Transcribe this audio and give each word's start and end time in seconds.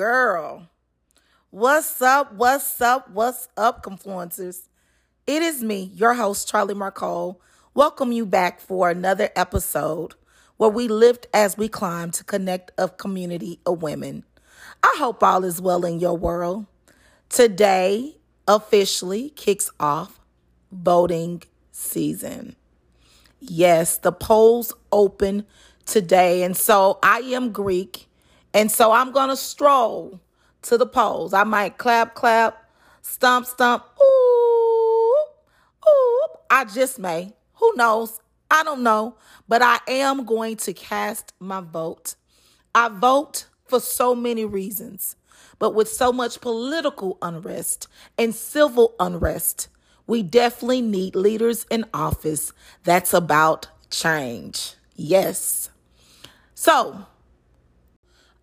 Girl. 0.00 0.66
What's 1.50 2.00
up? 2.00 2.32
What's 2.32 2.80
up? 2.80 3.10
What's 3.10 3.48
up, 3.54 3.84
Confluencers? 3.84 4.62
It 5.26 5.42
is 5.42 5.62
me, 5.62 5.92
your 5.94 6.14
host, 6.14 6.48
Charlie 6.48 6.72
Marcole. 6.72 7.38
Welcome 7.74 8.10
you 8.10 8.24
back 8.24 8.60
for 8.60 8.88
another 8.88 9.28
episode 9.36 10.14
where 10.56 10.70
we 10.70 10.88
lift 10.88 11.26
as 11.34 11.58
we 11.58 11.68
climb 11.68 12.12
to 12.12 12.24
connect 12.24 12.70
a 12.78 12.88
community 12.88 13.60
of 13.66 13.82
women. 13.82 14.24
I 14.82 14.96
hope 14.96 15.22
all 15.22 15.44
is 15.44 15.60
well 15.60 15.84
in 15.84 16.00
your 16.00 16.16
world. 16.16 16.64
Today 17.28 18.16
officially 18.48 19.28
kicks 19.36 19.68
off 19.78 20.18
voting 20.72 21.42
season. 21.72 22.56
Yes, 23.38 23.98
the 23.98 24.12
polls 24.12 24.72
open 24.92 25.44
today. 25.84 26.42
And 26.42 26.56
so 26.56 26.98
I 27.02 27.18
am 27.18 27.52
Greek 27.52 28.06
and 28.52 28.70
so 28.70 28.92
I'm 28.92 29.12
going 29.12 29.28
to 29.28 29.36
stroll 29.36 30.20
to 30.62 30.76
the 30.76 30.86
polls. 30.86 31.32
I 31.32 31.44
might 31.44 31.78
clap, 31.78 32.14
clap, 32.14 32.68
stomp, 33.02 33.46
stomp. 33.46 33.84
Ooh, 34.00 35.24
ooh. 35.88 36.26
I 36.50 36.64
just 36.64 36.98
may. 36.98 37.32
Who 37.54 37.72
knows? 37.76 38.20
I 38.50 38.64
don't 38.64 38.82
know. 38.82 39.16
But 39.48 39.62
I 39.62 39.78
am 39.88 40.24
going 40.24 40.56
to 40.58 40.72
cast 40.72 41.32
my 41.38 41.60
vote. 41.60 42.16
I 42.74 42.88
vote 42.88 43.46
for 43.66 43.80
so 43.80 44.14
many 44.14 44.44
reasons. 44.44 45.16
But 45.58 45.74
with 45.74 45.88
so 45.88 46.12
much 46.12 46.40
political 46.40 47.18
unrest 47.22 47.86
and 48.18 48.34
civil 48.34 48.94
unrest, 48.98 49.68
we 50.06 50.22
definitely 50.22 50.80
need 50.80 51.14
leaders 51.14 51.66
in 51.70 51.84
office 51.94 52.52
that's 52.82 53.14
about 53.14 53.68
change. 53.90 54.74
Yes. 54.96 55.70
So, 56.54 57.06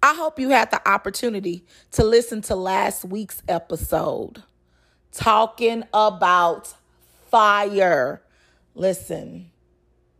I 0.01 0.13
hope 0.13 0.39
you 0.39 0.49
had 0.49 0.71
the 0.71 0.87
opportunity 0.87 1.65
to 1.91 2.03
listen 2.03 2.41
to 2.43 2.55
last 2.55 3.03
week's 3.03 3.41
episode 3.47 4.43
talking 5.11 5.83
about 5.93 6.73
fire. 7.29 8.21
Listen, 8.75 9.51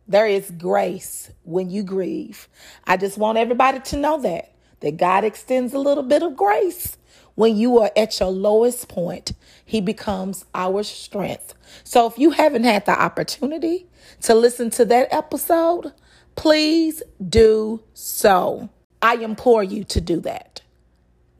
there 0.06 0.26
is 0.26 0.50
grace 0.50 1.30
when 1.44 1.70
you 1.70 1.82
grieve. 1.84 2.48
I 2.86 2.96
just 2.96 3.18
want 3.18 3.38
everybody 3.38 3.80
to 3.80 3.96
know 3.96 4.20
that 4.22 4.52
that 4.80 4.96
God 4.96 5.24
extends 5.24 5.72
a 5.74 5.78
little 5.78 6.04
bit 6.04 6.22
of 6.22 6.36
grace 6.36 6.96
when 7.34 7.56
you 7.56 7.78
are 7.78 7.90
at 7.96 8.18
your 8.20 8.30
lowest 8.30 8.88
point. 8.88 9.32
He 9.64 9.80
becomes 9.80 10.44
our 10.54 10.82
strength. 10.82 11.54
So 11.84 12.06
if 12.06 12.18
you 12.18 12.30
haven't 12.30 12.64
had 12.64 12.86
the 12.86 13.00
opportunity 13.00 13.86
to 14.22 14.34
listen 14.34 14.70
to 14.70 14.84
that 14.86 15.12
episode, 15.12 15.92
please 16.36 17.02
do 17.28 17.82
so. 17.94 18.70
I 19.00 19.16
implore 19.16 19.62
you 19.62 19.84
to 19.84 20.00
do 20.00 20.20
that. 20.20 20.62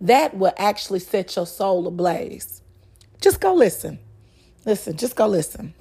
That 0.01 0.37
will 0.37 0.53
actually 0.59 1.01
set 1.01 1.35
your 1.37 1.47
soul 1.47 1.87
ablaze. 1.87 2.63
Just 3.21 3.41
go 3.41 3.55
listen. 3.55 3.99
Listen, 4.65 4.97
just 4.97 5.17
go 5.17 5.27
listen. 5.27 5.75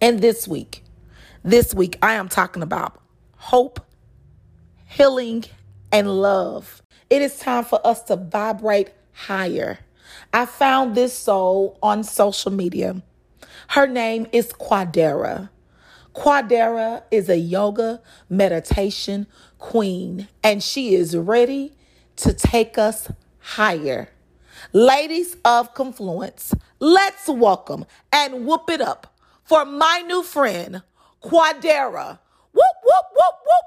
And 0.00 0.20
this 0.20 0.46
week, 0.46 0.84
this 1.42 1.74
week, 1.74 1.98
I 2.02 2.14
am 2.14 2.28
talking 2.28 2.62
about 2.62 3.00
hope, 3.36 3.80
healing, 4.86 5.44
and 5.90 6.20
love. 6.20 6.82
It 7.10 7.22
is 7.22 7.38
time 7.38 7.64
for 7.64 7.84
us 7.86 8.02
to 8.04 8.16
vibrate 8.16 8.90
higher. 9.12 9.78
I 10.32 10.46
found 10.46 10.94
this 10.94 11.16
soul 11.16 11.78
on 11.82 12.04
social 12.04 12.52
media. 12.52 13.02
Her 13.68 13.86
name 13.86 14.26
is 14.32 14.52
Quadera. 14.52 15.48
Quadera 16.18 17.04
is 17.12 17.28
a 17.28 17.36
yoga 17.38 18.02
meditation 18.28 19.28
queen, 19.58 20.26
and 20.42 20.60
she 20.60 20.96
is 20.96 21.16
ready 21.16 21.76
to 22.16 22.34
take 22.34 22.76
us 22.76 23.08
higher. 23.38 24.08
Ladies 24.72 25.36
of 25.44 25.74
Confluence, 25.74 26.52
let's 26.80 27.28
welcome 27.28 27.84
and 28.12 28.44
whoop 28.44 28.68
it 28.68 28.80
up 28.80 29.16
for 29.44 29.64
my 29.64 30.02
new 30.08 30.24
friend, 30.24 30.82
Quadera. 31.22 32.18
Whoop, 32.52 32.76
whoop, 32.82 33.06
whoop, 33.14 33.34
whoop, 33.46 33.66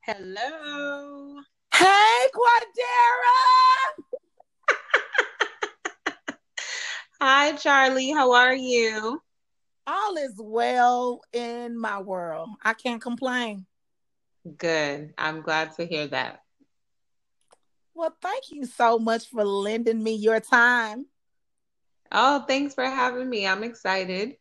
Hello. 0.06 1.40
Hey, 1.72 2.28
Quadera. 2.34 3.38
Hi, 7.22 7.52
Charlie. 7.52 8.10
How 8.10 8.32
are 8.32 8.54
you? 8.54 9.22
All 9.86 10.16
is 10.18 10.34
well 10.36 11.22
in 11.32 11.78
my 11.78 12.00
world. 12.00 12.50
I 12.62 12.74
can't 12.74 13.00
complain. 13.00 13.64
Good. 14.58 15.14
I'm 15.16 15.40
glad 15.40 15.74
to 15.76 15.86
hear 15.86 16.06
that. 16.08 16.40
Well, 17.94 18.14
thank 18.20 18.50
you 18.50 18.66
so 18.66 18.98
much 18.98 19.30
for 19.30 19.42
lending 19.42 20.02
me 20.02 20.16
your 20.16 20.40
time. 20.40 21.06
Oh, 22.12 22.44
thanks 22.46 22.74
for 22.74 22.84
having 22.84 23.30
me. 23.30 23.46
I'm 23.46 23.64
excited. 23.64 24.36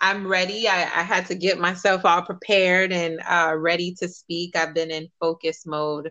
I'm 0.00 0.26
ready. 0.26 0.66
I, 0.66 0.82
I 0.82 1.02
had 1.02 1.26
to 1.26 1.34
get 1.34 1.58
myself 1.58 2.04
all 2.04 2.22
prepared 2.22 2.90
and 2.92 3.20
uh, 3.28 3.54
ready 3.56 3.94
to 3.98 4.08
speak. 4.08 4.56
I've 4.56 4.74
been 4.74 4.90
in 4.90 5.08
focus 5.20 5.66
mode 5.66 6.10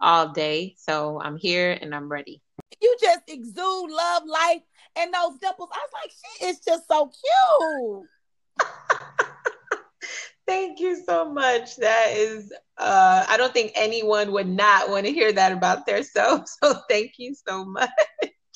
all 0.00 0.28
day. 0.28 0.76
So 0.78 1.20
I'm 1.20 1.36
here 1.36 1.76
and 1.80 1.94
I'm 1.94 2.08
ready. 2.08 2.40
You 2.80 2.96
just 3.00 3.22
exude 3.28 3.90
love, 3.90 4.22
life, 4.26 4.62
and 4.96 5.12
those 5.12 5.38
dimples. 5.40 5.70
I 5.72 5.78
was 5.78 5.90
like, 6.02 6.12
she 6.12 6.46
is 6.46 6.60
just 6.60 6.86
so 6.88 7.10
cute. 7.10 8.08
Thank 10.46 10.78
you 10.78 11.02
so 11.04 11.28
much. 11.28 11.76
That 11.76 12.12
is, 12.12 12.52
uh, 12.78 13.24
I 13.28 13.36
don't 13.36 13.52
think 13.52 13.72
anyone 13.74 14.30
would 14.32 14.48
not 14.48 14.90
want 14.90 15.06
to 15.06 15.12
hear 15.12 15.32
that 15.32 15.52
about 15.52 15.86
themselves. 15.86 16.56
So 16.62 16.74
thank 16.88 17.12
you 17.18 17.34
so 17.48 17.64
much. 17.64 17.88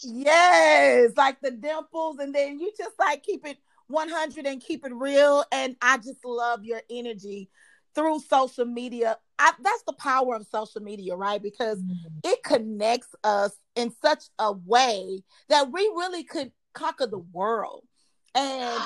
Yes, 0.04 1.12
like 1.16 1.40
the 1.40 1.50
dimples, 1.50 2.18
and 2.18 2.34
then 2.34 2.60
you 2.60 2.72
just 2.76 2.98
like 2.98 3.22
keep 3.22 3.46
it 3.46 3.58
100 3.88 4.46
and 4.46 4.60
keep 4.60 4.84
it 4.84 4.92
real. 4.94 5.44
And 5.52 5.76
I 5.82 5.98
just 5.98 6.24
love 6.24 6.64
your 6.64 6.82
energy 6.90 7.50
through 7.94 8.20
social 8.20 8.64
media. 8.64 9.18
I, 9.38 9.52
that's 9.62 9.82
the 9.86 9.92
power 9.94 10.36
of 10.36 10.46
social 10.46 10.80
media, 10.80 11.16
right? 11.16 11.42
Because 11.42 11.78
mm-hmm. 11.78 12.18
it 12.24 12.42
connects 12.42 13.14
us 13.24 13.52
in 13.74 13.92
such 14.02 14.24
a 14.38 14.52
way 14.52 15.22
that 15.48 15.72
we 15.72 15.80
really 15.80 16.24
could 16.24 16.52
conquer 16.74 17.06
the 17.06 17.18
world. 17.18 17.84
And 18.34 18.80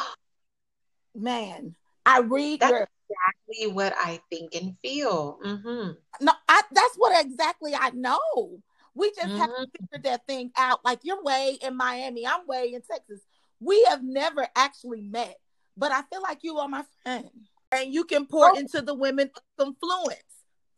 man, 1.14 1.74
I 2.06 2.20
read 2.20 2.60
that's 2.60 2.70
your 2.70 2.88
exactly 3.12 3.72
what 3.72 3.94
I 3.96 4.20
think 4.30 4.54
and 4.54 4.76
feel. 4.82 5.38
Mm-hmm. 5.44 6.24
No, 6.24 6.32
I, 6.48 6.62
that's 6.70 6.94
what 6.96 7.24
exactly 7.24 7.74
I 7.74 7.90
know. 7.90 8.60
We 8.94 9.10
just 9.10 9.28
mm-hmm. 9.28 9.36
have 9.38 9.48
to 9.48 9.54
mm-hmm. 9.54 9.84
figure 9.86 10.10
that 10.10 10.26
thing 10.26 10.50
out. 10.56 10.84
Like 10.84 11.00
you're 11.02 11.22
way 11.22 11.58
in 11.62 11.76
Miami, 11.76 12.26
I'm 12.26 12.46
way 12.46 12.72
in 12.74 12.82
Texas. 12.82 13.20
We 13.62 13.84
have 13.88 14.02
never 14.02 14.46
actually 14.56 15.02
met, 15.02 15.36
but 15.76 15.92
I 15.92 16.02
feel 16.02 16.22
like 16.22 16.38
you 16.42 16.58
are 16.58 16.68
my 16.68 16.84
friend, 17.02 17.28
and 17.70 17.92
you 17.92 18.04
can 18.04 18.26
pour 18.26 18.50
oh. 18.50 18.58
into 18.58 18.82
the 18.82 18.94
women 18.94 19.30
of 19.58 19.66
influence. 19.66 20.22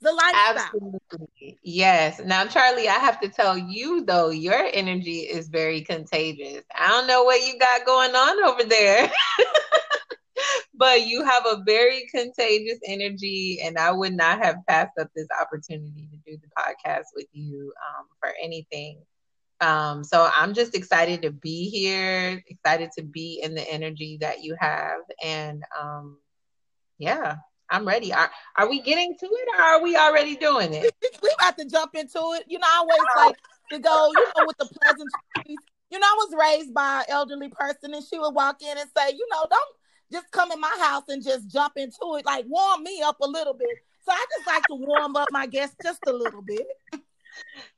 The 0.01 0.13
lifestyle. 0.13 0.59
Absolutely. 0.59 1.59
Yes. 1.63 2.21
Now, 2.23 2.45
Charlie, 2.45 2.89
I 2.89 2.99
have 2.99 3.21
to 3.21 3.29
tell 3.31 3.57
you 3.57 4.05
though, 4.05 4.29
your 4.29 4.69
energy 4.75 5.21
is 5.21 5.49
very 5.49 5.81
contagious. 5.81 6.63
I 6.75 6.89
don't 6.89 7.07
know 7.07 7.23
what 7.25 7.41
you 7.47 7.59
got 7.59 7.87
going 7.87 8.15
on 8.15 8.45
over 8.45 8.65
there. 8.65 9.11
but 10.75 11.07
you 11.07 11.25
have 11.25 11.47
a 11.47 11.63
very 11.65 12.07
contagious 12.11 12.79
energy, 12.87 13.61
and 13.63 13.79
I 13.79 13.93
would 13.93 14.13
not 14.13 14.45
have 14.45 14.57
passed 14.69 14.99
up 15.01 15.09
this 15.15 15.29
opportunity 15.41 16.09
to 16.11 16.31
do 16.31 16.37
the 16.37 16.49
podcast 16.59 17.05
with 17.15 17.27
you 17.33 17.73
um, 17.89 18.07
for 18.21 18.31
anything. 18.43 19.01
Um, 19.61 20.05
so 20.05 20.29
I'm 20.37 20.55
just 20.55 20.75
excited 20.75 21.23
to 21.23 21.31
be 21.31 21.69
here, 21.69 22.43
excited 22.49 22.91
to 22.99 23.05
be 23.05 23.41
in 23.43 23.55
the 23.55 23.69
energy 23.71 24.19
that 24.21 24.43
you 24.43 24.57
have. 24.59 25.01
And 25.23 25.63
um, 25.81 26.19
yeah, 26.99 27.37
I'm 27.71 27.87
ready. 27.87 28.13
Are, 28.13 28.31
are 28.57 28.69
we 28.69 28.81
getting 28.81 29.17
to 29.19 29.27
it 29.27 29.49
or 29.59 29.63
are 29.63 29.83
we 29.83 29.97
already 29.97 30.37
doing 30.37 30.75
it? 30.75 30.95
we 31.23 31.31
about 31.41 31.59
to 31.59 31.67
jump 31.67 31.95
into 31.95 32.19
it. 32.35 32.45
You 32.49 32.59
know, 32.59 32.67
I 32.69 32.79
always 32.79 33.01
like 33.17 33.37
to 33.73 33.79
go, 33.79 34.11
you 34.13 34.27
know, 34.37 34.45
with 34.47 34.59
the 34.59 34.67
pleasantries. 34.67 35.59
you 35.91 35.99
know, 35.99 36.07
I 36.07 36.17
was 36.19 36.35
raised 36.39 36.75
by 36.75 37.01
an 37.01 37.05
elderly 37.09 37.49
person, 37.49 37.95
and 37.95 38.05
she 38.05 38.19
would 38.19 38.35
walk 38.35 38.63
in 38.63 38.77
and 38.77 38.91
say, 38.97 39.11
you 39.13 39.27
know, 39.31 39.47
don't 39.49 39.77
just 40.13 40.31
come 40.31 40.53
in 40.53 40.61
my 40.61 40.77
house 40.81 41.05
and 41.09 41.25
just 41.25 41.49
jump 41.49 41.75
into 41.77 42.17
it. 42.19 42.27
Like 42.27 42.45
warm 42.49 42.83
me 42.83 43.03
up 43.03 43.17
a 43.21 43.27
little 43.27 43.55
bit. 43.55 43.69
So 44.05 44.13
I 44.13 44.25
just 44.37 44.47
like 44.47 44.67
to 44.67 44.75
warm 44.75 45.17
up 45.17 45.29
my 45.33 45.47
guests 45.47 45.77
just 45.83 46.01
a 46.07 46.13
little 46.13 46.43
bit. 46.43 46.67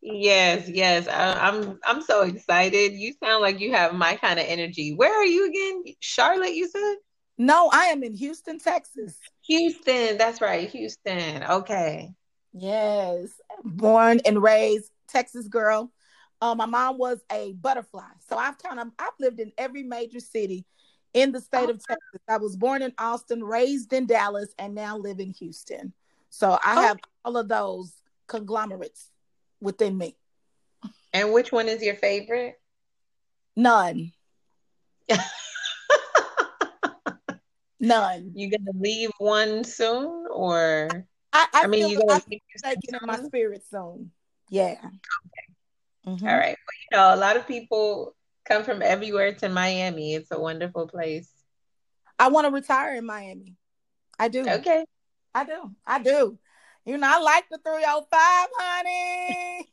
Yes, 0.00 0.68
yes. 0.68 1.08
I, 1.08 1.48
I'm 1.48 1.78
I'm 1.84 2.02
so 2.02 2.22
excited. 2.22 2.92
You 2.92 3.12
sound 3.22 3.42
like 3.42 3.60
you 3.60 3.72
have 3.72 3.94
my 3.94 4.16
kind 4.16 4.38
of 4.38 4.46
energy. 4.48 4.94
Where 4.94 5.14
are 5.14 5.24
you 5.24 5.48
again? 5.48 5.94
Charlotte, 6.00 6.54
you 6.54 6.68
said? 6.68 6.96
No, 7.38 7.68
I 7.72 7.86
am 7.86 8.02
in 8.02 8.14
Houston, 8.14 8.58
Texas. 8.58 9.18
Houston, 9.46 10.16
that's 10.16 10.40
right. 10.40 10.68
Houston. 10.70 11.42
Okay. 11.42 12.10
Yes. 12.52 13.28
Born 13.64 14.20
and 14.24 14.42
raised 14.42 14.90
Texas 15.08 15.46
girl. 15.48 15.92
Uh, 16.40 16.54
my 16.54 16.66
mom 16.66 16.98
was 16.98 17.20
a 17.30 17.52
butterfly. 17.52 18.08
So 18.28 18.36
I've 18.36 18.58
kind 18.58 18.80
of 18.80 18.88
I've 18.98 19.12
lived 19.20 19.40
in 19.40 19.52
every 19.58 19.82
major 19.82 20.20
city 20.20 20.64
in 21.12 21.32
the 21.32 21.40
state 21.40 21.68
of 21.68 21.84
Texas. 21.84 22.20
I 22.28 22.36
was 22.38 22.56
born 22.56 22.82
in 22.82 22.92
Austin, 22.98 23.42
raised 23.42 23.92
in 23.92 24.06
Dallas, 24.06 24.54
and 24.58 24.74
now 24.74 24.96
live 24.98 25.20
in 25.20 25.32
Houston. 25.34 25.92
So 26.30 26.58
I 26.64 26.82
have 26.82 26.98
all 27.24 27.36
of 27.36 27.48
those 27.48 27.92
conglomerates 28.26 29.10
within 29.60 29.96
me. 29.96 30.16
And 31.12 31.32
which 31.32 31.52
one 31.52 31.68
is 31.68 31.82
your 31.82 31.94
favorite? 31.94 32.60
None. 33.56 34.12
None. 37.80 38.32
You 38.34 38.50
gonna 38.50 38.78
leave 38.78 39.10
one 39.18 39.64
soon, 39.64 40.26
or 40.30 41.06
I, 41.32 41.46
I, 41.52 41.64
I 41.64 41.66
mean, 41.66 41.88
you 41.88 41.98
gonna 42.06 42.20
take 42.20 42.42
it 42.62 42.80
in 42.88 42.98
my 43.06 43.18
spirit 43.18 43.62
soon. 43.70 44.10
Yeah. 44.50 44.72
Okay. 44.72 45.46
Mm-hmm. 46.06 46.26
All 46.26 46.36
right. 46.36 46.56
Well, 46.56 46.76
you 46.90 46.96
know, 46.96 47.14
a 47.14 47.20
lot 47.20 47.36
of 47.36 47.46
people 47.46 48.14
come 48.44 48.64
from 48.64 48.82
everywhere 48.82 49.34
to 49.34 49.48
Miami. 49.48 50.14
It's 50.14 50.30
a 50.30 50.40
wonderful 50.40 50.86
place. 50.86 51.30
I 52.18 52.28
want 52.28 52.46
to 52.46 52.50
retire 52.50 52.96
in 52.96 53.04
Miami. 53.04 53.56
I 54.18 54.28
do. 54.28 54.48
Okay. 54.48 54.84
I 55.34 55.44
do. 55.44 55.70
I 55.86 56.02
do. 56.02 56.38
You 56.86 56.96
know, 56.98 57.08
I 57.10 57.18
like 57.18 57.48
the 57.50 57.58
305, 57.58 58.48
honey. 58.58 59.72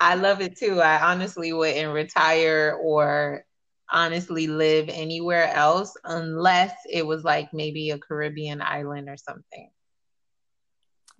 I 0.00 0.16
love 0.16 0.40
it 0.40 0.58
too. 0.58 0.80
I 0.80 1.12
honestly 1.12 1.52
wouldn't 1.52 1.94
retire 1.94 2.76
or 2.82 3.44
honestly 3.88 4.48
live 4.48 4.88
anywhere 4.88 5.52
else 5.54 5.96
unless 6.04 6.74
it 6.90 7.06
was 7.06 7.22
like 7.22 7.54
maybe 7.54 7.90
a 7.90 7.98
Caribbean 7.98 8.60
island 8.60 9.08
or 9.08 9.16
something. 9.16 9.70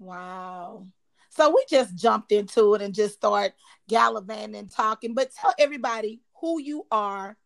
Wow. 0.00 0.88
So 1.30 1.50
we 1.50 1.64
just 1.70 1.94
jumped 1.94 2.32
into 2.32 2.74
it 2.74 2.82
and 2.82 2.92
just 2.92 3.14
start 3.14 3.52
gallivanting 3.88 4.56
and 4.56 4.70
talking. 4.70 5.14
But 5.14 5.32
tell 5.32 5.54
everybody 5.60 6.22
who 6.40 6.60
you 6.60 6.86
are 6.90 7.36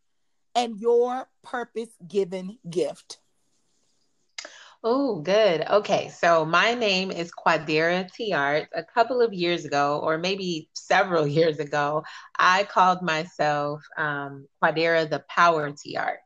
and 0.54 0.80
your 0.80 1.28
purpose 1.42 1.90
given 2.08 2.58
gift. 2.68 3.18
Oh, 4.82 5.20
good. 5.20 5.62
Okay, 5.68 6.08
so 6.08 6.44
my 6.46 6.72
name 6.74 7.10
is 7.10 7.30
Quadera 7.30 8.08
Tiart. 8.10 8.66
A 8.74 8.82
couple 8.82 9.20
of 9.20 9.34
years 9.34 9.66
ago, 9.66 10.00
or 10.02 10.16
maybe 10.16 10.70
several 10.72 11.26
years 11.38 11.58
ago, 11.58 12.02
I 12.38 12.64
called 12.64 13.02
myself 13.02 13.82
um, 13.98 14.46
Quadera 14.62 15.08
the 15.08 15.22
Power 15.28 15.70
Tiart. 15.72 16.16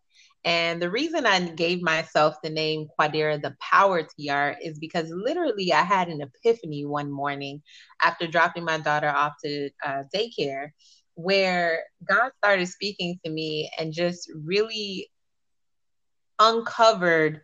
And 0.45 0.81
the 0.81 0.91
reason 0.91 1.27
I 1.27 1.41
gave 1.41 1.83
myself 1.83 2.37
the 2.43 2.51
name 2.51 2.87
Quadera 2.99 3.43
the 3.43 3.57
Power 3.61 4.03
Tiart 4.05 4.57
is 4.63 4.79
because 4.79 5.11
literally 5.11 5.73
I 5.73 5.83
had 5.83 6.09
an 6.09 6.21
epiphany 6.21 6.85
one 6.85 7.11
morning 7.11 7.63
after 8.03 8.27
dropping 8.29 8.65
my 8.65 8.79
daughter 8.79 9.09
off 9.09 9.33
to 9.45 9.71
uh, 9.85 10.03
daycare 10.15 10.69
where 11.15 11.81
God 12.09 12.31
started 12.39 12.67
speaking 12.69 13.19
to 13.25 13.31
me 13.31 13.71
and 13.79 13.93
just 13.93 14.31
really 14.45 15.11
uncovered 16.39 17.41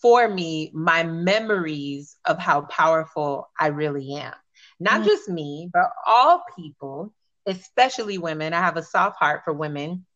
for 0.00 0.28
me 0.28 0.70
my 0.74 1.02
memories 1.02 2.16
of 2.24 2.38
how 2.38 2.62
powerful 2.62 3.50
I 3.58 3.68
really 3.68 4.14
am. 4.14 4.34
Not 4.80 5.02
mm. 5.02 5.04
just 5.04 5.28
me, 5.28 5.70
but 5.72 5.90
all 6.06 6.42
people, 6.56 7.12
especially 7.46 8.18
women. 8.18 8.52
I 8.52 8.60
have 8.60 8.76
a 8.76 8.82
soft 8.82 9.18
heart 9.18 9.42
for 9.44 9.52
women. 9.52 10.06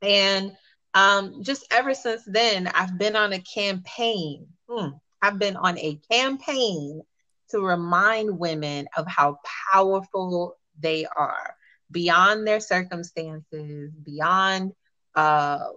And 0.00 0.52
um, 0.94 1.42
just 1.42 1.66
ever 1.70 1.94
since 1.94 2.22
then, 2.26 2.68
I've 2.68 2.98
been 2.98 3.16
on 3.16 3.32
a 3.32 3.40
campaign. 3.40 4.46
Hmm, 4.68 4.90
I've 5.20 5.38
been 5.38 5.56
on 5.56 5.78
a 5.78 5.98
campaign 6.10 7.02
to 7.50 7.60
remind 7.60 8.38
women 8.38 8.86
of 8.96 9.06
how 9.06 9.38
powerful 9.72 10.56
they 10.78 11.06
are 11.06 11.54
beyond 11.90 12.46
their 12.46 12.60
circumstances, 12.60 13.92
beyond 14.02 14.72
uh, 15.14 15.68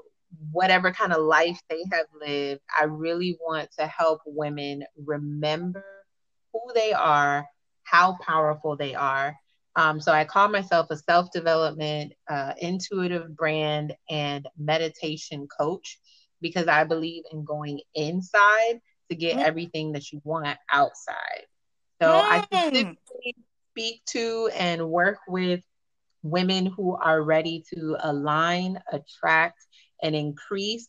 whatever 0.52 0.92
kind 0.92 1.14
of 1.14 1.22
life 1.22 1.60
they 1.70 1.84
have 1.92 2.06
lived, 2.20 2.62
I 2.80 2.86
really 2.86 3.38
want 3.46 3.70
to 3.80 3.88
help 3.88 4.22
women 4.26 4.84
remember 4.98 5.86
who 6.54 6.62
they 6.74 6.94
are, 6.94 7.46
how 7.84 8.18
powerful 8.22 8.76
they 8.76 8.96
are. 8.96 9.36
Um, 9.76 10.00
so 10.00 10.12
I 10.12 10.24
call 10.24 10.48
myself 10.48 10.88
a 10.90 10.98
self 10.98 11.32
development, 11.32 12.14
uh, 12.30 12.54
intuitive 12.60 13.36
brand, 13.36 13.94
and 14.10 14.48
meditation 14.58 15.48
coach 15.48 16.00
because 16.42 16.68
I 16.68 16.84
believe 16.86 17.24
in 17.32 17.44
going 17.44 17.82
inside 17.94 18.80
to 19.10 19.16
get 19.16 19.38
mm. 19.38 19.44
everything 19.44 19.92
that 19.94 20.12
you 20.12 20.22
want 20.24 20.58
outside. 20.72 21.46
So 22.02 22.08
mm. 22.08 22.22
I 22.22 22.42
specifically 22.44 23.36
speak 23.72 24.02
to 24.08 24.50
and 24.56 24.90
work 24.90 25.20
with 25.28 25.62
women 26.24 26.66
who 26.66 26.96
are 26.96 27.22
ready 27.22 27.64
to 27.74 27.98
align, 28.00 28.80
attract, 28.92 29.66
and 30.02 30.16
increase 30.16 30.88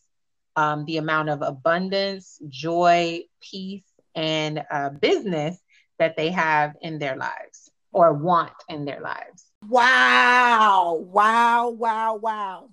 um, 0.55 0.85
the 0.85 0.97
amount 0.97 1.29
of 1.29 1.41
abundance, 1.41 2.39
joy, 2.49 3.21
peace, 3.41 3.85
and 4.15 4.63
uh, 4.71 4.89
business 4.89 5.57
that 5.99 6.17
they 6.17 6.31
have 6.31 6.75
in 6.81 6.99
their 6.99 7.15
lives 7.15 7.71
or 7.91 8.13
want 8.13 8.51
in 8.67 8.85
their 8.85 8.99
lives. 9.01 9.51
Wow, 9.67 10.99
wow, 10.99 11.69
wow, 11.69 12.15
wow. 12.15 12.69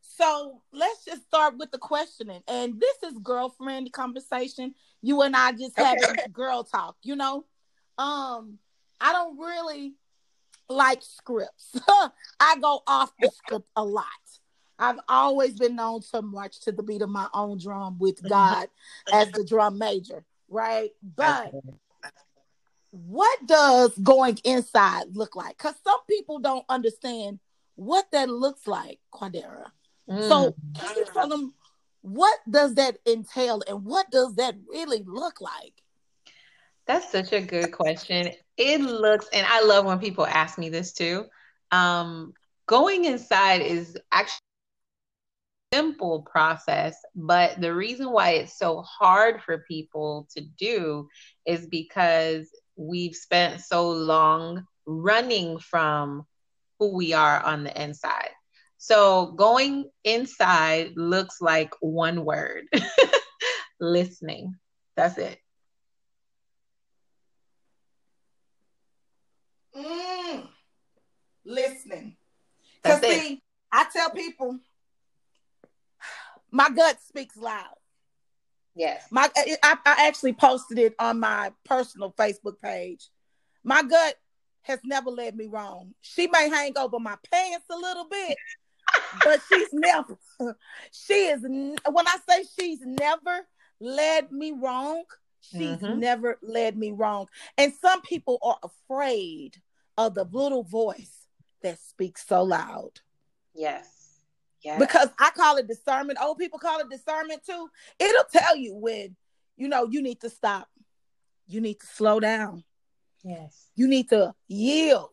So 0.00 0.60
let's 0.72 1.04
just 1.04 1.22
start 1.22 1.56
with 1.56 1.70
the 1.72 1.78
questioning. 1.78 2.42
And 2.46 2.80
this 2.80 3.10
is 3.10 3.18
girlfriend 3.18 3.92
conversation. 3.92 4.74
You 5.02 5.22
and 5.22 5.34
I 5.34 5.52
just 5.52 5.78
okay. 5.78 5.84
having 5.84 6.32
girl 6.32 6.62
talk, 6.62 6.96
you 7.02 7.16
know? 7.16 7.44
Um, 7.98 8.58
I 9.00 9.12
don't 9.12 9.38
really 9.38 9.94
like 10.68 11.02
scripts. 11.02 11.76
I 12.40 12.56
go 12.60 12.82
off 12.86 13.12
the 13.20 13.30
script 13.30 13.68
a 13.76 13.84
lot. 13.84 14.04
I've 14.78 14.98
always 15.08 15.54
been 15.54 15.76
known 15.76 16.02
to 16.12 16.22
march 16.22 16.60
to 16.60 16.72
the 16.72 16.82
beat 16.82 17.02
of 17.02 17.08
my 17.10 17.28
own 17.32 17.58
drum 17.58 17.98
with 17.98 18.22
God 18.28 18.68
as 19.12 19.30
the 19.30 19.44
drum 19.44 19.78
major, 19.78 20.24
right? 20.48 20.90
But 21.16 21.52
what 22.90 23.46
does 23.46 23.96
going 23.98 24.38
inside 24.44 25.16
look 25.16 25.36
like? 25.36 25.56
Because 25.56 25.74
some 25.84 26.00
people 26.08 26.38
don't 26.38 26.64
understand 26.68 27.40
what 27.76 28.06
that 28.12 28.28
looks 28.28 28.66
like, 28.66 29.00
Quadera. 29.12 29.66
Mm. 30.08 30.28
So 30.28 30.54
can 30.78 30.96
you 30.96 31.04
tell 31.12 31.28
them 31.28 31.54
what 32.02 32.38
does 32.48 32.74
that 32.74 32.98
entail 33.06 33.62
and 33.66 33.84
what 33.84 34.10
does 34.10 34.34
that 34.36 34.56
really 34.68 35.02
look 35.06 35.40
like? 35.40 35.72
That's 36.86 37.10
such 37.10 37.32
a 37.32 37.40
good 37.40 37.72
question. 37.72 38.30
It 38.58 38.80
looks, 38.80 39.28
and 39.32 39.46
I 39.48 39.62
love 39.64 39.86
when 39.86 39.98
people 39.98 40.26
ask 40.26 40.58
me 40.58 40.68
this 40.68 40.92
too. 40.92 41.24
Um, 41.72 42.34
going 42.66 43.06
inside 43.06 43.62
is 43.62 43.96
actually 44.12 44.43
simple 45.74 46.22
process, 46.22 46.96
but 47.16 47.60
the 47.60 47.74
reason 47.74 48.12
why 48.12 48.30
it's 48.30 48.56
so 48.56 48.82
hard 48.82 49.42
for 49.42 49.64
people 49.66 50.28
to 50.36 50.40
do 50.56 51.08
is 51.46 51.66
because 51.66 52.48
we've 52.76 53.14
spent 53.14 53.60
so 53.60 53.90
long 53.90 54.64
running 54.86 55.58
from 55.58 56.24
who 56.78 56.94
we 56.94 57.12
are 57.12 57.42
on 57.42 57.64
the 57.64 57.82
inside. 57.82 58.30
So 58.78 59.32
going 59.32 59.90
inside 60.04 60.92
looks 60.94 61.40
like 61.40 61.72
one 61.80 62.24
word 62.24 62.66
listening. 63.80 64.54
That's 64.96 65.18
it. 65.18 65.38
Mm, 69.76 70.46
listening. 71.44 72.16
Because, 72.80 73.00
see, 73.00 73.42
I 73.72 73.86
tell 73.92 74.10
people 74.10 74.60
my 76.54 76.70
gut 76.70 76.98
speaks 77.06 77.36
loud. 77.36 77.74
Yes. 78.76 79.04
My 79.10 79.28
I, 79.36 79.76
I 79.84 80.06
actually 80.06 80.34
posted 80.34 80.78
it 80.78 80.94
on 81.00 81.18
my 81.18 81.52
personal 81.64 82.12
Facebook 82.12 82.60
page. 82.62 83.08
My 83.64 83.82
gut 83.82 84.14
has 84.62 84.78
never 84.84 85.10
led 85.10 85.36
me 85.36 85.46
wrong. 85.46 85.94
She 86.00 86.28
may 86.28 86.48
hang 86.48 86.78
over 86.78 87.00
my 87.00 87.16
pants 87.30 87.66
a 87.70 87.76
little 87.76 88.06
bit, 88.08 88.36
but 89.24 89.40
she's 89.48 89.68
never. 89.72 90.16
She 90.92 91.26
is 91.26 91.42
when 91.42 92.06
I 92.06 92.16
say 92.28 92.44
she's 92.58 92.80
never 92.82 93.40
led 93.80 94.30
me 94.30 94.52
wrong. 94.52 95.02
She's 95.40 95.78
mm-hmm. 95.78 95.98
never 95.98 96.38
led 96.40 96.78
me 96.78 96.92
wrong. 96.92 97.26
And 97.58 97.72
some 97.74 98.00
people 98.02 98.38
are 98.42 98.58
afraid 98.62 99.60
of 99.98 100.14
the 100.14 100.24
little 100.24 100.62
voice 100.62 101.26
that 101.62 101.80
speaks 101.80 102.26
so 102.26 102.44
loud. 102.44 103.00
Yes. 103.54 103.93
Yes. 104.64 104.80
Because 104.80 105.08
I 105.18 105.30
call 105.30 105.58
it 105.58 105.68
discernment. 105.68 106.18
Old 106.22 106.38
people 106.38 106.58
call 106.58 106.80
it 106.80 106.88
discernment 106.90 107.42
too. 107.44 107.68
It'll 107.98 108.24
tell 108.32 108.56
you 108.56 108.74
when, 108.74 109.14
you 109.56 109.68
know, 109.68 109.86
you 109.90 110.02
need 110.02 110.20
to 110.22 110.30
stop. 110.30 110.68
You 111.46 111.60
need 111.60 111.80
to 111.80 111.86
slow 111.86 112.18
down. 112.18 112.64
Yes. 113.22 113.66
You 113.74 113.86
need 113.86 114.08
to 114.08 114.34
yield. 114.48 115.10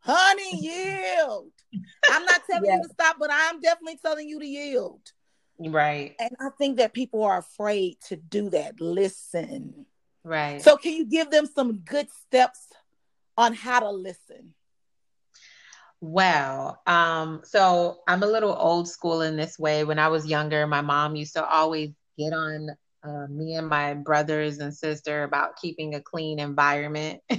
Honey, 0.00 0.56
yield. 0.60 1.52
I'm 2.10 2.24
not 2.24 2.42
telling 2.48 2.70
yes. 2.70 2.80
you 2.82 2.88
to 2.88 2.94
stop, 2.94 3.16
but 3.18 3.30
I'm 3.32 3.60
definitely 3.60 3.98
telling 4.04 4.28
you 4.28 4.38
to 4.38 4.46
yield. 4.46 5.00
Right. 5.58 6.14
And 6.18 6.34
I 6.40 6.48
think 6.58 6.78
that 6.78 6.92
people 6.92 7.22
are 7.22 7.38
afraid 7.38 7.96
to 8.08 8.16
do 8.16 8.50
that. 8.50 8.80
Listen. 8.80 9.86
Right. 10.24 10.60
So, 10.60 10.76
can 10.76 10.92
you 10.92 11.06
give 11.06 11.30
them 11.30 11.46
some 11.46 11.78
good 11.78 12.08
steps 12.10 12.66
on 13.36 13.54
how 13.54 13.80
to 13.80 13.90
listen? 13.90 14.54
Well, 16.00 16.80
um, 16.86 17.42
so 17.44 17.98
I'm 18.08 18.22
a 18.22 18.26
little 18.26 18.56
old 18.58 18.88
school 18.88 19.20
in 19.20 19.36
this 19.36 19.58
way. 19.58 19.84
When 19.84 19.98
I 19.98 20.08
was 20.08 20.26
younger, 20.26 20.66
my 20.66 20.80
mom 20.80 21.14
used 21.14 21.34
to 21.34 21.46
always 21.46 21.90
get 22.18 22.32
on 22.32 22.70
uh, 23.02 23.26
me 23.28 23.54
and 23.54 23.68
my 23.68 23.94
brothers 23.94 24.58
and 24.58 24.74
sister 24.74 25.24
about 25.24 25.56
keeping 25.60 25.94
a 25.94 26.00
clean 26.00 26.38
environment. 26.38 27.20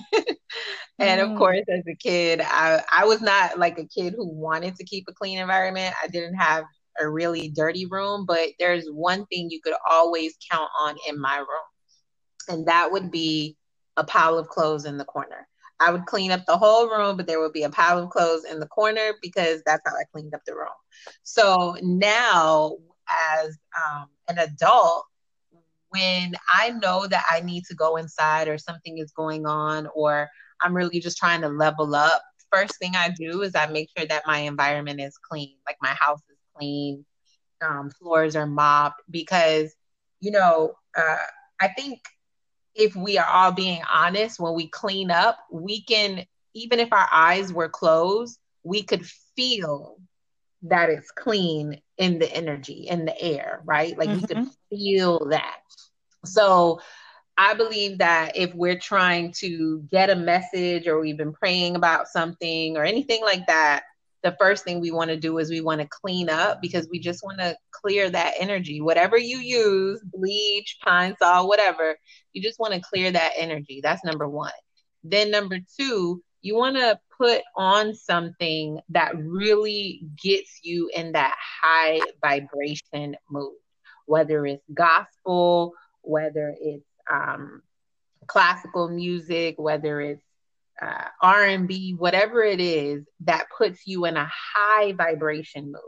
and 0.99 1.21
of 1.21 1.29
mm. 1.29 1.37
course, 1.37 1.63
as 1.69 1.83
a 1.87 1.95
kid, 1.95 2.41
I, 2.43 2.83
I 2.91 3.05
was 3.05 3.21
not 3.21 3.57
like 3.57 3.79
a 3.79 3.87
kid 3.87 4.13
who 4.15 4.27
wanted 4.27 4.75
to 4.75 4.83
keep 4.83 5.05
a 5.07 5.13
clean 5.13 5.39
environment. 5.39 5.95
I 6.01 6.07
didn't 6.07 6.35
have 6.35 6.65
a 6.99 7.09
really 7.09 7.49
dirty 7.49 7.85
room, 7.85 8.25
but 8.27 8.49
there's 8.59 8.85
one 8.87 9.25
thing 9.27 9.49
you 9.49 9.61
could 9.61 9.75
always 9.89 10.35
count 10.51 10.69
on 10.79 10.97
in 11.07 11.19
my 11.19 11.37
room, 11.37 11.47
and 12.49 12.67
that 12.67 12.91
would 12.91 13.09
be 13.11 13.57
a 13.97 14.03
pile 14.03 14.37
of 14.37 14.49
clothes 14.49 14.85
in 14.85 14.97
the 14.97 15.05
corner. 15.05 15.47
I 15.81 15.91
would 15.91 16.05
clean 16.05 16.31
up 16.31 16.45
the 16.45 16.57
whole 16.57 16.89
room, 16.89 17.17
but 17.17 17.27
there 17.27 17.39
would 17.39 17.53
be 17.53 17.63
a 17.63 17.69
pile 17.69 17.99
of 17.99 18.09
clothes 18.09 18.45
in 18.45 18.59
the 18.59 18.67
corner 18.67 19.13
because 19.21 19.61
that's 19.65 19.81
how 19.85 19.95
I 19.95 20.03
cleaned 20.13 20.33
up 20.35 20.41
the 20.45 20.55
room. 20.55 20.67
So 21.23 21.75
now, 21.81 22.77
as 23.35 23.57
um, 23.83 24.07
an 24.29 24.37
adult, 24.37 25.05
when 25.89 26.33
I 26.53 26.71
know 26.71 27.07
that 27.07 27.25
I 27.29 27.41
need 27.41 27.65
to 27.65 27.75
go 27.75 27.97
inside 27.97 28.47
or 28.47 28.57
something 28.57 28.97
is 28.97 29.11
going 29.11 29.45
on 29.45 29.89
or 29.93 30.29
I'm 30.61 30.75
really 30.75 30.99
just 30.99 31.17
trying 31.17 31.41
to 31.41 31.49
level 31.49 31.95
up, 31.95 32.21
first 32.51 32.77
thing 32.79 32.93
I 32.95 33.09
do 33.09 33.41
is 33.41 33.55
I 33.55 33.65
make 33.67 33.89
sure 33.97 34.05
that 34.07 34.23
my 34.27 34.39
environment 34.39 35.01
is 35.01 35.17
clean, 35.17 35.55
like 35.65 35.77
my 35.81 35.95
house 35.99 36.21
is 36.29 36.37
clean, 36.55 37.05
um, 37.61 37.89
floors 37.89 38.35
are 38.35 38.45
mopped, 38.45 39.01
because, 39.09 39.73
you 40.19 40.31
know, 40.31 40.73
uh, 40.97 41.17
I 41.59 41.69
think 41.69 41.99
if 42.75 42.95
we 42.95 43.17
are 43.17 43.27
all 43.27 43.51
being 43.51 43.81
honest, 43.91 44.39
when 44.39 44.53
we 44.53 44.67
clean 44.67 45.11
up, 45.11 45.37
we 45.51 45.81
can, 45.83 46.25
even 46.53 46.79
if 46.79 46.91
our 46.91 47.07
eyes 47.11 47.51
were 47.51 47.69
closed, 47.69 48.39
we 48.63 48.83
could 48.83 49.05
feel 49.35 49.97
that 50.63 50.89
it's 50.89 51.11
clean 51.11 51.81
in 51.97 52.19
the 52.19 52.31
energy, 52.31 52.87
in 52.89 53.05
the 53.05 53.19
air, 53.21 53.61
right? 53.65 53.97
Like 53.97 54.09
mm-hmm. 54.09 54.21
we 54.21 54.27
could 54.27 54.37
mm-hmm. 54.37 54.75
feel 54.75 55.29
that. 55.29 55.59
So 56.25 56.81
I 57.37 57.55
believe 57.55 57.97
that 57.99 58.37
if 58.37 58.53
we're 58.53 58.79
trying 58.79 59.31
to 59.39 59.83
get 59.89 60.09
a 60.09 60.15
message 60.15 60.87
or 60.87 60.99
we've 60.99 61.17
been 61.17 61.33
praying 61.33 61.75
about 61.75 62.07
something 62.07 62.77
or 62.77 62.83
anything 62.83 63.21
like 63.21 63.47
that, 63.47 63.83
the 64.23 64.35
first 64.39 64.63
thing 64.63 64.79
we 64.79 64.91
want 64.91 65.09
to 65.09 65.17
do 65.17 65.37
is 65.39 65.49
we 65.49 65.61
want 65.61 65.81
to 65.81 65.87
clean 65.89 66.29
up 66.29 66.61
because 66.61 66.87
we 66.89 66.99
just 66.99 67.23
want 67.23 67.39
to 67.39 67.55
clear 67.71 68.09
that 68.09 68.33
energy. 68.39 68.81
Whatever 68.81 69.17
you 69.17 69.37
use, 69.37 70.01
bleach, 70.13 70.77
Pine-Sol, 70.83 71.47
whatever, 71.47 71.97
you 72.33 72.41
just 72.41 72.59
want 72.59 72.73
to 72.73 72.81
clear 72.81 73.11
that 73.11 73.31
energy. 73.35 73.79
That's 73.81 74.03
number 74.03 74.27
one. 74.27 74.51
Then, 75.03 75.31
number 75.31 75.57
two, 75.79 76.21
you 76.41 76.55
want 76.55 76.75
to 76.77 76.99
put 77.17 77.41
on 77.55 77.93
something 77.93 78.79
that 78.89 79.17
really 79.17 80.03
gets 80.21 80.59
you 80.63 80.89
in 80.93 81.11
that 81.13 81.35
high 81.61 81.99
vibration 82.21 83.15
mood, 83.29 83.53
whether 84.05 84.45
it's 84.45 84.63
gospel, 84.73 85.73
whether 86.01 86.55
it's 86.59 86.85
um, 87.11 87.61
classical 88.27 88.87
music, 88.87 89.55
whether 89.57 90.01
it's 90.01 90.23
uh, 90.81 91.07
R&B, 91.21 91.95
whatever 91.97 92.43
it 92.43 92.59
is 92.59 93.05
that 93.21 93.45
puts 93.55 93.85
you 93.85 94.05
in 94.05 94.17
a 94.17 94.29
high 94.31 94.93
vibration 94.93 95.65
mood. 95.65 95.81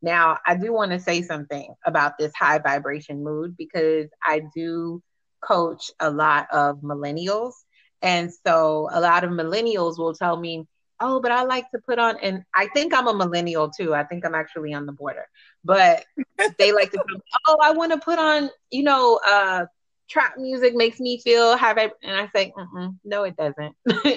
Now, 0.00 0.38
I 0.46 0.56
do 0.56 0.72
want 0.72 0.90
to 0.92 0.98
say 0.98 1.22
something 1.22 1.74
about 1.84 2.18
this 2.18 2.32
high 2.34 2.58
vibration 2.58 3.22
mood 3.22 3.56
because 3.56 4.08
I 4.24 4.42
do 4.54 5.02
coach 5.42 5.90
a 6.00 6.10
lot 6.10 6.48
of 6.52 6.80
millennials. 6.80 7.52
And 8.00 8.32
so 8.44 8.88
a 8.92 9.00
lot 9.00 9.22
of 9.22 9.30
millennials 9.30 9.98
will 9.98 10.14
tell 10.14 10.36
me, 10.36 10.66
oh, 10.98 11.20
but 11.20 11.32
I 11.32 11.42
like 11.42 11.70
to 11.72 11.80
put 11.86 11.98
on, 11.98 12.16
and 12.22 12.44
I 12.54 12.68
think 12.68 12.94
I'm 12.94 13.08
a 13.08 13.14
millennial 13.14 13.70
too. 13.70 13.94
I 13.94 14.04
think 14.04 14.24
I'm 14.24 14.34
actually 14.34 14.72
on 14.72 14.86
the 14.86 14.92
border, 14.92 15.26
but 15.64 16.04
they 16.58 16.72
like 16.72 16.90
to, 16.92 16.98
me, 17.06 17.20
oh, 17.46 17.58
I 17.62 17.72
want 17.72 17.92
to 17.92 17.98
put 17.98 18.18
on, 18.18 18.50
you 18.70 18.84
know, 18.84 19.20
uh, 19.26 19.66
trap 20.12 20.34
music 20.36 20.74
makes 20.74 21.00
me 21.00 21.18
feel 21.18 21.56
have 21.56 21.78
I, 21.78 21.90
and 22.02 22.16
I 22.16 22.28
say, 22.34 22.52
no, 23.04 23.24
it 23.24 23.36
doesn't. 23.36 23.74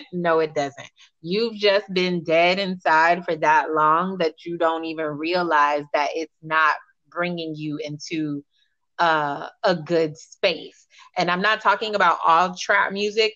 no, 0.13 0.39
it 0.39 0.53
doesn't. 0.53 0.89
You've 1.21 1.55
just 1.55 1.91
been 1.93 2.23
dead 2.23 2.59
inside 2.59 3.23
for 3.23 3.35
that 3.37 3.71
long 3.73 4.17
that 4.17 4.45
you 4.45 4.57
don't 4.57 4.85
even 4.85 5.05
realize 5.05 5.85
that 5.93 6.09
it's 6.13 6.33
not 6.41 6.75
bringing 7.09 7.55
you 7.55 7.77
into 7.77 8.43
uh, 8.99 9.47
a 9.63 9.75
good 9.75 10.17
space. 10.17 10.85
And 11.17 11.31
I'm 11.31 11.41
not 11.41 11.61
talking 11.61 11.95
about 11.95 12.19
all 12.25 12.55
trap 12.55 12.91
music. 12.91 13.33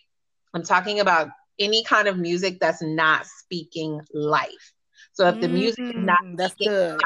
I'm 0.53 0.63
talking 0.63 0.99
about 0.99 1.29
any 1.59 1.83
kind 1.83 2.07
of 2.07 2.17
music 2.17 2.57
that's 2.59 2.81
not 2.81 3.25
speaking 3.25 4.01
life. 4.13 4.73
So 5.13 5.27
if 5.27 5.39
the 5.39 5.47
music 5.49 5.79
is 5.95 6.03
not 6.03 6.19
mm, 6.23 6.37
that's 6.37 6.55
good. 6.55 6.93
Life, 6.93 7.01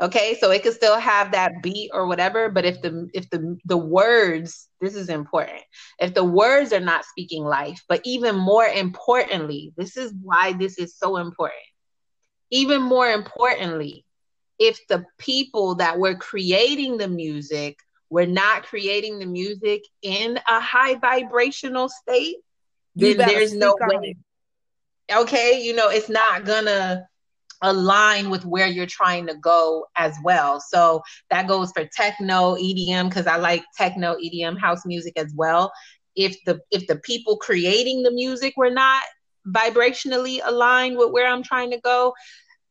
okay 0.00 0.36
so 0.40 0.50
it 0.50 0.62
could 0.62 0.74
still 0.74 0.98
have 0.98 1.32
that 1.32 1.62
beat 1.62 1.90
or 1.92 2.06
whatever 2.06 2.48
but 2.48 2.64
if 2.64 2.80
the 2.82 3.08
if 3.12 3.28
the 3.30 3.58
the 3.64 3.76
words 3.76 4.68
this 4.80 4.94
is 4.94 5.08
important. 5.08 5.60
If 5.98 6.14
the 6.14 6.24
words 6.24 6.72
are 6.72 6.80
not 6.80 7.04
speaking 7.04 7.44
life 7.44 7.82
but 7.88 8.00
even 8.04 8.36
more 8.36 8.66
importantly 8.66 9.72
this 9.76 9.96
is 9.96 10.12
why 10.22 10.52
this 10.52 10.78
is 10.78 10.96
so 10.96 11.16
important. 11.16 11.58
Even 12.50 12.82
more 12.82 13.10
importantly 13.10 14.04
if 14.58 14.78
the 14.88 15.04
people 15.18 15.76
that 15.76 15.98
were 15.98 16.16
creating 16.16 16.96
the 16.96 17.08
music 17.08 17.78
were 18.10 18.26
not 18.26 18.64
creating 18.64 19.18
the 19.18 19.26
music 19.26 19.82
in 20.02 20.38
a 20.48 20.60
high 20.60 20.94
vibrational 20.94 21.88
state 21.88 22.36
then 22.96 23.16
there's 23.16 23.54
no 23.54 23.76
way. 23.80 24.16
okay 25.12 25.60
you 25.62 25.74
know 25.74 25.88
it's 25.88 26.08
not 26.08 26.44
gonna 26.44 27.06
align 27.62 28.30
with 28.30 28.44
where 28.44 28.66
you're 28.66 28.86
trying 28.86 29.26
to 29.26 29.34
go 29.34 29.86
as 29.96 30.16
well. 30.22 30.60
So 30.60 31.02
that 31.30 31.48
goes 31.48 31.72
for 31.72 31.84
techno, 31.84 32.56
EDM 32.56 33.08
because 33.08 33.26
I 33.26 33.36
like 33.36 33.64
techno, 33.76 34.16
EDM, 34.16 34.58
house 34.58 34.84
music 34.86 35.14
as 35.16 35.32
well. 35.34 35.72
If 36.14 36.36
the 36.44 36.60
if 36.70 36.86
the 36.86 36.96
people 36.96 37.36
creating 37.36 38.02
the 38.02 38.12
music 38.12 38.54
were 38.56 38.70
not 38.70 39.02
vibrationally 39.46 40.40
aligned 40.44 40.98
with 40.98 41.10
where 41.10 41.26
I'm 41.26 41.42
trying 41.42 41.70
to 41.70 41.80
go, 41.80 42.14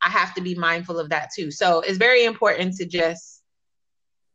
I 0.02 0.10
have 0.10 0.34
to 0.36 0.42
be 0.42 0.56
mindful 0.56 1.00
of 1.00 1.10
that 1.10 1.30
too. 1.36 1.52
So 1.52 1.82
it's 1.82 1.98
very 1.98 2.26
important 2.26 2.76
to 2.76 2.86
just 2.86 3.42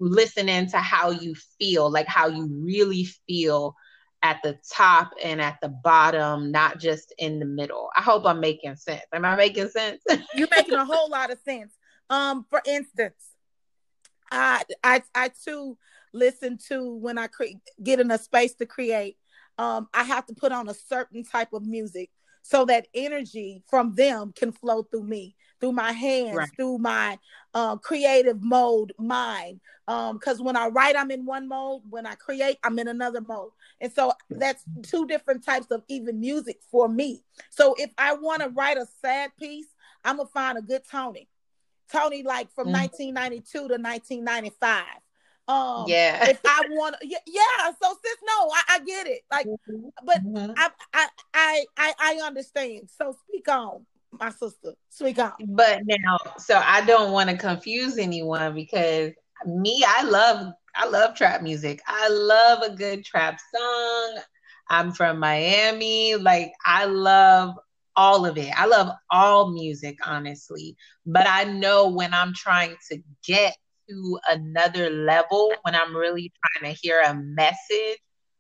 listen 0.01 0.49
into 0.49 0.79
how 0.79 1.11
you 1.11 1.35
feel, 1.59 1.91
like 1.91 2.09
how 2.09 2.27
you 2.27 2.49
really 2.65 3.05
feel 3.27 3.75
at 4.23 4.41
the 4.43 4.59
top 4.71 5.13
and 5.23 5.41
at 5.41 5.59
the 5.61 5.69
bottom, 5.69 6.51
not 6.53 6.79
just 6.79 7.13
in 7.19 7.39
the 7.39 7.45
middle. 7.45 7.91
I 7.97 8.03
hope 8.03 8.25
I'm 8.25 8.41
making 8.41 8.77
sense. 8.77 9.03
Am 9.13 9.25
I 9.25 9.37
making 9.37 9.69
sense? 9.69 10.03
You're 10.35 10.49
making 10.57 10.75
a 10.75 10.85
whole 10.85 11.11
lot 11.11 11.31
of 11.31 11.39
sense. 11.45 11.73
Um, 12.09 12.47
for 12.49 12.63
instance, 12.67 13.33
I 14.31 14.63
I 14.83 15.03
I 15.15 15.31
too 15.45 15.77
listen 16.13 16.59
to 16.69 16.95
when 16.95 17.19
I 17.19 17.27
create 17.27 17.59
get 17.83 18.01
in 18.01 18.11
a 18.11 18.19
space 18.19 18.55
to 18.55 18.67
create. 18.67 19.17
Um, 19.59 19.89
I 19.93 20.05
have 20.05 20.27
to 20.27 20.35
put 20.35 20.53
on 20.53 20.69
a 20.69 20.75
certain 20.75 21.25
type 21.25 21.53
of 21.53 21.67
music 21.67 22.11
so 22.43 22.65
that 22.65 22.89
energy 22.95 23.63
from 23.69 23.95
them 23.95 24.33
can 24.35 24.53
flow 24.53 24.83
through 24.83 25.05
me 25.05 25.37
through 25.63 25.73
my 25.73 25.93
hands 25.93 26.35
right. 26.35 26.51
through 26.57 26.77
my 26.79 27.17
uh, 27.55 27.77
creative 27.77 28.43
mode 28.43 28.93
mind 28.99 29.61
because 29.87 30.41
um, 30.41 30.45
when 30.45 30.57
i 30.57 30.67
write 30.67 30.97
i'm 30.97 31.11
in 31.11 31.25
one 31.25 31.49
mode. 31.49 31.83
When 31.89 32.05
i 32.05 32.15
create 32.17 32.59
i'm 32.65 32.79
in 32.81 32.89
another 32.89 33.21
mode. 33.21 33.51
And 33.81 33.93
so 33.93 34.13
that's 34.29 34.65
two 34.83 35.07
different 35.07 35.45
types 35.45 35.71
of 35.71 35.83
even 35.89 36.19
music 36.21 36.59
for 36.71 36.89
me. 36.89 37.23
So 37.51 37.75
if 37.79 37.91
i 37.97 38.13
want 38.15 38.43
to 38.43 38.49
write 38.49 38.77
a 38.77 38.87
sad 39.01 39.31
piece 39.39 39.67
i'm 40.05 40.17
gonna 40.17 40.29
find 40.29 40.59
a 40.59 40.63
good 40.63 40.83
tony. 40.91 41.29
Tony 41.91 42.25
like 42.25 42.51
from 42.53 42.69
mm. 42.69 42.73
1992 42.73 43.53
to 43.53 43.61
1995 43.61 44.85
um 45.49 45.85
yeah. 45.89 46.31
if 46.31 46.41
i 46.45 46.63
want 46.71 46.95
yeah, 47.03 47.19
yeah 47.27 47.73
so 47.83 47.97
sis 48.03 48.17
no 48.25 48.51
I, 48.51 48.63
I 48.69 48.79
get 48.81 49.07
it. 49.07 49.23
Like 49.31 49.47
mm-hmm. 49.47 49.89
but 50.05 50.25
mm-hmm. 50.25 50.53
I 50.57 51.09
i 51.35 51.65
i 51.77 51.95
i 51.99 52.21
understand. 52.25 52.89
So 52.97 53.17
speak 53.29 53.49
on 53.49 53.85
my 54.19 54.31
sister. 54.31 54.75
Speak 54.89 55.19
on 55.19 55.33
but 55.49 55.81
now 55.87 56.19
so 56.39 56.61
i 56.65 56.85
don't 56.85 57.13
want 57.13 57.31
to 57.31 57.37
confuse 57.37 57.99
anyone 57.99 58.55
because 58.55 59.11
me 59.47 59.83
i 59.87 60.03
love 60.05 60.53
i 60.77 60.87
love 60.87 61.15
trap 61.15 61.43
music. 61.43 61.81
I 61.87 62.09
love 62.09 62.63
a 62.63 62.75
good 62.75 63.05
trap 63.05 63.39
song. 63.55 64.23
I'm 64.69 64.93
from 64.93 65.19
miami. 65.19 66.17
Like 66.17 66.53
i 66.65 66.85
love 66.85 67.55
all 67.97 68.25
of 68.25 68.39
it. 68.39 68.51
I 68.59 68.67
love 68.67 68.91
all 69.11 69.51
music, 69.51 69.99
honestly. 70.07 70.77
But 71.05 71.27
I 71.29 71.45
know 71.45 71.89
when 71.89 72.15
I'm 72.15 72.33
trying 72.35 72.77
to 72.91 72.99
get 73.27 73.57
to 73.89 74.19
another 74.31 74.91
level, 74.91 75.53
when 75.63 75.75
I'm 75.75 75.95
really 75.95 76.33
trying 76.61 76.73
to 76.73 76.81
hear 76.81 77.03
a 77.03 77.15
message, 77.15 77.99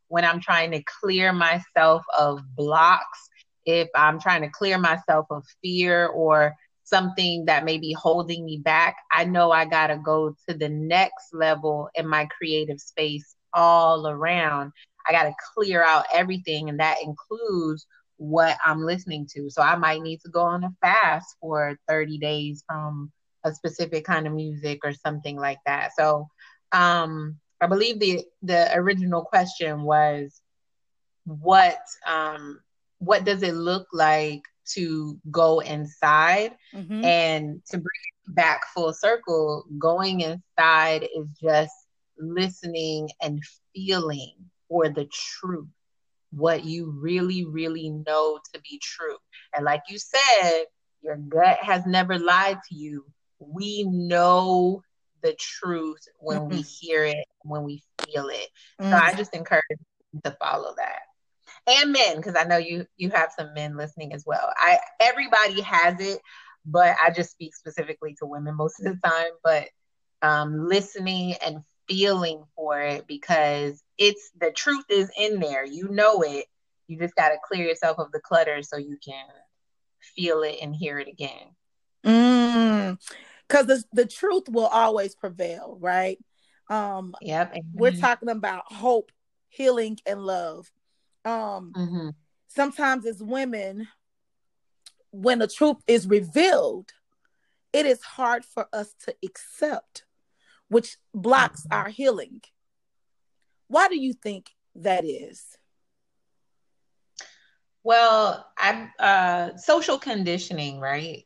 when 0.09 0.25
I'm 0.25 0.41
trying 0.41 0.71
to 0.73 0.83
clear 1.01 1.33
myself 1.33 2.03
of 2.19 2.41
blocks, 2.57 3.29
if 3.65 3.89
I'm 3.95 4.21
trying 4.21 4.43
to 4.43 4.51
clear 4.51 4.79
myself 4.79 5.27
of 5.31 5.45
fear 5.63 6.07
or 6.07 6.55
something 6.85 7.45
that 7.47 7.65
may 7.65 7.79
be 7.79 7.93
holding 7.93 8.45
me 8.45 8.59
back, 8.59 8.97
I 9.11 9.25
know 9.25 9.51
I 9.51 9.65
got 9.65 9.89
to 9.89 9.97
go 9.97 10.35
to 10.49 10.55
the 10.57 10.69
next 10.69 11.33
level 11.33 11.89
in 11.95 12.07
my 12.07 12.27
creative 12.37 12.81
space 12.81 13.35
all 13.55 14.07
around. 14.09 14.73
I 15.07 15.13
got 15.13 15.25
to 15.25 15.35
clear 15.55 15.83
out 15.83 16.07
everything, 16.13 16.69
and 16.69 16.81
that 16.81 16.99
includes 17.03 17.87
what 18.17 18.57
I'm 18.65 18.83
listening 18.83 19.27
to. 19.35 19.51
So 19.51 19.63
I 19.63 19.77
might 19.77 20.03
need 20.03 20.21
to 20.21 20.31
go 20.31 20.43
on 20.43 20.65
a 20.65 20.71
fast 20.81 21.37
for 21.41 21.77
30 21.89 22.19
days 22.19 22.63
from 22.67 23.11
a 23.45 23.53
specific 23.53 24.05
kind 24.05 24.27
of 24.27 24.33
music 24.33 24.81
or 24.85 24.93
something 24.93 25.37
like 25.37 25.59
that. 25.67 25.91
So 25.99 26.29
um, 26.73 27.39
I 27.61 27.67
believe 27.67 27.99
the 27.99 28.25
the 28.43 28.75
original 28.77 29.23
question 29.23 29.83
was 29.83 30.41
what 31.25 31.79
um, 32.07 32.61
what 33.03 33.25
does 33.25 33.43
it 33.43 33.55
look 33.55 33.89
like 33.93 34.43
to 34.65 35.19
go 35.29 35.59
inside 35.59 36.53
mm-hmm. 36.73 37.05
and 37.05 37.61
to 37.69 37.77
bring 37.77 38.01
it 38.27 38.35
back 38.35 38.63
full 38.73 38.93
circle 38.93 39.65
going 39.77 40.21
inside 40.21 41.03
is 41.03 41.27
just 41.43 41.75
listening 42.17 43.11
and 43.21 43.43
feeling 43.75 44.35
for 44.69 44.89
the 44.89 45.09
truth 45.11 45.67
what 46.31 46.65
you 46.65 46.97
really, 46.99 47.45
really 47.45 47.91
know 47.91 48.39
to 48.55 48.61
be 48.61 48.81
true. 48.81 49.17
And 49.55 49.65
like 49.65 49.83
you 49.89 49.99
said, 49.99 50.65
your 51.03 51.17
gut 51.17 51.59
has 51.61 51.85
never 51.87 52.19
lied 52.19 52.59
to 52.69 52.75
you. 52.77 53.05
We 53.41 53.83
know 53.83 54.83
the 55.25 55.35
truth 55.39 56.07
when 56.21 56.39
mm-hmm. 56.39 56.57
we 56.57 56.63
hear 56.63 57.05
it, 57.05 57.27
when 57.43 57.65
we 57.65 57.83
feel 58.07 58.29
it. 58.29 58.49
Mm-hmm. 58.81 58.91
So 58.91 58.97
I 58.97 59.01
mm-hmm. 59.09 59.19
just 59.19 59.35
encourage 59.35 59.63
you 60.13 60.21
to 60.23 60.31
follow 60.41 60.73
that. 60.77 61.01
And 61.67 61.93
men, 61.93 62.17
because 62.17 62.35
I 62.35 62.45
know 62.45 62.57
you 62.57 62.87
you 62.97 63.11
have 63.11 63.31
some 63.37 63.55
men 63.55 63.77
listening 63.77 64.13
as 64.13 64.25
well. 64.27 64.53
I 64.57 64.79
everybody 64.99 65.61
has 65.61 66.01
it, 66.01 66.21
but 66.67 66.97
I 67.03 67.11
just 67.11 67.31
speak 67.31 67.55
specifically 67.55 68.15
to 68.19 68.27
women 68.27 68.57
most 68.57 68.81
of 68.81 68.87
the 68.87 68.99
time. 69.09 69.31
But 69.45 69.69
um, 70.23 70.69
listening 70.69 71.35
and 71.45 71.63
feeling 71.89 72.45
for 72.57 72.81
it 72.81 73.07
because 73.07 73.83
it's 73.99 74.31
the 74.41 74.51
truth 74.51 74.85
is 74.89 75.11
in 75.19 75.41
there. 75.41 75.65
You 75.65 75.89
know 75.89 76.23
it. 76.23 76.47
You 76.89 76.99
just 76.99 77.15
got 77.15 77.29
to 77.29 77.37
clear 77.47 77.67
yourself 77.67 77.99
of 77.99 78.13
the 78.13 78.21
clutter 78.21 78.63
so 78.63 78.77
you 78.77 78.99
can 79.05 79.27
feel 80.17 80.43
it 80.43 80.57
and 80.61 80.75
hear 80.75 80.99
it 80.99 81.09
again. 81.09 81.55
Mm, 82.05 82.99
because 83.49 83.67
the, 83.67 83.85
the 83.93 84.07
truth 84.07 84.49
will 84.49 84.67
always 84.67 85.15
prevail, 85.15 85.79
right? 85.81 86.19
Um, 86.69 87.15
yep. 87.21 87.55
We're 87.73 87.93
talking 87.93 88.29
about 88.29 88.65
hope, 88.73 89.13
healing, 89.49 89.99
and 90.07 90.21
love. 90.21 90.71
Um, 91.25 91.73
mm-hmm. 91.77 92.09
Sometimes 92.49 93.07
as 93.07 93.23
women, 93.23 93.89
when 95.11 95.39
the 95.39 95.47
truth 95.47 95.79
is 95.87 96.07
revealed, 96.07 96.93
it 97.73 97.87
is 97.87 98.03
hard 98.03 98.45
for 98.45 98.69
us 98.73 98.95
to 99.05 99.15
accept 99.25 100.05
which 100.69 100.97
blocks 101.15 101.63
mm-hmm. 101.63 101.75
our 101.75 101.89
healing. 101.89 102.41
Why 103.69 103.89
do 103.89 103.99
you 103.99 104.13
think 104.13 104.51
that 104.75 105.05
is? 105.05 105.57
Well, 107.85 108.47
I 108.57 108.89
uh, 108.99 109.57
social 109.57 109.99
conditioning, 109.99 110.79
right? 110.79 111.25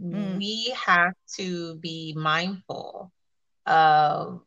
Mm. 0.00 0.36
We 0.36 0.74
have 0.86 1.14
to 1.36 1.76
be 1.76 2.14
mindful 2.16 3.12
of 3.64 4.42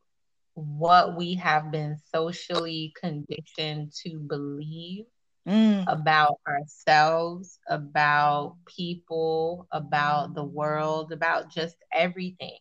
what 0.60 1.16
we 1.18 1.36
have 1.36 1.72
been 1.72 1.98
socially 2.14 2.94
conditioned 3.00 3.92
to 4.04 4.20
believe 4.20 5.06
mm. 5.48 5.84
about 5.88 6.40
ourselves, 6.48 7.60
about 7.70 8.56
people, 8.66 9.68
about 9.72 10.36
the 10.36 10.44
world, 10.44 11.12
about 11.12 11.50
just 11.50 11.76
everything. 11.94 12.58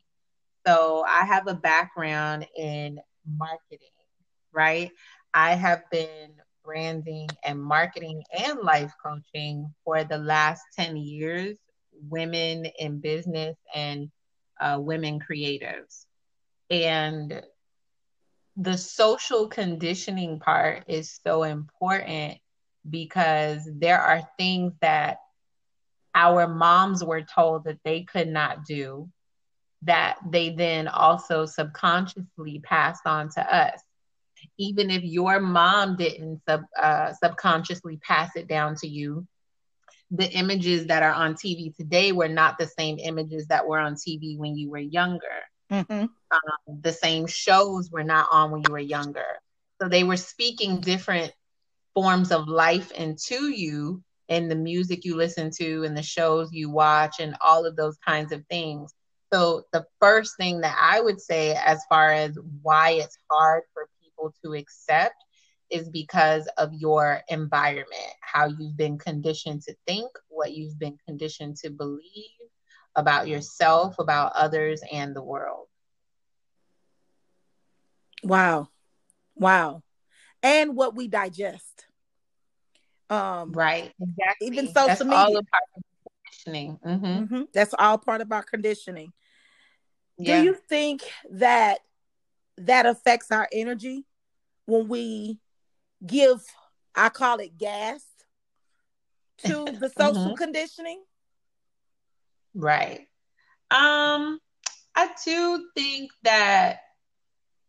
So 0.66 1.04
I 1.06 1.24
have 1.24 1.46
a 1.46 1.54
background 1.54 2.46
in 2.56 3.00
marketing, 3.26 3.88
right? 4.52 4.90
I 5.34 5.54
have 5.54 5.82
been 5.90 6.32
branding 6.64 7.28
and 7.44 7.62
marketing 7.62 8.22
and 8.38 8.58
life 8.60 8.92
coaching 9.02 9.72
for 9.84 10.04
the 10.04 10.18
last 10.18 10.62
10 10.76 10.96
years, 10.96 11.56
women 12.08 12.66
in 12.78 13.00
business 13.00 13.56
and 13.74 14.10
uh, 14.60 14.78
women 14.80 15.18
creatives. 15.20 16.04
And 16.70 17.42
the 18.58 18.76
social 18.76 19.46
conditioning 19.46 20.40
part 20.40 20.84
is 20.88 21.20
so 21.24 21.44
important 21.44 22.38
because 22.88 23.68
there 23.72 24.00
are 24.00 24.28
things 24.36 24.72
that 24.80 25.18
our 26.14 26.48
moms 26.48 27.04
were 27.04 27.22
told 27.22 27.64
that 27.64 27.78
they 27.84 28.02
could 28.02 28.26
not 28.26 28.64
do 28.64 29.08
that 29.82 30.18
they 30.28 30.50
then 30.50 30.88
also 30.88 31.46
subconsciously 31.46 32.60
passed 32.64 33.06
on 33.06 33.30
to 33.30 33.54
us. 33.54 33.80
Even 34.58 34.90
if 34.90 35.04
your 35.04 35.38
mom 35.38 35.94
didn't 35.96 36.40
sub, 36.48 36.62
uh, 36.80 37.12
subconsciously 37.12 37.98
pass 37.98 38.34
it 38.34 38.48
down 38.48 38.74
to 38.76 38.88
you, 38.88 39.24
the 40.10 40.28
images 40.32 40.86
that 40.86 41.04
are 41.04 41.12
on 41.12 41.34
TV 41.34 41.74
today 41.76 42.10
were 42.10 42.28
not 42.28 42.58
the 42.58 42.66
same 42.66 42.98
images 42.98 43.46
that 43.48 43.68
were 43.68 43.78
on 43.78 43.94
TV 43.94 44.36
when 44.36 44.56
you 44.56 44.68
were 44.68 44.78
younger. 44.78 45.44
Mm-hmm. 45.70 46.06
Um, 46.30 46.80
the 46.82 46.92
same 46.92 47.26
shows 47.26 47.90
were 47.90 48.04
not 48.04 48.28
on 48.30 48.50
when 48.50 48.62
you 48.66 48.72
were 48.72 48.78
younger. 48.78 49.40
So 49.80 49.88
they 49.88 50.04
were 50.04 50.16
speaking 50.16 50.80
different 50.80 51.32
forms 51.94 52.32
of 52.32 52.48
life 52.48 52.92
into 52.92 53.48
you 53.48 54.02
in 54.28 54.48
the 54.48 54.54
music 54.54 55.04
you 55.04 55.16
listen 55.16 55.50
to 55.50 55.84
and 55.84 55.96
the 55.96 56.02
shows 56.02 56.52
you 56.52 56.70
watch 56.70 57.16
and 57.18 57.36
all 57.40 57.64
of 57.64 57.76
those 57.76 57.96
kinds 58.06 58.32
of 58.32 58.44
things. 58.46 58.94
So, 59.32 59.64
the 59.72 59.84
first 60.00 60.36
thing 60.38 60.60
that 60.62 60.76
I 60.80 61.00
would 61.00 61.20
say, 61.20 61.54
as 61.54 61.82
far 61.88 62.12
as 62.12 62.38
why 62.62 62.92
it's 62.92 63.18
hard 63.30 63.62
for 63.74 63.88
people 64.02 64.34
to 64.44 64.54
accept, 64.54 65.16
is 65.70 65.88
because 65.90 66.48
of 66.56 66.72
your 66.72 67.20
environment, 67.28 68.12
how 68.20 68.46
you've 68.46 68.76
been 68.76 68.98
conditioned 68.98 69.62
to 69.62 69.74
think, 69.86 70.10
what 70.28 70.52
you've 70.52 70.78
been 70.78 70.96
conditioned 71.06 71.56
to 71.58 71.70
believe 71.70 72.00
about 72.96 73.28
yourself, 73.28 73.98
about 73.98 74.32
others, 74.34 74.82
and 74.90 75.14
the 75.14 75.22
world. 75.22 75.67
Wow. 78.22 78.68
Wow. 79.34 79.82
And 80.42 80.76
what 80.76 80.94
we 80.94 81.08
digest. 81.08 81.86
Um, 83.10 83.52
right. 83.52 83.92
Exactly. 84.00 84.46
Even 84.46 84.66
social 84.66 84.86
That's 84.86 85.04
media. 85.04 85.16
All 85.16 85.36
a 85.36 85.42
part 85.42 85.62
of 85.76 85.82
conditioning. 86.24 86.78
Mm-hmm. 86.84 87.06
Mm-hmm. 87.06 87.42
That's 87.54 87.74
all 87.78 87.98
part 87.98 88.20
of 88.20 88.30
our 88.32 88.42
conditioning. 88.42 89.12
Yeah. 90.18 90.40
Do 90.40 90.44
you 90.46 90.56
think 90.68 91.02
that 91.30 91.78
that 92.58 92.86
affects 92.86 93.30
our 93.30 93.48
energy 93.52 94.04
when 94.66 94.88
we 94.88 95.38
give, 96.04 96.40
I 96.94 97.08
call 97.08 97.38
it 97.38 97.56
gas, 97.56 98.04
to 99.46 99.64
the 99.80 99.90
social 99.96 100.26
mm-hmm. 100.26 100.34
conditioning? 100.34 101.02
Right. 102.54 103.06
Um, 103.70 104.40
I 104.94 105.10
do 105.24 105.68
think 105.74 106.10
that 106.24 106.80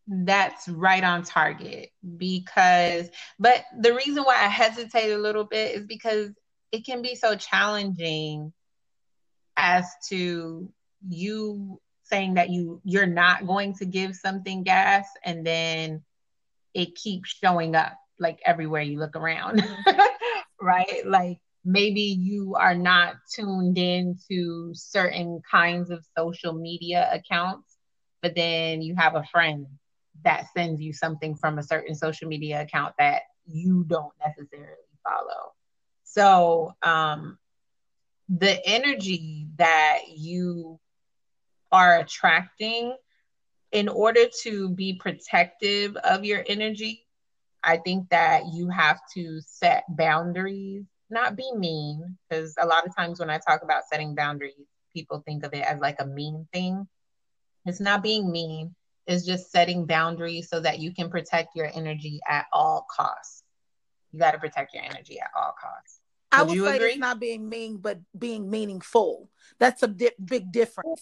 that's 0.09 0.67
right 0.67 1.03
on 1.03 1.23
target 1.23 1.91
because, 2.17 3.09
but 3.37 3.63
the 3.79 3.93
reason 3.93 4.23
why 4.23 4.35
I 4.35 4.47
hesitate 4.47 5.11
a 5.11 5.17
little 5.17 5.43
bit 5.43 5.75
is 5.75 5.85
because 5.85 6.31
it 6.71 6.85
can 6.85 7.01
be 7.01 7.15
so 7.15 7.35
challenging 7.35 8.51
as 9.55 9.85
to 10.09 10.71
you 11.07 11.79
saying 12.03 12.35
that 12.35 12.49
you 12.49 12.81
you're 12.83 13.05
not 13.05 13.45
going 13.45 13.75
to 13.75 13.85
give 13.85 14.15
something 14.15 14.63
gas 14.63 15.07
and 15.23 15.45
then 15.45 16.01
it 16.73 16.95
keeps 16.95 17.29
showing 17.29 17.75
up 17.75 17.95
like 18.19 18.39
everywhere 18.45 18.81
you 18.81 18.99
look 18.99 19.15
around 19.15 19.63
right? 20.61 21.05
Like 21.05 21.37
maybe 21.63 22.01
you 22.01 22.55
are 22.55 22.75
not 22.75 23.15
tuned 23.35 23.77
in 23.77 24.17
to 24.27 24.71
certain 24.73 25.41
kinds 25.49 25.91
of 25.91 26.03
social 26.17 26.53
media 26.53 27.09
accounts 27.13 27.77
but 28.21 28.35
then 28.35 28.81
you 28.81 28.95
have 28.97 29.15
a 29.15 29.23
friend 29.31 29.67
that 30.23 30.47
sends 30.55 30.81
you 30.81 30.93
something 30.93 31.35
from 31.35 31.57
a 31.57 31.63
certain 31.63 31.95
social 31.95 32.27
media 32.27 32.61
account 32.61 32.93
that 32.97 33.23
you 33.45 33.83
don't 33.87 34.13
necessarily 34.25 34.75
follow 35.03 35.53
so 36.03 36.73
um 36.83 37.37
the 38.29 38.59
energy 38.67 39.47
that 39.57 39.99
you 40.15 40.79
are 41.71 41.99
attracting 41.99 42.95
in 43.71 43.87
order 43.87 44.25
to 44.43 44.69
be 44.69 44.93
protective 44.93 45.95
of 45.97 46.25
your 46.25 46.43
energy 46.47 47.05
i 47.63 47.77
think 47.77 48.07
that 48.09 48.43
you 48.53 48.69
have 48.69 48.99
to 49.13 49.39
set 49.41 49.83
boundaries 49.89 50.85
not 51.09 51.35
be 51.35 51.51
mean 51.55 52.17
because 52.29 52.55
a 52.59 52.65
lot 52.65 52.85
of 52.85 52.95
times 52.95 53.19
when 53.19 53.29
I 53.29 53.39
talk 53.39 53.63
about 53.63 53.83
setting 53.89 54.15
boundaries, 54.15 54.53
people 54.93 55.23
think 55.25 55.43
of 55.43 55.53
it 55.53 55.63
as 55.65 55.79
like 55.79 55.97
a 55.99 56.05
mean 56.05 56.47
thing. 56.53 56.87
It's 57.65 57.79
not 57.79 58.03
being 58.03 58.31
mean, 58.31 58.75
it's 59.09 59.25
just 59.25 59.51
setting 59.51 59.85
boundaries 59.85 60.49
so 60.49 60.59
that 60.59 60.77
you 60.79 60.93
can 60.93 61.09
protect 61.09 61.55
your 61.55 61.69
energy 61.73 62.19
at 62.29 62.45
all 62.53 62.85
costs. 62.95 63.43
You 64.11 64.19
got 64.19 64.31
to 64.31 64.37
protect 64.37 64.75
your 64.75 64.83
energy 64.83 65.19
at 65.19 65.31
all 65.35 65.55
costs. 65.59 65.99
Would 66.31 66.39
I 66.39 66.43
would 66.43 66.63
say 66.63 66.75
agree? 66.75 66.89
it's 66.91 66.99
not 66.99 67.19
being 67.19 67.49
mean, 67.49 67.77
but 67.77 67.99
being 68.17 68.51
meaningful. 68.51 69.27
That's 69.57 69.81
a 69.81 69.87
di- 69.87 70.11
big 70.23 70.51
difference. 70.51 71.01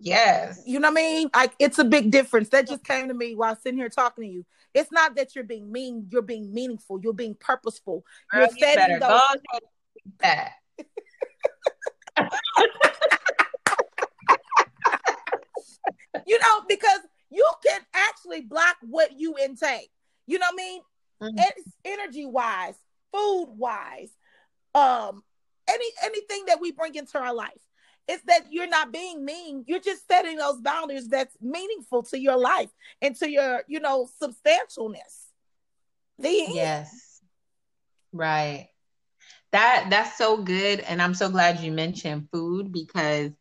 yes. 0.00 0.62
You 0.64 0.80
know 0.80 0.88
what 0.88 0.98
I 0.98 1.02
mean? 1.02 1.30
Like 1.34 1.52
it's 1.58 1.78
a 1.78 1.84
big 1.84 2.10
difference. 2.10 2.48
That 2.48 2.66
just 2.66 2.82
came 2.82 3.08
to 3.08 3.14
me 3.14 3.34
while 3.34 3.56
sitting 3.56 3.78
here 3.78 3.90
talking 3.90 4.24
to 4.24 4.30
you. 4.30 4.46
It's 4.72 4.90
not 4.90 5.16
that 5.16 5.34
you're 5.34 5.44
being 5.44 5.70
mean, 5.70 6.06
you're 6.10 6.22
being 6.22 6.54
meaningful, 6.54 6.98
you're 7.02 7.12
being 7.12 7.34
purposeful. 7.34 8.04
Girl, 8.30 8.40
you're 8.40 8.50
you 8.56 8.74
setting 8.74 9.00
those 9.00 9.20
that. 10.20 10.52
you 16.26 16.38
know, 16.38 16.62
because 16.68 17.00
you 17.30 17.48
can 17.64 17.80
actually 17.94 18.42
block 18.42 18.76
what 18.82 19.18
you 19.18 19.36
intake. 19.42 19.90
You 20.26 20.38
know 20.38 20.46
what 20.50 20.60
I 20.60 20.64
mean? 20.64 20.80
Mm-hmm. 21.22 21.70
energy 21.84 22.26
wise, 22.26 22.74
food 23.10 23.46
wise, 23.56 24.10
um, 24.74 25.22
any 25.66 25.86
anything 26.04 26.44
that 26.46 26.60
we 26.60 26.72
bring 26.72 26.94
into 26.94 27.18
our 27.18 27.34
life. 27.34 27.50
It's 28.08 28.22
that 28.24 28.46
you're 28.50 28.68
not 28.68 28.92
being 28.92 29.24
mean. 29.24 29.64
You're 29.66 29.80
just 29.80 30.06
setting 30.06 30.36
those 30.36 30.60
boundaries 30.60 31.08
that's 31.08 31.34
meaningful 31.40 32.04
to 32.04 32.20
your 32.20 32.36
life 32.36 32.70
and 33.02 33.16
to 33.16 33.28
your, 33.28 33.62
you 33.66 33.80
know, 33.80 34.08
substantialness. 34.22 35.26
The 36.18 36.46
yes. 36.50 37.20
Right. 38.12 38.68
That 39.52 39.86
that's 39.90 40.18
so 40.18 40.42
good. 40.42 40.80
And 40.80 41.00
I'm 41.00 41.14
so 41.14 41.30
glad 41.30 41.60
you 41.60 41.72
mentioned 41.72 42.28
food 42.32 42.72
because 42.72 43.32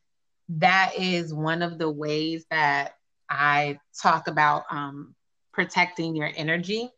that 0.50 0.94
is 0.98 1.34
one 1.34 1.62
of 1.62 1.78
the 1.78 1.90
ways 1.90 2.46
that 2.52 2.94
I 3.30 3.80
talk 4.02 4.28
about 4.28 4.64
um, 4.70 5.16
protecting 5.54 6.16
your 6.16 6.32
energy. 6.36 6.90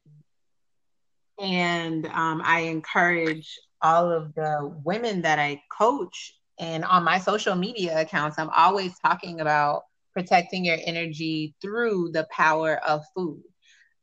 And 1.39 2.05
um, 2.07 2.41
I 2.43 2.61
encourage 2.61 3.57
all 3.81 4.11
of 4.11 4.33
the 4.33 4.73
women 4.83 5.21
that 5.21 5.39
I 5.39 5.61
coach 5.77 6.37
and 6.59 6.83
on 6.83 7.03
my 7.03 7.19
social 7.19 7.55
media 7.55 8.01
accounts, 8.01 8.39
I'm 8.39 8.49
always 8.49 8.97
talking 8.99 9.41
about 9.41 9.83
protecting 10.13 10.65
your 10.65 10.77
energy 10.83 11.53
through 11.61 12.11
the 12.11 12.27
power 12.31 12.77
of 12.77 13.03
food. 13.15 13.43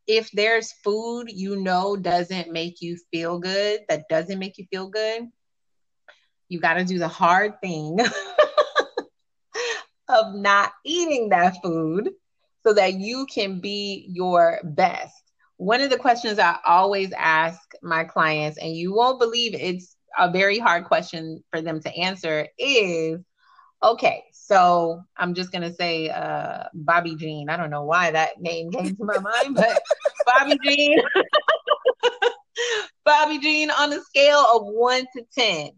If 0.06 0.30
there's 0.32 0.72
food 0.84 1.30
you 1.32 1.56
know 1.56 1.96
doesn't 1.96 2.52
make 2.52 2.80
you 2.80 2.96
feel 3.10 3.38
good, 3.38 3.80
that 3.88 4.04
doesn't 4.08 4.38
make 4.38 4.58
you 4.58 4.66
feel 4.70 4.88
good, 4.88 5.28
you 6.48 6.60
got 6.60 6.74
to 6.74 6.84
do 6.84 6.98
the 6.98 7.08
hard 7.08 7.60
thing 7.60 7.98
of 10.08 10.34
not 10.34 10.72
eating 10.84 11.30
that 11.30 11.56
food 11.62 12.10
so 12.64 12.72
that 12.72 12.94
you 12.94 13.26
can 13.26 13.60
be 13.60 14.06
your 14.08 14.58
best. 14.64 15.14
One 15.56 15.80
of 15.80 15.90
the 15.90 15.98
questions 15.98 16.38
I 16.38 16.58
always 16.66 17.12
ask 17.12 17.60
my 17.82 18.04
clients, 18.04 18.58
and 18.58 18.74
you 18.74 18.94
won't 18.94 19.20
believe 19.20 19.54
it's 19.54 19.96
a 20.18 20.30
very 20.30 20.58
hard 20.58 20.84
question 20.84 21.42
for 21.50 21.60
them 21.60 21.80
to 21.80 21.94
answer, 21.96 22.48
is 22.58 23.20
okay, 23.82 24.24
so 24.32 25.02
I'm 25.16 25.34
just 25.34 25.52
gonna 25.52 25.72
say 25.72 26.08
uh, 26.08 26.64
Bobby 26.74 27.14
Jean. 27.16 27.48
I 27.50 27.56
don't 27.56 27.70
know 27.70 27.84
why 27.84 28.10
that 28.10 28.40
name 28.40 28.70
came 28.72 28.96
to 28.96 29.04
my 29.04 29.18
mind, 29.18 29.54
but 29.54 29.82
Bobby 30.26 30.58
Jean. 30.64 30.98
Bobby 33.04 33.38
Jean, 33.38 33.70
on 33.70 33.92
a 33.92 34.00
scale 34.00 34.46
of 34.54 34.62
one 34.66 35.04
to 35.16 35.22
10, 35.36 35.70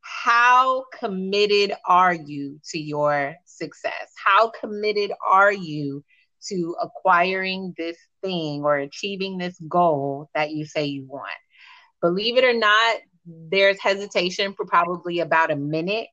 how 0.00 0.84
committed 0.98 1.74
are 1.86 2.14
you 2.14 2.60
to 2.70 2.78
your 2.78 3.34
success? 3.56 4.12
How 4.22 4.50
committed 4.50 5.12
are 5.26 5.52
you 5.52 6.04
to 6.48 6.76
acquiring 6.82 7.74
this 7.76 7.96
thing 8.22 8.62
or 8.62 8.76
achieving 8.76 9.38
this 9.38 9.56
goal 9.68 10.28
that 10.34 10.50
you 10.50 10.66
say 10.66 10.84
you 10.84 11.06
want? 11.06 11.30
Believe 12.00 12.36
it 12.36 12.44
or 12.44 12.52
not, 12.52 12.96
there's 13.26 13.80
hesitation 13.80 14.52
for 14.54 14.66
probably 14.66 15.20
about 15.20 15.50
a 15.50 15.56
minute 15.56 16.08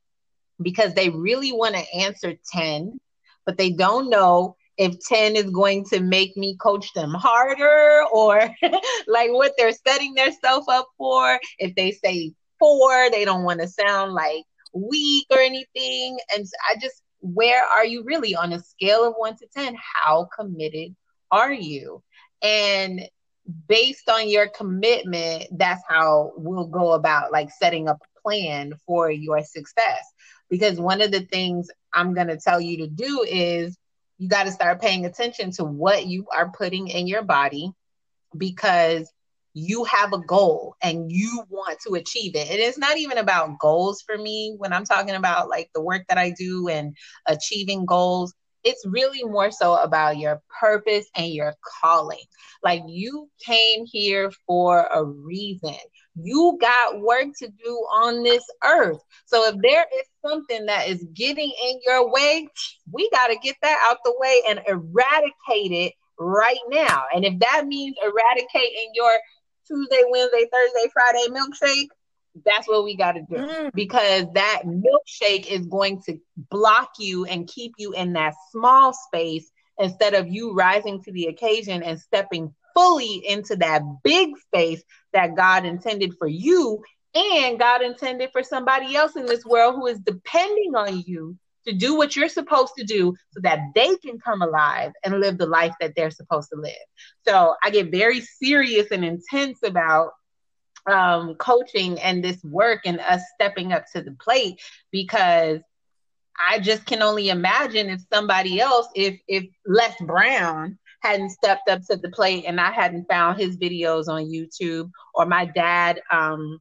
because 0.61 0.93
they 0.93 1.09
really 1.09 1.51
want 1.51 1.75
to 1.75 1.95
answer 1.95 2.33
10, 2.53 2.99
but 3.45 3.57
they 3.57 3.71
don't 3.71 4.09
know 4.09 4.55
if 4.77 4.99
10 4.99 5.35
is 5.35 5.49
going 5.49 5.85
to 5.85 5.99
make 5.99 6.35
me 6.37 6.55
coach 6.57 6.93
them 6.93 7.13
harder 7.13 8.03
or 8.11 8.39
like 9.07 9.31
what 9.31 9.53
they're 9.57 9.73
setting 9.85 10.13
themselves 10.13 10.67
up 10.69 10.87
for. 10.97 11.39
If 11.59 11.75
they 11.75 11.91
say 11.91 12.33
four, 12.59 13.09
they 13.11 13.25
don't 13.25 13.43
want 13.43 13.59
to 13.61 13.67
sound 13.67 14.13
like 14.13 14.43
weak 14.73 15.27
or 15.29 15.39
anything. 15.39 16.17
And 16.35 16.45
I 16.69 16.79
just, 16.79 17.00
where 17.21 17.63
are 17.63 17.85
you 17.85 18.03
really 18.03 18.35
on 18.35 18.51
a 18.51 18.61
scale 18.61 19.05
of 19.05 19.13
one 19.17 19.37
to 19.37 19.47
10? 19.55 19.77
How 19.79 20.27
committed 20.37 20.95
are 21.31 21.53
you? 21.53 22.03
And 22.41 23.07
based 23.67 24.09
on 24.09 24.29
your 24.29 24.47
commitment, 24.47 25.45
that's 25.57 25.83
how 25.87 26.33
we'll 26.35 26.67
go 26.67 26.93
about 26.93 27.31
like 27.31 27.49
setting 27.51 27.87
up 27.87 28.01
a 28.01 28.21
plan 28.21 28.73
for 28.85 29.09
your 29.09 29.43
success. 29.43 30.03
Because 30.49 30.79
one 30.79 31.01
of 31.01 31.11
the 31.11 31.21
things 31.21 31.69
I'm 31.93 32.13
going 32.13 32.27
to 32.27 32.37
tell 32.37 32.59
you 32.59 32.77
to 32.77 32.87
do 32.87 33.25
is 33.27 33.77
you 34.17 34.27
got 34.27 34.43
to 34.43 34.51
start 34.51 34.81
paying 34.81 35.05
attention 35.05 35.51
to 35.51 35.63
what 35.63 36.05
you 36.05 36.27
are 36.35 36.51
putting 36.51 36.87
in 36.89 37.07
your 37.07 37.23
body 37.23 37.71
because 38.37 39.11
you 39.53 39.83
have 39.85 40.13
a 40.13 40.19
goal 40.19 40.75
and 40.81 41.11
you 41.11 41.43
want 41.49 41.79
to 41.87 41.95
achieve 41.95 42.35
it. 42.35 42.49
And 42.49 42.59
it's 42.59 42.77
not 42.77 42.97
even 42.97 43.17
about 43.17 43.59
goals 43.59 44.01
for 44.01 44.17
me 44.17 44.55
when 44.57 44.73
I'm 44.73 44.85
talking 44.85 45.15
about 45.15 45.49
like 45.49 45.69
the 45.73 45.81
work 45.81 46.03
that 46.09 46.17
I 46.17 46.31
do 46.31 46.67
and 46.69 46.95
achieving 47.27 47.85
goals. 47.85 48.33
It's 48.63 48.85
really 48.85 49.23
more 49.23 49.51
so 49.51 49.75
about 49.75 50.17
your 50.17 50.41
purpose 50.59 51.07
and 51.15 51.33
your 51.33 51.55
calling. 51.81 52.23
Like 52.63 52.83
you 52.87 53.29
came 53.43 53.85
here 53.85 54.31
for 54.45 54.87
a 54.93 55.03
reason. 55.03 55.75
You 56.15 56.57
got 56.61 57.01
work 57.01 57.27
to 57.39 57.47
do 57.47 57.71
on 57.91 58.21
this 58.23 58.43
earth. 58.63 59.01
So 59.25 59.47
if 59.47 59.55
there 59.61 59.85
is 59.97 60.05
something 60.25 60.65
that 60.67 60.87
is 60.87 61.03
getting 61.13 61.51
in 61.63 61.79
your 61.85 62.11
way, 62.11 62.47
we 62.91 63.09
got 63.09 63.27
to 63.27 63.37
get 63.37 63.55
that 63.63 63.79
out 63.89 63.97
the 64.03 64.13
way 64.17 64.43
and 64.47 64.61
eradicate 64.67 65.71
it 65.71 65.93
right 66.19 66.59
now. 66.69 67.05
And 67.13 67.25
if 67.25 67.39
that 67.39 67.65
means 67.65 67.95
eradicating 68.03 68.91
your 68.93 69.13
Tuesday, 69.71 70.01
Wednesday, 70.09 70.45
Thursday, 70.51 70.91
Friday 70.93 71.27
milkshake, 71.29 71.87
that's 72.45 72.67
what 72.67 72.83
we 72.83 72.95
got 72.95 73.13
to 73.13 73.21
do 73.21 73.35
mm. 73.35 73.71
because 73.73 74.25
that 74.33 74.63
milkshake 74.65 75.47
is 75.47 75.65
going 75.67 76.01
to 76.03 76.17
block 76.49 76.91
you 76.99 77.25
and 77.25 77.47
keep 77.47 77.73
you 77.77 77.93
in 77.93 78.13
that 78.13 78.33
small 78.51 78.93
space 78.93 79.51
instead 79.79 80.13
of 80.13 80.27
you 80.27 80.53
rising 80.53 81.01
to 81.03 81.11
the 81.11 81.25
occasion 81.25 81.83
and 81.83 81.99
stepping 81.99 82.53
fully 82.73 83.21
into 83.27 83.55
that 83.57 83.81
big 84.03 84.37
space 84.37 84.81
that 85.13 85.35
God 85.35 85.65
intended 85.65 86.13
for 86.17 86.27
you 86.27 86.81
and 87.13 87.59
God 87.59 87.81
intended 87.81 88.29
for 88.31 88.43
somebody 88.43 88.95
else 88.95 89.15
in 89.15 89.25
this 89.25 89.45
world 89.45 89.75
who 89.75 89.87
is 89.87 89.99
depending 89.99 90.75
on 90.75 91.03
you 91.05 91.37
to 91.67 91.73
do 91.73 91.95
what 91.95 92.15
you're 92.15 92.29
supposed 92.29 92.73
to 92.77 92.83
do 92.83 93.15
so 93.31 93.39
that 93.41 93.59
they 93.75 93.95
can 93.97 94.19
come 94.19 94.41
alive 94.41 94.91
and 95.03 95.19
live 95.19 95.37
the 95.37 95.45
life 95.45 95.73
that 95.79 95.93
they're 95.95 96.11
supposed 96.11 96.49
to 96.53 96.59
live. 96.59 96.73
So 97.27 97.55
I 97.63 97.69
get 97.69 97.91
very 97.91 98.21
serious 98.21 98.87
and 98.91 99.05
intense 99.05 99.59
about 99.63 100.11
um, 100.89 101.35
coaching 101.35 101.99
and 101.99 102.23
this 102.23 102.43
work 102.43 102.81
and 102.85 102.99
us 102.99 103.21
stepping 103.35 103.71
up 103.71 103.85
to 103.93 104.01
the 104.01 104.15
plate 104.19 104.59
because 104.91 105.61
I 106.49 106.59
just 106.59 106.85
can 106.85 107.01
only 107.01 107.29
imagine 107.29 107.89
if 107.89 108.01
somebody 108.11 108.59
else, 108.59 108.87
if 108.95 109.19
if 109.27 109.45
Les 109.65 109.95
Brown 110.01 110.79
hadn't 111.01 111.31
stepped 111.31 111.69
up 111.69 111.81
to 111.89 111.97
the 111.97 112.09
plate 112.09 112.45
and 112.47 112.59
I 112.59 112.71
hadn't 112.71 113.07
found 113.09 113.39
his 113.39 113.57
videos 113.57 114.07
on 114.07 114.25
YouTube, 114.25 114.89
or 115.13 115.25
my 115.25 115.45
dad 115.45 116.01
um, 116.11 116.59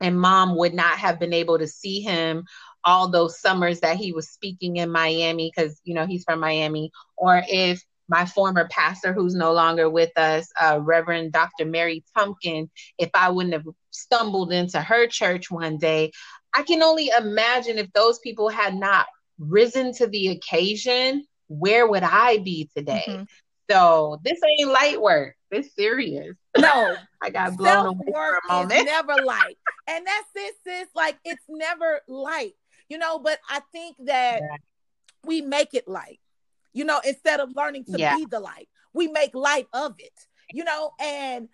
and 0.00 0.20
mom 0.20 0.56
would 0.56 0.74
not 0.74 0.98
have 0.98 1.18
been 1.18 1.32
able 1.32 1.58
to 1.58 1.66
see 1.66 2.00
him 2.00 2.44
all 2.86 3.08
those 3.08 3.40
summers 3.40 3.80
that 3.80 3.96
he 3.96 4.12
was 4.12 4.30
speaking 4.30 4.76
in 4.76 4.90
Miami 4.90 5.52
because 5.54 5.80
you 5.84 5.94
know 5.94 6.06
he's 6.06 6.24
from 6.24 6.40
Miami, 6.40 6.90
or 7.16 7.42
if 7.48 7.82
my 8.08 8.24
former 8.24 8.68
pastor 8.70 9.12
who's 9.12 9.34
no 9.34 9.52
longer 9.52 9.90
with 9.90 10.16
us, 10.16 10.48
uh, 10.60 10.78
Reverend 10.80 11.32
Dr. 11.32 11.64
Mary 11.64 12.04
Tumpkin, 12.16 12.70
if 12.98 13.10
I 13.14 13.30
wouldn't 13.30 13.54
have 13.54 13.66
stumbled 13.90 14.52
into 14.52 14.80
her 14.80 15.08
church 15.08 15.50
one 15.50 15.76
day, 15.76 16.12
I 16.54 16.62
can 16.62 16.82
only 16.82 17.10
imagine 17.18 17.78
if 17.78 17.92
those 17.92 18.20
people 18.20 18.48
had 18.48 18.74
not 18.74 19.06
risen 19.38 19.92
to 19.94 20.06
the 20.06 20.28
occasion, 20.28 21.26
where 21.48 21.88
would 21.88 22.04
I 22.04 22.38
be 22.38 22.70
today? 22.76 23.04
Mm-hmm. 23.08 23.24
So 23.70 24.20
this 24.24 24.38
ain't 24.58 24.70
light 24.70 25.00
work. 25.00 25.34
It's 25.50 25.74
serious. 25.74 26.36
No, 26.56 26.96
I 27.22 27.30
got 27.30 27.56
blown 27.56 27.86
away 27.86 28.06
for 28.12 28.40
a 28.48 28.52
moment. 28.52 28.84
never 28.84 29.14
light, 29.24 29.58
and 29.88 30.06
that's 30.06 30.28
it, 30.34 30.54
sis. 30.64 30.88
Like 30.94 31.18
it's 31.24 31.42
never 31.48 32.00
light, 32.08 32.54
you 32.88 32.98
know. 32.98 33.18
But 33.18 33.38
I 33.48 33.60
think 33.72 33.96
that 34.04 34.40
yeah. 34.40 34.56
we 35.24 35.40
make 35.40 35.74
it 35.74 35.88
light, 35.88 36.20
you 36.72 36.84
know, 36.84 37.00
instead 37.04 37.40
of 37.40 37.54
learning 37.56 37.84
to 37.86 37.98
yeah. 37.98 38.16
be 38.16 38.26
the 38.26 38.40
light, 38.40 38.68
we 38.92 39.08
make 39.08 39.34
light 39.34 39.66
of 39.72 39.94
it, 39.98 40.12
you 40.52 40.64
know. 40.64 40.92
And 41.00 41.48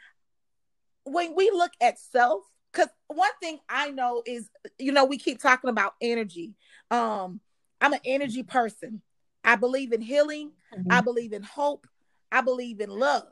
when 1.04 1.34
we 1.34 1.50
look 1.50 1.72
at 1.80 1.98
self, 1.98 2.42
because 2.72 2.88
one 3.08 3.30
thing 3.40 3.58
I 3.68 3.90
know 3.90 4.22
is, 4.24 4.48
you 4.78 4.92
know, 4.92 5.04
we 5.04 5.18
keep 5.18 5.40
talking 5.40 5.70
about 5.70 5.94
energy. 6.00 6.54
Um, 6.90 7.40
I'm 7.80 7.92
an 7.92 8.00
energy 8.04 8.42
person. 8.42 9.02
I 9.44 9.56
believe 9.56 9.92
in 9.92 10.00
healing. 10.00 10.52
Mm-hmm. 10.74 10.92
I 10.92 11.00
believe 11.00 11.32
in 11.32 11.42
hope. 11.42 11.86
I 12.30 12.40
believe 12.40 12.80
in 12.80 12.90
love. 12.90 13.26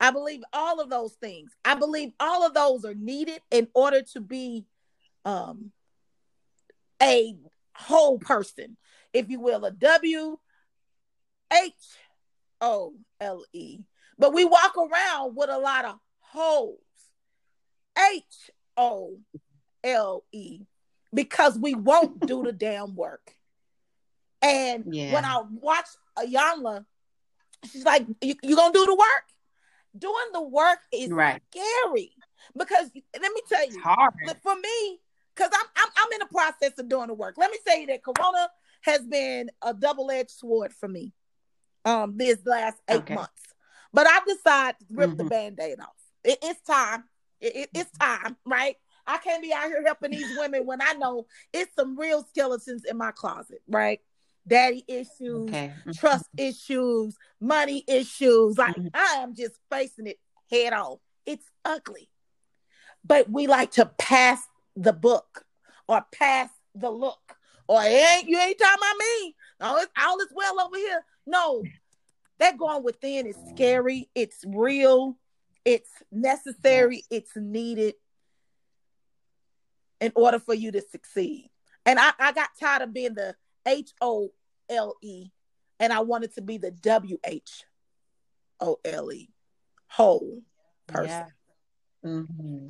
I 0.00 0.10
believe 0.10 0.42
all 0.52 0.80
of 0.80 0.90
those 0.90 1.14
things. 1.14 1.50
I 1.64 1.74
believe 1.74 2.12
all 2.20 2.46
of 2.46 2.54
those 2.54 2.84
are 2.84 2.94
needed 2.94 3.40
in 3.50 3.68
order 3.74 4.02
to 4.12 4.20
be 4.20 4.64
um, 5.24 5.72
a 7.02 7.36
whole 7.74 8.18
person, 8.18 8.76
if 9.12 9.28
you 9.28 9.40
will, 9.40 9.64
a 9.64 9.70
W 9.70 10.38
H 11.52 11.72
O 12.60 12.94
L 13.20 13.44
E. 13.52 13.80
But 14.18 14.34
we 14.34 14.44
walk 14.44 14.76
around 14.76 15.36
with 15.36 15.50
a 15.50 15.58
lot 15.58 15.84
of 15.84 15.96
holes. 16.20 16.78
H 17.98 18.50
O 18.76 19.18
L 19.84 20.24
E 20.32 20.60
because 21.12 21.58
we 21.58 21.74
won't 21.74 22.26
do 22.26 22.44
the 22.44 22.52
damn 22.52 22.94
work. 22.94 23.34
And 24.40 24.84
yeah. 24.94 25.12
when 25.12 25.24
I 25.24 25.42
watch 25.60 25.86
Iyanla, 26.16 26.84
she's 27.70 27.84
like, 27.84 28.06
you, 28.20 28.34
you 28.42 28.56
gonna 28.56 28.72
do 28.72 28.86
the 28.86 28.94
work? 28.94 29.24
Doing 29.98 30.14
the 30.32 30.42
work 30.42 30.78
is 30.92 31.10
right. 31.10 31.42
scary 31.50 32.12
because 32.56 32.90
let 33.20 33.32
me 33.32 33.40
tell 33.48 33.62
you, 33.62 33.68
it's 33.68 33.78
hard. 33.78 34.14
for 34.42 34.54
me, 34.54 35.00
because 35.38 35.52
I'm, 35.54 35.66
I'm 35.76 35.88
I'm 35.96 36.12
in 36.12 36.18
the 36.20 36.34
process 36.34 36.78
of 36.78 36.88
doing 36.88 37.08
the 37.08 37.14
work. 37.14 37.36
Let 37.38 37.50
me 37.50 37.58
say 37.66 37.86
that 37.86 38.02
Corona 38.02 38.48
has 38.82 39.02
been 39.02 39.50
a 39.62 39.72
double 39.74 40.10
edged 40.10 40.30
sword 40.30 40.72
for 40.72 40.88
me, 40.88 41.12
um, 41.84 42.16
this 42.16 42.38
last 42.44 42.78
eight 42.88 42.98
okay. 42.98 43.14
months. 43.14 43.42
But 43.92 44.06
I 44.08 44.20
decided 44.26 44.80
to 44.80 44.86
rip 44.90 45.10
mm-hmm. 45.10 45.18
the 45.18 45.24
band 45.24 45.60
aid 45.60 45.80
off. 45.80 45.88
It, 46.24 46.38
it's 46.42 46.60
time. 46.62 47.04
It, 47.40 47.56
it, 47.56 47.70
it's 47.74 47.98
time, 47.98 48.36
right? 48.44 48.76
I 49.06 49.18
can't 49.18 49.42
be 49.42 49.52
out 49.52 49.66
here 49.66 49.82
helping 49.84 50.10
these 50.10 50.26
women 50.38 50.66
when 50.66 50.82
I 50.82 50.94
know 50.94 51.26
it's 51.52 51.74
some 51.74 51.98
real 51.98 52.24
skeletons 52.24 52.84
in 52.84 52.96
my 52.96 53.12
closet, 53.12 53.62
right? 53.68 54.00
Daddy 54.46 54.84
issues, 54.88 55.48
okay. 55.48 55.72
Mm-hmm. 55.80 55.92
trust 55.92 56.26
issues, 56.36 57.16
money 57.40 57.84
issues. 57.86 58.58
Like 58.58 58.76
mm-hmm. 58.76 58.88
I 58.94 59.22
am 59.22 59.34
just 59.34 59.54
facing 59.70 60.06
it 60.08 60.18
head 60.50 60.72
on. 60.72 60.96
It's 61.26 61.44
ugly. 61.64 62.08
But 63.04 63.30
we 63.30 63.46
like 63.46 63.72
to 63.72 63.86
pass 63.98 64.42
the 64.78 64.92
book 64.92 65.44
or 65.86 66.04
pass 66.12 66.48
the 66.74 66.90
look. 66.90 67.36
Or 67.66 67.82
ain't 67.82 68.28
you 68.28 68.38
ain't 68.38 68.58
talking 68.58 68.78
about 68.78 68.96
me. 68.98 69.36
Oh, 69.60 69.76
it's 69.82 69.92
all 69.98 70.18
is 70.20 70.32
well 70.34 70.60
over 70.60 70.76
here. 70.76 71.04
No, 71.26 71.62
that 72.38 72.56
going 72.56 72.82
within 72.82 73.26
is 73.26 73.36
scary. 73.48 74.08
It's 74.14 74.42
real. 74.46 75.18
It's 75.64 75.90
necessary. 76.10 77.02
It's 77.10 77.36
needed 77.36 77.94
in 80.00 80.12
order 80.14 80.38
for 80.38 80.54
you 80.54 80.72
to 80.72 80.80
succeed. 80.80 81.50
And 81.84 81.98
I, 81.98 82.12
I 82.18 82.32
got 82.32 82.50
tired 82.58 82.82
of 82.82 82.94
being 82.94 83.14
the 83.14 83.34
H 83.66 83.90
O 84.00 84.30
L 84.70 84.94
E 85.02 85.30
and 85.80 85.92
I 85.92 86.00
wanted 86.00 86.34
to 86.34 86.40
be 86.40 86.58
the 86.58 86.70
W 86.70 87.18
H 87.24 87.64
O 88.60 88.78
L 88.84 89.12
E, 89.12 89.30
whole 89.88 90.42
person. 90.86 91.26
Yeah. 92.04 92.10
Mm-hmm. 92.10 92.68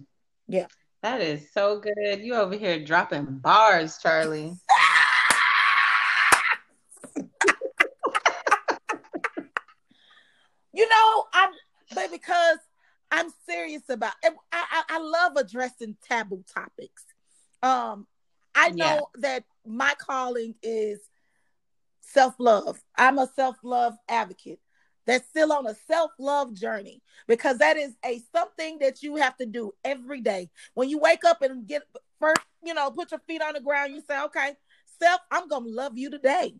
yeah. 0.48 0.66
That 1.02 1.20
is 1.20 1.52
so 1.52 1.80
good. 1.80 2.24
You 2.24 2.34
over 2.34 2.56
here 2.56 2.84
dropping 2.84 3.38
bars, 3.38 3.98
Charlie. 4.02 4.56
you 10.72 10.88
know, 10.88 11.24
I'm 11.32 11.50
but 11.94 12.10
because 12.10 12.58
I'm 13.12 13.30
serious 13.46 13.88
about 13.88 14.14
it, 14.24 14.34
I, 14.52 14.64
I, 14.70 14.82
I 14.96 14.98
love 14.98 15.36
addressing 15.36 15.96
taboo 16.06 16.44
topics. 16.52 17.04
Um, 17.62 18.06
I 18.54 18.68
know 18.70 19.08
yeah. 19.14 19.20
that 19.20 19.44
my 19.64 19.94
calling 19.98 20.56
is 20.62 21.00
self 22.00 22.34
love. 22.38 22.82
I'm 22.96 23.18
a 23.18 23.30
self 23.36 23.56
love 23.62 23.94
advocate 24.08 24.58
that's 25.08 25.26
still 25.26 25.52
on 25.52 25.66
a 25.66 25.74
self 25.88 26.10
love 26.18 26.52
journey 26.52 27.00
because 27.26 27.58
that 27.58 27.78
is 27.78 27.96
a 28.04 28.22
something 28.30 28.78
that 28.80 29.02
you 29.02 29.16
have 29.16 29.36
to 29.38 29.46
do 29.46 29.72
every 29.82 30.20
day. 30.20 30.50
When 30.74 30.90
you 30.90 30.98
wake 30.98 31.24
up 31.24 31.40
and 31.40 31.66
get 31.66 31.82
first, 32.20 32.42
you 32.62 32.74
know, 32.74 32.90
put 32.90 33.10
your 33.10 33.20
feet 33.26 33.40
on 33.40 33.54
the 33.54 33.60
ground, 33.60 33.94
you 33.94 34.02
say, 34.06 34.22
okay, 34.24 34.52
self, 35.00 35.22
I'm 35.30 35.48
going 35.48 35.64
to 35.64 35.70
love 35.70 35.96
you 35.96 36.10
today 36.10 36.54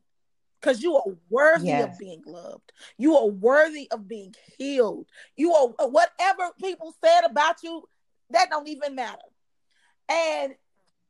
because 0.59 0.83
you 0.83 0.97
are 0.97 1.05
worthy 1.29 1.67
yes. 1.67 1.93
of 1.93 1.99
being 1.99 2.23
loved. 2.25 2.73
You 2.97 3.17
are 3.19 3.27
worthy 3.27 3.87
of 3.91 4.09
being 4.09 4.35
healed. 4.57 5.07
You 5.37 5.53
are 5.53 5.69
whatever 5.87 6.51
people 6.59 6.95
said 7.05 7.27
about 7.31 7.63
you, 7.63 7.87
that 8.31 8.49
don't 8.49 8.69
even 8.69 8.95
matter. 8.95 9.19
And 10.09 10.55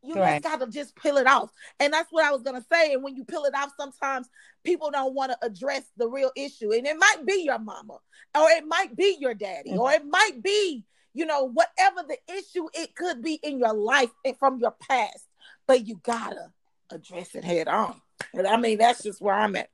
you 0.02 0.14
right. 0.14 0.42
just 0.42 0.58
gotta 0.58 0.70
just 0.70 0.96
peel 0.96 1.16
it 1.16 1.26
off. 1.26 1.50
And 1.80 1.92
that's 1.92 2.10
what 2.10 2.24
I 2.24 2.30
was 2.30 2.42
gonna 2.42 2.64
say. 2.70 2.92
And 2.92 3.02
when 3.02 3.16
you 3.16 3.24
peel 3.24 3.44
it 3.44 3.54
off, 3.54 3.72
sometimes 3.78 4.28
people 4.64 4.90
don't 4.90 5.14
want 5.14 5.32
to 5.32 5.38
address 5.42 5.84
the 5.96 6.08
real 6.08 6.30
issue. 6.36 6.72
And 6.72 6.86
it 6.86 6.96
might 6.98 7.26
be 7.26 7.42
your 7.44 7.58
mama, 7.58 7.98
or 8.34 8.50
it 8.50 8.66
might 8.66 8.96
be 8.96 9.16
your 9.18 9.34
daddy, 9.34 9.70
mm-hmm. 9.70 9.80
or 9.80 9.92
it 9.92 10.04
might 10.06 10.42
be, 10.42 10.84
you 11.14 11.26
know, 11.26 11.44
whatever 11.44 12.02
the 12.06 12.18
issue 12.32 12.68
it 12.74 12.94
could 12.94 13.22
be 13.22 13.34
in 13.34 13.58
your 13.58 13.74
life 13.74 14.10
and 14.24 14.38
from 14.38 14.58
your 14.58 14.74
past. 14.88 15.26
But 15.66 15.86
you 15.86 16.00
gotta 16.02 16.52
address 16.90 17.34
it 17.34 17.44
head 17.44 17.68
on. 17.68 18.00
And 18.32 18.46
I 18.46 18.56
mean, 18.56 18.78
that's 18.78 19.02
just 19.02 19.20
where 19.20 19.34
I'm 19.34 19.56
at. 19.56 19.68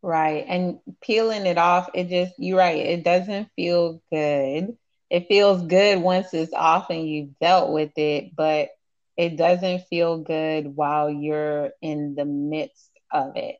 Right. 0.00 0.44
And 0.48 0.78
peeling 1.02 1.46
it 1.46 1.58
off, 1.58 1.90
it 1.92 2.08
just, 2.08 2.34
you're 2.38 2.58
right, 2.58 2.78
it 2.78 3.04
doesn't 3.04 3.50
feel 3.56 4.00
good 4.10 4.76
it 5.10 5.26
feels 5.28 5.62
good 5.62 6.00
once 6.00 6.34
it's 6.34 6.52
off 6.52 6.90
and 6.90 7.08
you've 7.08 7.38
dealt 7.38 7.72
with 7.72 7.96
it, 7.96 8.36
but 8.36 8.68
it 9.16 9.36
doesn't 9.36 9.86
feel 9.88 10.18
good 10.18 10.76
while 10.76 11.10
you're 11.10 11.70
in 11.80 12.14
the 12.14 12.24
midst 12.24 12.90
of 13.10 13.36
it. 13.36 13.56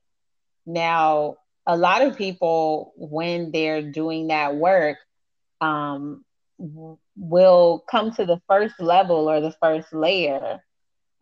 Now, 0.66 1.37
a 1.66 1.76
lot 1.76 2.02
of 2.02 2.16
people, 2.16 2.92
when 2.96 3.50
they're 3.50 3.82
doing 3.82 4.28
that 4.28 4.56
work, 4.56 4.98
um, 5.61 6.24
will 7.16 7.84
come 7.90 8.12
to 8.12 8.24
the 8.24 8.40
first 8.48 8.80
level 8.80 9.28
or 9.28 9.40
the 9.40 9.54
first 9.62 9.92
layer, 9.92 10.62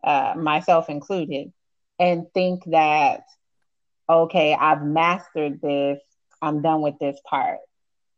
uh, 0.03 0.33
myself 0.37 0.89
included, 0.89 1.51
and 1.99 2.25
think 2.33 2.63
that, 2.65 3.23
okay, 4.09 4.53
I've 4.53 4.83
mastered 4.83 5.61
this, 5.61 5.99
I'm 6.41 6.61
done 6.61 6.81
with 6.81 6.99
this 6.99 7.19
part. 7.25 7.59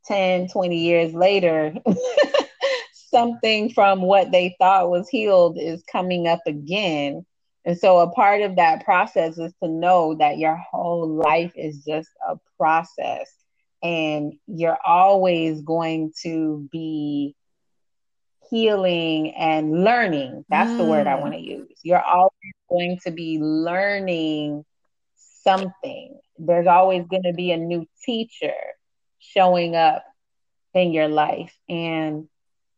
10, 0.10 0.50
20 0.50 0.78
years 0.78 1.14
later, 1.14 1.74
something 2.94 3.72
from 3.72 4.02
what 4.02 4.32
they 4.32 4.56
thought 4.60 4.90
was 4.90 5.08
healed 5.08 5.58
is 5.58 5.84
coming 5.90 6.28
up 6.28 6.42
again. 6.46 7.26
And 7.64 7.78
so, 7.78 8.00
a 8.00 8.10
part 8.10 8.42
of 8.42 8.56
that 8.56 8.84
process 8.84 9.38
is 9.38 9.54
to 9.62 9.70
know 9.70 10.16
that 10.16 10.40
your 10.40 10.56
whole 10.56 11.08
life 11.08 11.54
is 11.56 11.84
just 11.86 12.10
a 12.28 12.38
process, 12.58 13.32
and 13.84 14.34
you're 14.48 14.78
always 14.84 15.62
going 15.62 16.12
to 16.24 16.68
be 16.72 17.36
healing 18.50 19.36
and 19.36 19.84
learning. 19.84 20.46
That's 20.50 20.72
mm. 20.72 20.78
the 20.80 20.86
word 20.86 21.06
I 21.06 21.18
mm. 21.18 21.22
want 21.22 21.34
to 21.36 21.40
use. 21.40 21.78
You're 21.84 22.02
always 22.02 22.32
going 22.70 22.98
to 23.06 23.12
be 23.12 23.38
learning 23.40 24.66
something. 25.44 26.18
There's 26.40 26.68
always 26.68 27.06
going 27.08 27.24
to 27.24 27.34
be 27.34 27.52
a 27.52 27.58
new 27.58 27.86
teacher 28.04 28.54
showing 29.20 29.76
up 29.76 30.04
in 30.74 30.92
your 30.92 31.08
life 31.08 31.56
and 31.68 32.28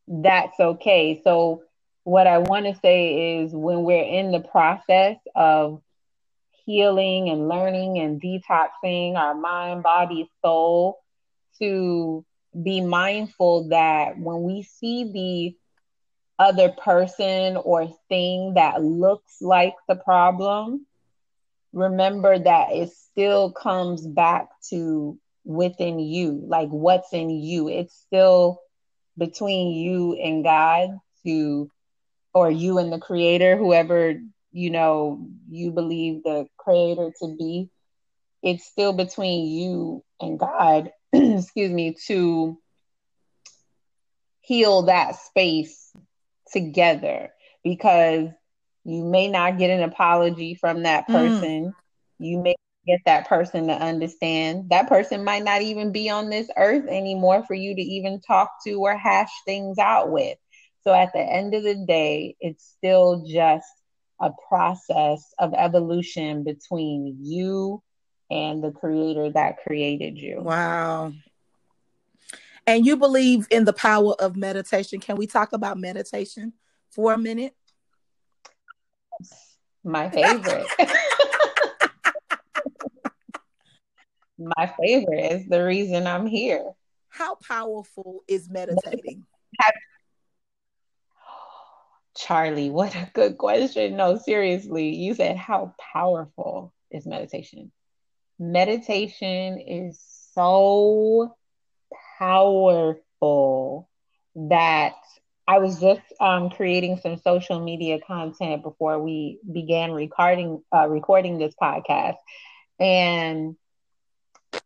that's 0.08 0.60
okay. 0.60 1.22
So 1.24 1.64
what 2.04 2.28
i 2.28 2.40
want 2.40 2.66
to 2.66 2.76
say 2.82 3.42
is 3.42 3.54
when 3.54 3.84
we're 3.84 4.04
in 4.04 4.32
the 4.32 4.40
process 4.40 5.18
of 5.36 5.82
healing 6.66 7.30
and 7.30 7.48
learning 7.48 8.00
and 8.00 8.22
detoxing 8.22 9.16
our 9.16 9.36
mind 9.36 9.84
body 9.84 10.30
soul 10.44 10.98
to 11.60 12.26
be 12.64 12.82
mindful 12.82 13.70
that 13.70 14.18
when 14.18 14.44
we 14.44 14.64
see 14.64 15.12
the 15.12 16.44
other 16.44 16.70
person 16.70 17.56
or 17.58 17.88
thing 18.10 18.56
that 18.56 18.82
looks 18.82 19.38
like 19.42 19.76
the 19.88 19.96
problem 19.96 20.86
remember 21.72 22.38
that 22.38 22.72
it 22.72 22.92
still 22.92 23.52
comes 23.52 24.06
back 24.06 24.50
to 24.70 25.18
within 25.44 26.00
you, 26.00 26.44
like 26.48 26.70
what's 26.70 27.14
in 27.14 27.30
you. 27.30 27.68
It's 27.70 27.96
still 27.96 28.62
between 29.18 29.72
you 29.72 30.14
and 30.14 30.44
God 30.44 30.90
to, 31.26 31.70
or 32.34 32.50
you 32.50 32.78
and 32.78 32.92
the 32.92 33.00
creator, 33.00 33.58
whoever, 33.58 34.16
you 34.52 34.70
know, 34.70 35.28
you 35.50 35.72
believe 35.72 36.24
the 36.24 36.48
creator 36.58 37.12
to 37.22 37.36
be. 37.38 37.70
It's 38.44 38.66
still 38.66 38.94
between 38.94 39.48
you 39.48 40.04
and 40.20 40.40
God, 40.40 40.92
excuse 41.14 41.72
me, 41.72 41.96
to 42.08 42.58
heal 44.42 44.84
that 44.84 45.16
space 45.16 45.92
together 46.52 47.30
because 47.64 48.30
you 48.84 49.06
may 49.06 49.28
not 49.28 49.58
get 49.58 49.70
an 49.70 49.84
apology 49.84 50.56
from 50.56 50.84
that 50.84 51.08
mm. 51.08 51.14
person. 51.14 51.66
Mm. 51.66 51.74
You 52.20 52.40
may 52.40 52.56
get 52.88 53.00
that 53.06 53.28
person 53.28 53.68
to 53.68 53.74
understand. 53.74 54.70
That 54.70 54.88
person 54.88 55.24
might 55.24 55.44
not 55.44 55.62
even 55.62 55.92
be 55.92 56.10
on 56.10 56.30
this 56.30 56.50
earth 56.58 56.88
anymore 56.88 57.44
for 57.46 57.54
you 57.54 57.76
to 57.76 57.82
even 57.82 58.20
talk 58.22 58.50
to 58.66 58.74
or 58.74 58.98
hash 58.98 59.32
things 59.46 59.78
out 59.78 60.12
with. 60.12 60.38
So 60.84 60.94
at 60.94 61.14
the 61.14 61.20
end 61.20 61.54
of 61.54 61.64
the 61.64 61.86
day, 61.88 62.36
it's 62.40 62.74
still 62.78 63.24
just 63.28 63.68
a 64.20 64.32
process 64.50 65.34
of 65.40 65.54
evolution 65.54 66.44
between 66.44 67.18
you 67.22 67.82
and 68.30 68.64
the 68.64 68.72
creator 68.72 69.32
that 69.32 69.58
created 69.64 70.18
you. 70.18 70.42
Wow. 70.42 71.14
And 72.66 72.86
you 72.86 72.96
believe 72.96 73.48
in 73.52 73.66
the 73.66 73.74
power 73.74 74.14
of 74.20 74.36
meditation. 74.36 75.00
Can 75.00 75.18
we 75.18 75.28
talk 75.28 75.54
about 75.54 75.78
meditation 75.78 76.54
for 76.90 77.14
a 77.14 77.18
minute? 77.18 77.56
My 79.84 80.10
favorite. 80.10 80.68
My 84.58 84.74
favorite 84.82 85.32
is 85.32 85.48
the 85.48 85.64
reason 85.64 86.08
I'm 86.08 86.26
here. 86.26 86.72
How 87.10 87.36
powerful 87.36 88.24
is 88.28 88.50
meditating? 88.50 89.26
Charlie, 92.16 92.70
what 92.70 92.96
a 92.96 93.10
good 93.14 93.38
question. 93.38 93.96
No, 93.96 94.18
seriously, 94.18 94.96
you 94.96 95.14
said 95.14 95.38
how 95.38 95.74
powerful 95.94 96.74
is 96.92 97.06
meditation? 97.06 97.72
Meditation 98.40 99.60
is 99.60 100.00
so 100.34 101.36
powerful 102.20 103.90
that 104.36 104.96
I 105.48 105.60
was 105.60 105.80
just 105.80 106.02
um, 106.20 106.50
creating 106.50 106.98
some 106.98 107.18
social 107.18 107.60
media 107.64 108.00
content 108.06 108.64
before 108.64 109.00
we 109.00 109.40
began 109.52 109.92
recording 109.92 110.62
uh, 110.76 110.88
recording 110.88 111.38
this 111.38 111.56
podcast, 111.62 112.18
and 112.80 113.56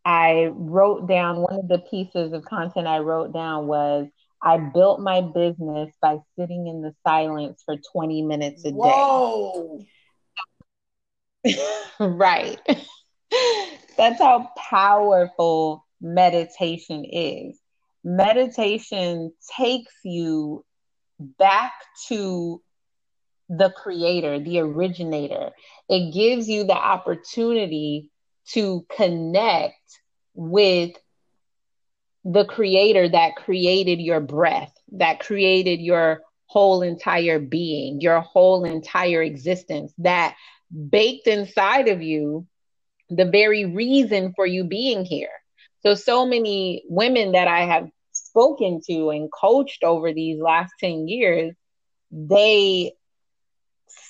I 0.04 0.52
wrote 0.54 1.08
down 1.08 1.38
one 1.38 1.60
of 1.60 1.68
the 1.68 1.80
pieces 1.80 2.34
of 2.34 2.46
content 2.46 2.88
I 2.88 3.00
wrote 3.00 3.34
down 3.34 3.68
was 3.68 4.08
I 4.42 4.58
built 4.58 5.00
my 5.00 5.22
business 5.22 5.92
by 6.02 6.20
sitting 6.38 6.68
in 6.68 6.82
the 6.82 6.94
silence 7.06 7.64
for 7.66 7.78
20 7.94 8.22
minutes 8.22 8.64
a 8.66 8.72
Whoa. 8.72 9.86
day. 11.44 11.56
right. 12.00 12.60
That's 13.98 14.20
how 14.20 14.52
powerful 14.58 15.86
meditation 16.02 17.06
is. 17.06 17.60
Meditation 18.04 19.34
takes 19.58 19.94
you 20.04 20.64
back 21.20 21.74
to 22.10 22.62
the 23.50 23.72
creator, 23.72 24.40
the 24.40 24.60
originator. 24.60 25.52
It 25.90 26.14
gives 26.14 26.48
you 26.48 26.66
the 26.66 26.76
opportunity 26.76 28.12
to 28.54 28.86
connect 28.96 30.00
with 30.34 30.92
the 32.24 32.46
creator 32.46 33.08
that 33.08 33.36
created 33.36 34.00
your 34.00 34.20
breath, 34.20 34.74
that 34.94 35.20
created 35.20 35.80
your 35.80 36.22
whole 36.48 36.82
entire 36.82 37.40
being, 37.40 38.02
your 38.02 38.20
whole 38.20 38.66
entire 38.66 39.22
existence, 39.22 39.94
that 40.00 40.36
baked 40.90 41.28
inside 41.28 41.88
of 41.88 42.02
you 42.02 42.48
the 43.10 43.26
very 43.26 43.66
reason 43.66 44.34
for 44.36 44.46
you 44.46 44.64
being 44.64 45.06
here. 45.06 45.30
So, 45.82 45.94
so 45.94 46.26
many 46.26 46.84
women 46.90 47.34
that 47.34 47.48
I 47.48 47.62
have 47.62 47.90
spoken 48.12 48.82
to 48.88 49.12
and 49.12 49.32
coached 49.32 49.84
over 49.84 50.12
these 50.12 50.42
last 50.42 50.74
10 50.80 51.08
years, 51.08 51.54
they 52.12 52.94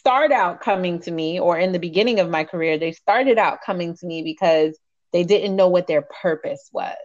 start 0.06 0.32
out 0.32 0.62
coming 0.62 1.00
to 1.00 1.10
me, 1.10 1.39
or 1.39 1.58
in 1.58 1.72
the 1.72 1.80
beginning 1.80 2.20
of 2.20 2.30
my 2.30 2.44
career, 2.44 2.78
they 2.78 2.91
started 2.91 3.39
out 3.39 3.63
coming 3.65 3.98
to 3.98 4.06
me 4.06 4.22
because 4.22 4.78
they 5.12 5.24
didn't 5.24 5.56
know 5.56 5.68
what 5.68 5.88
their 5.88 6.04
purpose 6.22 6.70
was. 6.72 6.96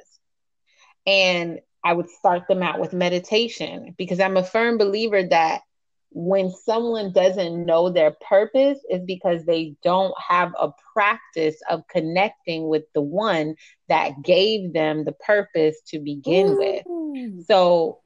And 1.06 1.60
I 1.82 1.94
would 1.94 2.10
start 2.10 2.42
them 2.46 2.62
out 2.62 2.78
with 2.78 2.92
meditation 2.92 3.94
because 3.96 4.20
I'm 4.20 4.36
a 4.36 4.44
firm 4.44 4.76
believer 4.76 5.22
that 5.30 5.62
when 6.10 6.50
someone 6.50 7.10
doesn't 7.14 7.64
know 7.64 7.88
their 7.88 8.14
purpose 8.28 8.78
is 8.90 9.00
because 9.06 9.46
they 9.46 9.76
don't 9.82 10.12
have 10.20 10.52
a 10.60 10.68
practice 10.92 11.56
of 11.70 11.88
connecting 11.88 12.68
with 12.68 12.82
the 12.94 13.00
one 13.00 13.54
that 13.88 14.22
gave 14.22 14.74
them 14.74 15.06
the 15.06 15.12
purpose 15.12 15.80
to 15.86 16.00
begin 16.00 16.48
Ooh. 16.48 17.12
with. 17.14 17.46
So 17.46 18.00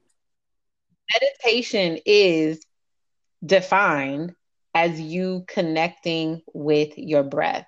meditation 1.12 1.98
is 2.06 2.60
defined 3.44 4.36
as 4.74 5.00
you 5.00 5.44
connecting 5.48 6.42
with 6.54 6.96
your 6.96 7.22
breath. 7.22 7.66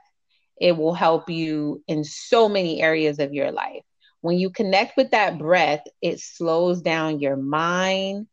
It 0.61 0.77
will 0.77 0.95
help 0.95 1.29
you 1.31 1.83
in 1.87 2.05
so 2.05 2.49
many 2.49 2.83
areas 2.83 3.19
of 3.19 3.33
your 3.33 3.53
life. 3.53 3.83
When 4.23 4.39
you 4.39 4.51
connect 4.51 4.97
with 4.97 5.11
that 5.13 5.39
breath, 5.39 5.83
it 6.03 6.21
slows 6.21 6.83
down 6.83 7.21
your 7.21 7.37
mind. 7.37 8.27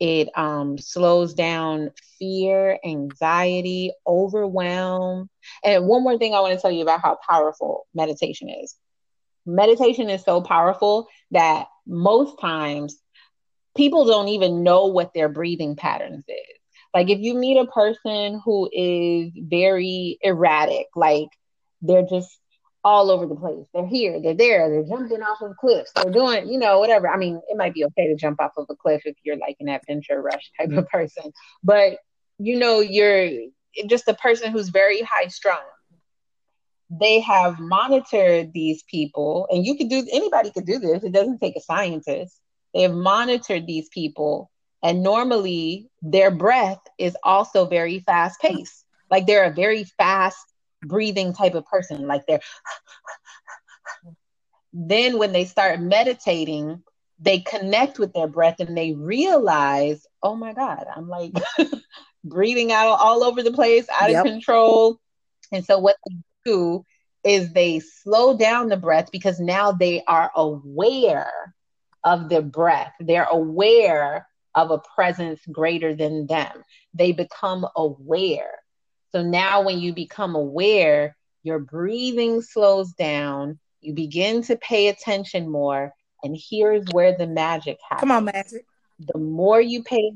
It 0.00 0.28
um, 0.36 0.78
slows 0.78 1.34
down 1.34 1.90
fear, 2.18 2.78
anxiety, 2.84 3.92
overwhelm. 4.06 5.28
And 5.64 5.86
one 5.86 6.02
more 6.02 6.18
thing 6.18 6.34
I 6.34 6.40
want 6.40 6.54
to 6.54 6.60
tell 6.60 6.70
you 6.70 6.82
about 6.82 7.00
how 7.02 7.18
powerful 7.28 7.86
meditation 7.94 8.48
is. 8.48 8.76
Meditation 9.46 10.10
is 10.10 10.22
so 10.22 10.40
powerful 10.40 11.06
that 11.32 11.66
most 11.86 12.40
times 12.40 12.98
people 13.76 14.06
don't 14.06 14.28
even 14.28 14.62
know 14.62 14.86
what 14.86 15.12
their 15.14 15.28
breathing 15.28 15.76
patterns 15.76 16.24
is. 16.28 16.59
Like 16.92 17.08
if 17.08 17.20
you 17.20 17.34
meet 17.34 17.56
a 17.56 17.66
person 17.66 18.40
who 18.44 18.68
is 18.72 19.32
very 19.36 20.18
erratic, 20.22 20.86
like 20.96 21.28
they're 21.82 22.06
just 22.06 22.36
all 22.82 23.10
over 23.10 23.26
the 23.26 23.34
place. 23.34 23.66
They're 23.74 23.86
here, 23.86 24.20
they're 24.20 24.34
there, 24.34 24.70
they're 24.70 24.84
jumping 24.84 25.22
off 25.22 25.42
of 25.42 25.56
cliffs, 25.56 25.92
they're 25.94 26.12
doing, 26.12 26.48
you 26.48 26.58
know, 26.58 26.78
whatever. 26.78 27.08
I 27.08 27.16
mean, 27.16 27.40
it 27.48 27.56
might 27.56 27.74
be 27.74 27.84
okay 27.84 28.08
to 28.08 28.16
jump 28.16 28.40
off 28.40 28.52
of 28.56 28.66
a 28.70 28.76
cliff 28.76 29.02
if 29.04 29.16
you're 29.22 29.36
like 29.36 29.56
an 29.60 29.68
adventure 29.68 30.20
rush 30.20 30.50
type 30.58 30.70
of 30.70 30.84
mm. 30.84 30.88
person, 30.88 31.32
but 31.62 31.98
you 32.38 32.58
know, 32.58 32.80
you're 32.80 33.28
just 33.86 34.08
a 34.08 34.14
person 34.14 34.50
who's 34.50 34.70
very 34.70 35.02
high 35.02 35.28
strung. 35.28 35.60
They 36.88 37.20
have 37.20 37.60
monitored 37.60 38.52
these 38.52 38.82
people, 38.90 39.46
and 39.50 39.64
you 39.64 39.76
could 39.76 39.90
do 39.90 40.04
anybody 40.10 40.50
could 40.50 40.66
do 40.66 40.78
this. 40.78 41.04
It 41.04 41.12
doesn't 41.12 41.38
take 41.38 41.56
a 41.56 41.60
scientist. 41.60 42.40
They 42.74 42.82
have 42.82 42.94
monitored 42.94 43.66
these 43.66 43.88
people 43.90 44.50
and 44.82 45.02
normally 45.02 45.90
their 46.02 46.30
breath 46.30 46.80
is 46.98 47.16
also 47.22 47.66
very 47.66 48.00
fast 48.00 48.40
paced. 48.40 48.84
Like 49.10 49.26
they're 49.26 49.44
a 49.44 49.54
very 49.54 49.84
fast 49.84 50.38
breathing 50.82 51.32
type 51.32 51.54
of 51.54 51.66
person. 51.66 52.06
Like 52.06 52.26
they're 52.26 52.40
then 54.72 55.18
when 55.18 55.32
they 55.32 55.44
start 55.44 55.80
meditating, 55.80 56.82
they 57.18 57.40
connect 57.40 57.98
with 57.98 58.12
their 58.12 58.28
breath 58.28 58.60
and 58.60 58.76
they 58.76 58.92
realize, 58.92 60.06
oh 60.22 60.36
my 60.36 60.52
God, 60.52 60.86
I'm 60.94 61.08
like 61.08 61.32
breathing 62.24 62.72
out 62.72 62.98
all 63.00 63.24
over 63.24 63.42
the 63.42 63.52
place, 63.52 63.86
out 64.00 64.10
yep. 64.10 64.24
of 64.24 64.30
control. 64.30 65.00
And 65.52 65.64
so 65.64 65.78
what 65.78 65.96
they 66.06 66.16
do 66.44 66.84
is 67.24 67.52
they 67.52 67.80
slow 67.80 68.36
down 68.36 68.68
the 68.68 68.76
breath 68.76 69.10
because 69.12 69.40
now 69.40 69.72
they 69.72 70.02
are 70.06 70.30
aware 70.34 71.30
of 72.04 72.28
their 72.28 72.42
breath. 72.42 72.92
They're 73.00 73.28
aware 73.30 74.26
of 74.54 74.70
a 74.70 74.80
presence 74.94 75.40
greater 75.50 75.94
than 75.94 76.26
them. 76.26 76.62
They 76.94 77.12
become 77.12 77.66
aware. 77.76 78.60
So 79.12 79.22
now, 79.22 79.62
when 79.62 79.78
you 79.80 79.92
become 79.92 80.34
aware, 80.34 81.16
your 81.42 81.58
breathing 81.58 82.42
slows 82.42 82.92
down, 82.92 83.58
you 83.80 83.94
begin 83.94 84.42
to 84.42 84.56
pay 84.56 84.88
attention 84.88 85.50
more, 85.50 85.92
and 86.22 86.38
here's 86.38 86.84
where 86.92 87.16
the 87.16 87.26
magic 87.26 87.78
happens. 87.88 88.00
Come 88.00 88.12
on, 88.12 88.24
magic. 88.26 88.64
The 88.98 89.18
more 89.18 89.60
you 89.60 89.82
pay 89.82 90.12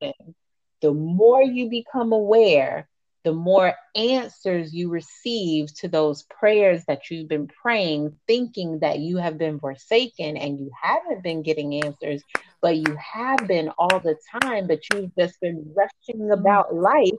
attention, 0.00 0.34
the 0.80 0.92
more 0.92 1.42
you 1.42 1.68
become 1.68 2.12
aware, 2.12 2.88
the 3.24 3.32
more 3.32 3.74
answers 3.94 4.74
you 4.74 4.88
receive 4.88 5.72
to 5.74 5.88
those 5.88 6.24
prayers 6.24 6.84
that 6.86 7.10
you've 7.10 7.28
been 7.28 7.46
praying, 7.46 8.16
thinking 8.26 8.80
that 8.80 8.98
you 8.98 9.18
have 9.18 9.38
been 9.38 9.60
forsaken 9.60 10.36
and 10.36 10.58
you 10.58 10.70
haven't 10.82 11.22
been 11.22 11.42
getting 11.42 11.84
answers, 11.84 12.22
but 12.62 12.76
you 12.76 12.96
have 12.96 13.46
been 13.48 13.68
all 13.76 14.00
the 14.00 14.16
time, 14.40 14.68
but 14.68 14.80
you've 14.92 15.14
just 15.18 15.40
been 15.40 15.74
rushing 15.74 16.30
about 16.30 16.74
life, 16.74 17.10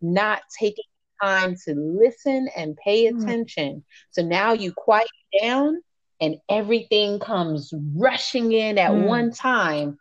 not 0.00 0.42
taking 0.56 0.84
time 1.22 1.56
to 1.64 1.74
listen 1.74 2.48
and 2.54 2.76
pay 2.76 3.10
hmm. 3.10 3.18
attention. 3.18 3.84
So 4.10 4.22
now 4.22 4.52
you 4.52 4.72
quiet 4.72 5.08
down 5.40 5.80
and 6.20 6.36
everything 6.48 7.18
comes 7.18 7.72
rushing 7.96 8.52
in 8.52 8.76
at 8.76 8.90
mm. 8.90 9.06
one 9.06 9.32
time. 9.32 9.98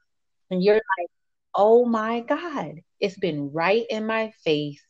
And 0.52 0.62
you're 0.62 0.76
like, 0.76 1.10
oh 1.56 1.86
my 1.86 2.20
God, 2.20 2.82
it's 3.00 3.18
been 3.18 3.54
right 3.54 3.86
in 3.90 4.06
my 4.06 4.34
face 4.44 4.82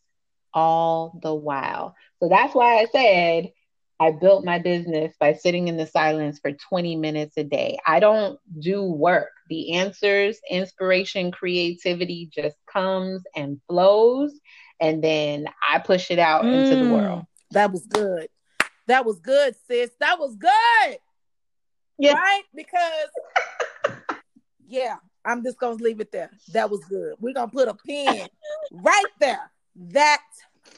all 0.53 1.19
the 1.21 1.33
while. 1.33 1.95
So 2.19 2.29
that's 2.29 2.55
why 2.55 2.79
I 2.79 2.85
said 2.91 3.51
I 3.99 4.11
built 4.11 4.45
my 4.45 4.59
business 4.59 5.13
by 5.19 5.33
sitting 5.33 5.67
in 5.67 5.77
the 5.77 5.85
silence 5.85 6.39
for 6.39 6.51
20 6.51 6.95
minutes 6.95 7.35
a 7.37 7.43
day. 7.43 7.77
I 7.85 7.99
don't 7.99 8.39
do 8.57 8.83
work. 8.83 9.29
The 9.49 9.73
answers, 9.73 10.39
inspiration, 10.49 11.31
creativity 11.31 12.29
just 12.33 12.55
comes 12.71 13.23
and 13.35 13.59
flows. 13.67 14.39
And 14.79 15.03
then 15.03 15.47
I 15.67 15.79
push 15.79 16.11
it 16.11 16.19
out 16.19 16.45
mm, 16.45 16.53
into 16.53 16.75
the 16.75 16.91
world. 16.91 17.25
That 17.51 17.71
was 17.71 17.85
good. 17.87 18.29
That 18.87 19.05
was 19.05 19.19
good, 19.19 19.55
sis. 19.67 19.91
That 19.99 20.19
was 20.19 20.35
good. 20.35 20.97
Yeah. 21.97 22.13
Right? 22.13 22.43
Because, 22.55 23.97
yeah, 24.67 24.95
I'm 25.25 25.43
just 25.43 25.59
gonna 25.59 25.75
leave 25.75 25.99
it 25.99 26.11
there. 26.11 26.31
That 26.53 26.69
was 26.69 26.83
good. 26.85 27.15
We're 27.19 27.33
gonna 27.33 27.51
put 27.51 27.67
a 27.67 27.73
pin 27.73 28.27
right 28.71 29.03
there. 29.19 29.51
That 29.75 30.23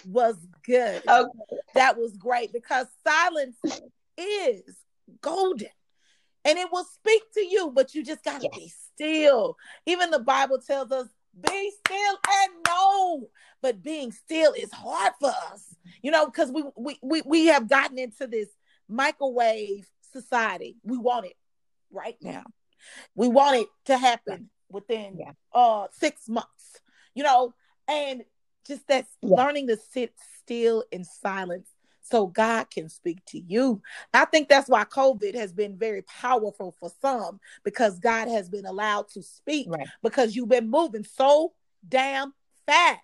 was 0.09 0.35
good. 0.65 1.03
Okay. 1.07 1.29
That 1.75 1.97
was 1.97 2.17
great 2.17 2.51
because 2.53 2.87
silence 3.05 3.57
is 4.17 4.63
golden 5.21 5.67
and 6.45 6.57
it 6.57 6.67
will 6.71 6.85
speak 6.85 7.23
to 7.33 7.45
you, 7.45 7.71
but 7.73 7.93
you 7.93 8.03
just 8.03 8.23
gotta 8.23 8.49
yes. 8.51 8.55
be 8.57 8.73
still. 8.93 9.57
Even 9.85 10.11
the 10.11 10.19
Bible 10.19 10.59
tells 10.59 10.91
us, 10.91 11.07
be 11.39 11.71
still 11.85 12.17
and 12.33 12.53
know. 12.67 13.29
But 13.61 13.83
being 13.83 14.11
still 14.11 14.53
is 14.53 14.71
hard 14.71 15.13
for 15.19 15.29
us, 15.51 15.75
you 16.01 16.09
know, 16.09 16.25
because 16.25 16.51
we, 16.51 16.63
we 16.75 16.97
we 17.03 17.21
we 17.25 17.45
have 17.47 17.69
gotten 17.69 17.99
into 17.99 18.25
this 18.25 18.49
microwave 18.89 19.87
society. 20.11 20.77
We 20.83 20.97
want 20.97 21.27
it 21.27 21.35
right 21.91 22.17
now. 22.21 22.43
We 23.13 23.27
want 23.27 23.57
it 23.57 23.67
to 23.85 23.97
happen 23.97 24.49
within 24.69 25.17
yeah. 25.19 25.33
uh 25.53 25.87
six 25.91 26.27
months, 26.27 26.81
you 27.13 27.23
know, 27.23 27.53
and 27.87 28.23
just 28.65 28.87
that 28.87 29.05
yeah. 29.21 29.35
learning 29.35 29.67
to 29.67 29.77
sit 29.91 30.13
still 30.39 30.83
in 30.91 31.03
silence 31.03 31.69
so 32.01 32.27
God 32.27 32.69
can 32.69 32.89
speak 32.89 33.23
to 33.27 33.39
you. 33.39 33.81
I 34.13 34.25
think 34.25 34.49
that's 34.49 34.69
why 34.69 34.83
COVID 34.83 35.35
has 35.35 35.53
been 35.53 35.77
very 35.77 36.01
powerful 36.03 36.75
for 36.79 36.91
some 37.01 37.39
because 37.63 37.99
God 37.99 38.27
has 38.27 38.49
been 38.49 38.65
allowed 38.65 39.09
to 39.09 39.23
speak 39.23 39.67
right. 39.69 39.87
because 40.01 40.35
you've 40.35 40.49
been 40.49 40.69
moving 40.69 41.03
so 41.03 41.53
damn 41.87 42.33
fast. 42.65 42.99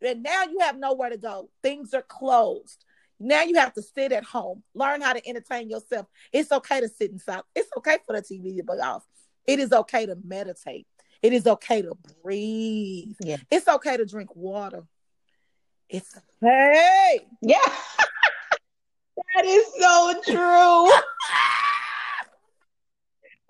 And 0.00 0.22
now 0.22 0.44
you 0.44 0.60
have 0.60 0.78
nowhere 0.78 1.10
to 1.10 1.16
go. 1.16 1.50
Things 1.62 1.92
are 1.94 2.02
closed. 2.02 2.84
Now 3.20 3.42
you 3.42 3.56
have 3.56 3.74
to 3.74 3.82
sit 3.82 4.12
at 4.12 4.24
home, 4.24 4.62
learn 4.74 5.00
how 5.00 5.12
to 5.12 5.28
entertain 5.28 5.68
yourself. 5.68 6.06
It's 6.32 6.52
okay 6.52 6.80
to 6.80 6.88
sit 6.88 7.10
inside. 7.10 7.42
It's 7.54 7.70
okay 7.78 7.98
for 8.06 8.14
the 8.14 8.22
TV 8.22 8.56
to 8.56 8.62
be 8.62 8.80
off. 8.80 9.04
It 9.46 9.58
is 9.58 9.72
okay 9.72 10.06
to 10.06 10.16
meditate. 10.24 10.86
It 11.20 11.32
is 11.32 11.46
okay 11.46 11.82
to 11.82 11.96
breathe. 12.22 13.16
Yeah. 13.20 13.38
It's 13.50 13.66
okay 13.66 13.96
to 13.96 14.06
drink 14.06 14.36
water. 14.36 14.84
It's 15.88 16.16
okay. 16.44 17.26
Yeah. 17.40 17.58
That 19.34 19.44
is 19.44 19.64
so 19.78 20.14
true. 20.24 20.86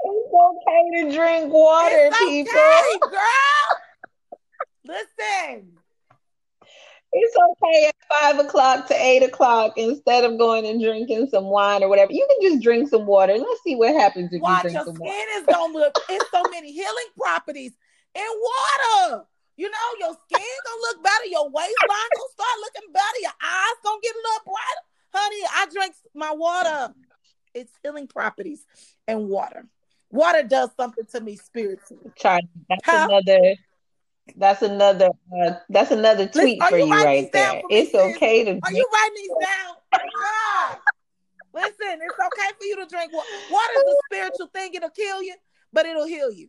it's 0.05 0.35
okay 0.49 1.03
to 1.03 1.17
drink 1.17 1.53
water, 1.53 2.11
it's 2.13 2.19
people. 2.19 2.53
Okay, 2.53 2.99
girl. 3.11 3.79
Listen. 4.85 5.73
It's 7.11 7.35
okay 7.37 7.87
at 7.89 7.95
five 8.21 8.39
o'clock 8.39 8.87
to 8.89 8.95
eight 8.95 9.23
o'clock 9.23 9.73
instead 9.79 10.25
of 10.25 10.39
going 10.39 10.67
and 10.67 10.81
drinking 10.81 11.29
some 11.31 11.45
wine 11.45 11.83
or 11.83 11.89
whatever. 11.89 12.13
You 12.13 12.27
can 12.29 12.51
just 12.51 12.63
drink 12.63 12.89
some 12.89 13.07
water. 13.07 13.33
And 13.33 13.43
let's 13.43 13.63
see 13.63 13.77
what 13.77 13.95
happens 13.95 14.31
if 14.33 14.43
Watch, 14.43 14.65
you 14.65 14.71
drink 14.71 14.75
your 14.75 14.85
some 14.85 14.97
skin 14.97 15.07
water. 15.07 15.41
is 15.41 15.47
gonna 15.47 15.73
look. 15.73 15.99
It's 16.11 16.31
so 16.31 16.43
many 16.51 16.71
healing 16.73 17.11
properties 17.17 17.73
in 18.15 18.23
water. 18.23 19.25
You 19.57 19.71
know, 19.71 19.89
your 20.01 20.15
skin 20.29 20.39
gonna 20.67 20.81
look 20.83 21.03
better. 21.03 21.27
Your 21.31 21.49
waistline 21.49 22.11
gonna 22.13 22.33
start 22.37 22.57
looking 22.61 22.93
better. 22.93 23.19
Your 23.23 23.37
eyes 23.41 23.79
gonna 23.83 24.01
get 24.03 24.15
a 24.15 24.23
little 24.23 24.45
brighter. 24.45 24.88
Honey, 25.13 25.43
I 25.55 25.67
drank 25.73 25.95
my 26.15 26.33
water. 26.33 26.95
It's 27.55 27.73
healing 27.83 28.07
properties 28.07 28.65
and 29.07 29.29
water. 29.29 29.67
Water 30.11 30.43
does 30.43 30.71
something 30.77 31.05
to 31.13 31.21
me 31.21 31.37
spiritually. 31.37 32.11
Charlie, 32.17 32.49
that's 32.69 32.89
another 32.89 33.55
that's 34.37 34.63
another 34.63 35.11
uh, 35.41 35.55
that's 35.71 35.91
another 35.91 36.27
tweet 36.29 36.59
Listen, 36.59 36.71
for 36.71 36.79
you, 36.79 36.87
you 36.87 37.05
right 37.05 37.33
there. 37.33 37.63
It's 37.71 37.95
me, 37.95 38.01
okay 38.01 38.45
to 38.45 38.51
Are 38.63 38.73
you 38.73 38.87
writing 38.93 39.15
these 39.17 39.31
down? 39.41 39.75
Listen, 41.55 42.01
it's 42.03 42.19
okay 42.19 42.53
for 42.59 42.65
you 42.65 42.77
to 42.77 42.87
drink 42.87 43.13
water. 43.13 43.29
Water 43.51 43.73
is 43.75 43.95
a 43.95 44.15
spiritual 44.15 44.47
thing. 44.49 44.75
It'll 44.75 44.91
kill 44.91 45.23
you, 45.23 45.35
but 45.73 45.87
it'll 45.87 46.07
heal 46.07 46.31
you. 46.31 46.49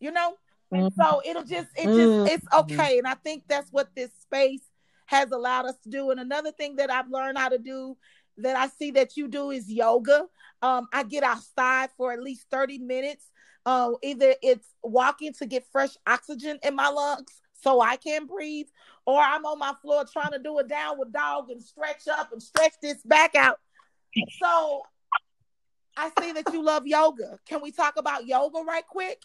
You 0.00 0.10
know? 0.10 0.34
Mm-hmm. 0.72 1.00
so 1.00 1.22
it'll 1.24 1.44
just 1.44 1.68
it 1.76 1.84
just 1.84 1.96
mm-hmm. 1.96 2.26
it's 2.26 2.46
okay. 2.52 2.98
And 2.98 3.06
I 3.06 3.14
think 3.14 3.44
that's 3.48 3.70
what 3.70 3.94
this 3.94 4.10
space 4.22 4.62
has 5.06 5.30
allowed 5.30 5.66
us 5.66 5.78
to 5.84 5.90
do. 5.90 6.10
And 6.10 6.20
another 6.20 6.52
thing 6.52 6.76
that 6.76 6.90
I've 6.90 7.10
learned 7.10 7.38
how 7.38 7.48
to 7.48 7.58
do 7.58 7.96
that 8.38 8.56
I 8.56 8.68
see 8.68 8.90
that 8.92 9.16
you 9.16 9.28
do 9.28 9.50
is 9.50 9.70
yoga. 9.70 10.26
Um, 10.62 10.88
I 10.92 11.02
get 11.04 11.22
outside 11.22 11.90
for 11.96 12.12
at 12.12 12.22
least 12.22 12.46
30 12.50 12.78
minutes 12.78 13.30
uh, 13.66 13.92
either 14.02 14.34
it's 14.42 14.68
walking 14.82 15.32
to 15.34 15.46
get 15.46 15.64
fresh 15.72 15.96
oxygen 16.06 16.58
in 16.62 16.74
my 16.74 16.88
lungs 16.88 17.40
so 17.54 17.80
I 17.80 17.96
can 17.96 18.26
breathe, 18.26 18.66
or 19.06 19.18
I'm 19.18 19.46
on 19.46 19.58
my 19.58 19.72
floor 19.80 20.04
trying 20.10 20.32
to 20.32 20.38
do 20.38 20.58
a 20.58 20.64
downward 20.64 21.12
dog 21.12 21.50
and 21.50 21.62
stretch 21.62 22.06
up 22.08 22.32
and 22.32 22.42
stretch 22.42 22.74
this 22.82 23.02
back 23.04 23.34
out. 23.34 23.58
So 24.38 24.82
I 25.96 26.10
see 26.20 26.32
that 26.32 26.52
you 26.52 26.62
love 26.62 26.86
yoga. 26.86 27.38
Can 27.46 27.62
we 27.62 27.72
talk 27.72 27.94
about 27.96 28.26
yoga 28.26 28.60
right 28.66 28.86
quick? 28.86 29.22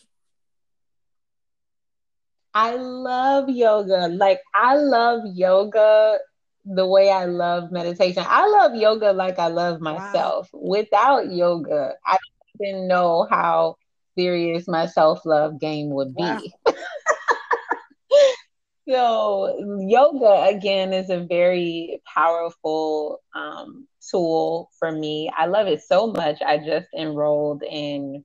I 2.54 2.76
love 2.76 3.50
yoga. 3.50 4.08
Like 4.08 4.40
I 4.54 4.76
love 4.76 5.22
yoga 5.34 6.20
the 6.66 6.88
way 6.88 7.10
I 7.10 7.26
love 7.26 7.72
meditation. 7.72 8.24
I 8.28 8.48
love 8.48 8.76
yoga 8.76 9.14
like 9.14 9.40
I 9.40 9.48
love 9.48 9.82
myself. 9.82 10.50
Wow. 10.54 10.62
Without 10.62 11.32
yoga, 11.32 11.94
I 12.06 12.18
didn't 12.60 12.88
know 12.88 13.28
how 13.30 13.76
serious 14.18 14.68
my 14.68 14.86
self 14.86 15.26
love 15.26 15.60
game 15.60 15.90
would 15.92 16.16
be. 16.16 16.24
Wow. 16.24 16.42
so, 18.90 19.86
yoga 19.88 20.56
again 20.56 20.94
is 20.94 21.10
a 21.10 21.26
very 21.26 22.02
powerful 22.14 23.22
um, 23.34 23.88
tool 24.12 24.70
for 24.80 24.92
me. 24.92 25.32
I 25.36 25.46
love 25.46 25.68
it 25.68 25.82
so 25.82 26.08
much. 26.08 26.42
I 26.46 26.58
just 26.58 26.88
enrolled 26.98 27.64
in 27.64 28.24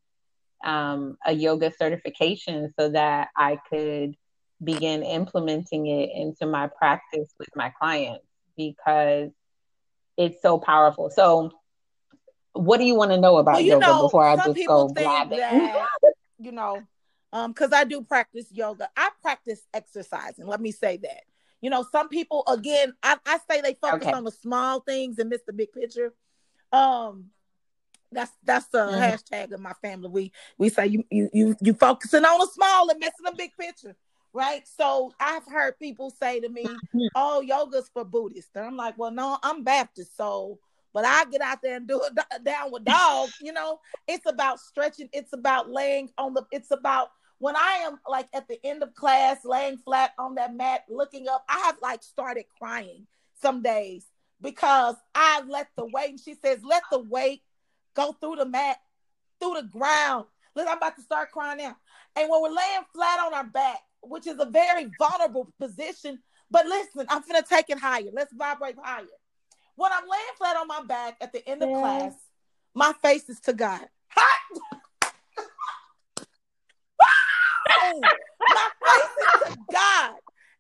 um, 0.65 1.17
a 1.25 1.33
yoga 1.33 1.73
certification 1.79 2.73
so 2.79 2.89
that 2.91 3.29
I 3.37 3.59
could 3.71 4.17
begin 4.63 5.03
implementing 5.03 5.87
it 5.87 6.11
into 6.15 6.47
my 6.47 6.69
practice 6.69 7.29
with 7.39 7.49
my 7.55 7.71
clients 7.79 8.25
because 8.57 9.31
it's 10.17 10.41
so 10.43 10.59
powerful. 10.59 11.11
So, 11.11 11.51
what 12.53 12.79
do 12.79 12.85
you 12.85 12.95
want 12.95 13.11
to 13.11 13.21
know 13.21 13.37
about 13.39 13.55
well, 13.55 13.63
yoga 13.63 13.87
know, 13.87 14.03
before 14.03 14.27
I 14.27 14.37
just 14.37 14.67
go 14.67 14.89
blabbing? 14.89 15.39
That, 15.39 15.87
you 16.39 16.53
know, 16.53 16.83
um, 17.33 17.53
because 17.53 17.73
I 17.73 17.85
do 17.85 18.03
practice 18.03 18.47
yoga. 18.51 18.89
I 18.97 19.11
practice 19.23 19.61
exercising. 19.75 20.47
Let 20.47 20.61
me 20.61 20.71
say 20.71 20.99
that. 20.99 21.23
You 21.61 21.71
know, 21.71 21.85
some 21.91 22.09
people 22.09 22.45
again, 22.47 22.93
I, 23.03 23.17
I 23.27 23.39
say 23.51 23.61
they 23.61 23.77
focus 23.81 24.07
okay. 24.07 24.13
on 24.13 24.25
the 24.25 24.31
small 24.31 24.81
things 24.81 25.19
and 25.19 25.31
miss 25.31 25.43
the 25.47 25.53
big 25.53 25.73
picture. 25.73 26.13
Um, 26.73 27.31
that's 28.13 28.33
that's 28.45 28.67
the 28.67 28.79
mm-hmm. 28.79 29.01
hashtag 29.01 29.53
of 29.53 29.61
my 29.61 29.73
family. 29.75 30.09
We 30.09 30.33
we 30.59 30.69
say 30.69 30.87
you 30.87 31.05
you 31.11 31.31
you 31.33 31.57
you 31.61 31.75
focusing 31.75 32.25
on 32.25 32.39
the 32.39 32.49
small 32.53 32.91
and 32.91 32.99
missing 32.99 33.25
the 33.25 33.33
big 33.37 33.51
picture, 33.59 33.97
right? 34.33 34.63
So 34.67 35.13
I've 35.19 35.47
heard 35.47 35.79
people 35.79 36.11
say 36.11 36.41
to 36.41 36.49
me, 36.49 36.65
mm-hmm. 36.65 37.07
"Oh, 37.15 37.41
yoga's 37.41 37.91
for 37.93 38.05
Buddhists," 38.05 38.51
and 38.55 38.65
I'm 38.65 38.77
like, 38.77 38.97
"Well, 38.97 39.11
no, 39.11 39.39
I'm 39.43 39.65
Baptist, 39.65 40.17
so 40.17 40.59
but 40.93 41.05
I 41.05 41.25
get 41.25 41.41
out 41.41 41.61
there 41.61 41.77
and 41.77 41.89
do 41.89 42.01
it 42.05 42.45
downward 42.45 42.85
dogs. 42.85 43.35
You 43.41 43.53
know, 43.53 43.81
it's 44.07 44.27
about 44.27 44.61
stretching. 44.61 45.09
It's 45.13 45.33
about 45.33 45.71
laying 45.71 46.11
on 46.19 46.35
the. 46.35 46.47
It's 46.53 46.71
about 46.71 47.11
when 47.39 47.57
I 47.57 47.83
am 47.85 47.99
like 48.09 48.29
at 48.33 48.47
the 48.49 48.65
end 48.65 48.83
of 48.83 48.95
class, 48.95 49.45
laying 49.45 49.79
flat 49.79 50.13
on 50.19 50.37
that 50.37 50.55
mat, 50.55 50.85
looking 50.89 51.29
up. 51.29 51.45
I 51.49 51.59
have 51.67 51.79
like 51.83 52.03
started 52.03 52.45
crying 52.59 53.07
some 53.43 53.61
days 53.61 54.07
because 54.41 54.95
I 55.15 55.43
let 55.49 55.69
the 55.77 55.87
weight. 55.87 56.11
And 56.11 56.21
she 56.21 56.35
says, 56.35 56.61
let 56.63 56.83
the 56.93 57.01
weight 57.01 57.43
go 57.95 58.13
through 58.13 58.37
the 58.37 58.47
mat, 58.47 58.79
through 59.41 59.55
the 59.55 59.63
ground. 59.63 60.27
Look, 60.55 60.69
I'm 60.69 60.77
about 60.77 60.97
to 60.97 61.03
start 61.03 61.33
crying 61.33 61.59
now. 61.59 61.77
And 62.17 62.29
when 62.29 62.43
we're 62.43 62.49
laying 62.49 62.85
flat 62.95 63.21
on 63.21 63.35
our 63.35 63.45
back, 63.45 63.81
which 64.03 64.27
is 64.27 64.39
a 64.39 64.47
very 64.47 64.91
vulnerable 64.99 65.53
position, 65.59 66.21
but 66.51 66.67
listen, 66.67 67.07
I'm 67.09 67.23
gonna 67.27 67.43
take 67.43 67.71
it 67.71 67.79
higher. 67.79 68.11
Let's 68.13 68.33
vibrate 68.33 68.77
higher. 68.81 69.07
When 69.77 69.91
I'm 69.93 70.09
laying 70.09 70.25
flat 70.39 70.57
on 70.57 70.69
my 70.69 70.83
back 70.85 71.17
at 71.21 71.33
the 71.33 71.47
end 71.49 71.63
of 71.63 71.71
yeah. 71.71 71.81
class, 71.81 72.15
my 72.75 72.93
face 73.03 73.29
is 73.29 73.41
to 73.41 73.53
God. 73.53 73.87
my 74.17 74.33
face 78.87 79.11
is 79.19 79.53
to 79.53 79.59
God. 79.73 80.15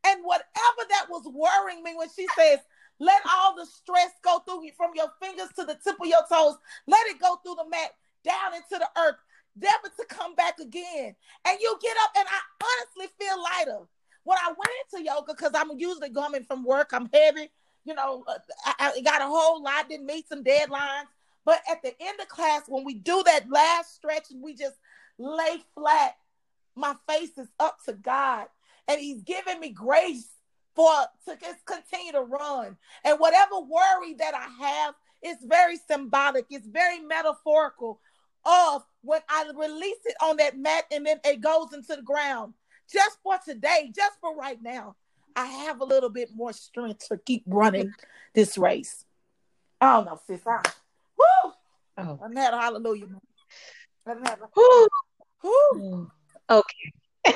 And 0.07 0.20
whatever 0.22 0.82
that 0.91 1.07
was 1.09 1.26
worrying 1.32 1.82
me 1.82 1.95
when 1.97 2.09
she 2.14 2.26
says, 2.37 2.59
let 3.01 3.22
all 3.30 3.57
the 3.57 3.66
stress 3.66 4.11
go 4.22 4.38
through 4.40 4.64
you 4.64 4.72
from 4.76 4.90
your 4.95 5.11
fingers 5.20 5.49
to 5.57 5.64
the 5.64 5.78
tip 5.82 6.01
of 6.01 6.07
your 6.07 6.22
toes, 6.28 6.57
let 6.86 7.07
it 7.09 7.20
go 7.20 7.36
through 7.36 7.57
the 7.57 7.68
mat 7.68 7.90
down 8.24 8.55
into 8.55 8.78
the 8.78 8.88
earth, 9.01 9.16
never 9.57 9.88
to 9.97 10.05
come 10.09 10.34
back 10.34 10.59
again. 10.61 11.14
And 11.47 11.59
you 11.61 11.78
get 11.82 11.97
up, 12.03 12.11
and 12.16 12.26
I 12.28 12.40
honestly 12.64 13.14
feel 13.18 13.42
lighter. 13.42 13.86
When 14.24 14.38
I 14.38 14.49
went 14.49 14.70
into 14.92 15.05
yoga, 15.05 15.34
because 15.34 15.53
I'm 15.55 15.78
usually 15.78 16.11
coming 16.11 16.45
from 16.45 16.64
work, 16.64 16.90
I'm 16.92 17.11
heavy 17.12 17.51
you 17.84 17.95
know, 17.95 18.24
uh, 18.26 18.38
I, 18.64 18.92
I 18.97 19.01
got 19.03 19.22
a 19.22 19.26
whole 19.26 19.62
lot, 19.62 19.88
didn't 19.88 20.07
meet 20.07 20.28
some 20.28 20.42
deadlines. 20.42 21.07
But 21.45 21.61
at 21.70 21.82
the 21.82 21.95
end 22.01 22.18
of 22.20 22.28
class, 22.28 22.62
when 22.66 22.84
we 22.84 22.95
do 22.95 23.22
that 23.26 23.51
last 23.51 23.95
stretch 23.95 24.30
and 24.30 24.42
we 24.42 24.55
just 24.55 24.76
lay 25.18 25.59
flat, 25.74 26.16
my 26.74 26.97
face 27.07 27.36
is 27.36 27.49
up 27.61 27.78
to 27.84 27.92
God. 27.92 28.47
And 28.88 29.01
He's 29.01 29.22
giving 29.22 29.61
me 29.61 29.70
grace 29.70 30.28
for 30.75 30.93
to 31.29 31.37
just 31.41 31.64
continue 31.64 32.12
to 32.12 32.22
run. 32.22 32.77
And 33.05 33.18
whatever 33.18 33.61
worry 33.61 34.14
that 34.18 34.35
I 34.35 34.64
have, 34.64 34.95
it's 35.22 35.45
very 35.45 35.77
symbolic, 35.89 36.47
it's 36.51 36.66
very 36.66 37.01
metaphorical. 37.01 38.01
of 38.45 38.85
when 39.03 39.20
I 39.29 39.51
release 39.57 39.99
it 40.05 40.16
on 40.22 40.37
that 40.39 40.59
mat 40.59 40.85
and 40.91 41.07
then 41.07 41.20
it 41.25 41.41
goes 41.41 41.72
into 41.72 41.97
the 41.97 42.03
ground. 42.03 42.55
Just 42.93 43.18
for 43.22 43.39
today, 43.45 43.91
just 43.95 44.20
for 44.20 44.37
right 44.37 44.59
now, 44.62 44.97
I 45.35 45.47
have 45.47 45.81
a 45.81 45.85
little 45.85 46.11
bit 46.11 46.31
more 46.35 46.53
strength 46.53 47.09
to 47.09 47.16
keep 47.16 47.43
running 47.47 47.93
this 48.35 48.59
race. 48.59 49.05
I 49.81 49.95
don't 49.95 50.07
know, 50.07 50.20
sis. 50.27 50.47
I, 50.47 50.61
woo! 51.18 51.53
Oh. 51.99 52.20
I'm 52.22 52.37
had 52.37 52.55
a 52.55 52.59
hallelujah. 52.59 53.07
I'm 54.07 54.22
had 54.25 54.39
a, 54.39 54.49
woo. 54.55 54.89
Woo. 55.43 55.51
Mm. 55.75 56.11
Okay. 56.51 56.93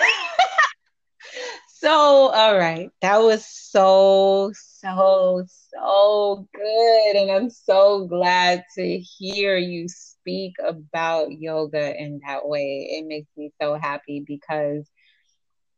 so, 1.81 1.91
all 1.91 2.59
right. 2.59 2.91
That 3.03 3.19
was 3.19 3.47
so, 3.47 4.53
so, 4.55 5.45
so 5.47 6.49
good. 6.53 7.17
And 7.17 7.31
I'm 7.31 7.51
so 7.51 8.07
glad 8.07 8.65
to 8.75 8.99
hear 8.99 9.57
you 9.57 9.89
speak 9.89 10.55
about 10.67 11.31
yoga 11.31 11.97
in 11.97 12.21
that 12.27 12.49
way. 12.49 12.89
It 12.91 13.07
makes 13.07 13.29
me 13.37 13.53
so 13.63 13.75
happy 13.75 14.25
because 14.27 14.91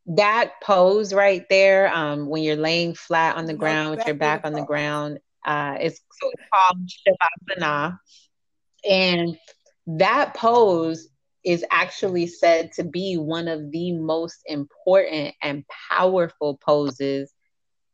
that 0.06 0.52
pose 0.62 1.12
right 1.12 1.44
there, 1.50 1.94
um, 1.94 2.26
when 2.28 2.42
you're 2.42 2.56
laying 2.56 2.94
flat 2.94 3.36
on 3.36 3.44
the 3.44 3.54
ground 3.54 3.90
with 3.90 4.06
your 4.06 4.16
back 4.16 4.40
on 4.44 4.54
the 4.54 4.64
ground, 4.64 5.18
uh, 5.44 5.76
it's, 5.78 6.00
called 6.50 6.90
Shavasana. 7.58 7.98
And 8.88 9.36
that 9.86 10.34
pose 10.34 11.09
is 11.44 11.64
actually 11.70 12.26
said 12.26 12.72
to 12.72 12.84
be 12.84 13.16
one 13.16 13.48
of 13.48 13.70
the 13.70 13.92
most 13.92 14.42
important 14.46 15.34
and 15.42 15.64
powerful 15.90 16.58
poses 16.64 17.32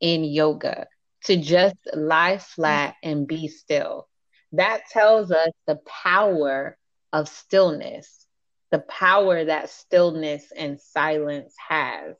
in 0.01 0.25
yoga 0.25 0.87
to 1.25 1.37
just 1.37 1.77
lie 1.95 2.39
flat 2.39 2.95
and 3.03 3.27
be 3.27 3.49
still. 3.49 4.09
That 4.53 4.83
tells 4.91 5.31
us 5.31 5.51
the 5.67 5.81
power 5.87 6.77
of 7.13 7.29
stillness, 7.29 8.27
the 8.71 8.79
power 8.81 9.45
that 9.45 9.71
stillness 9.71 10.53
and 10.57 10.81
silence 10.81 11.55
has. 11.69 12.17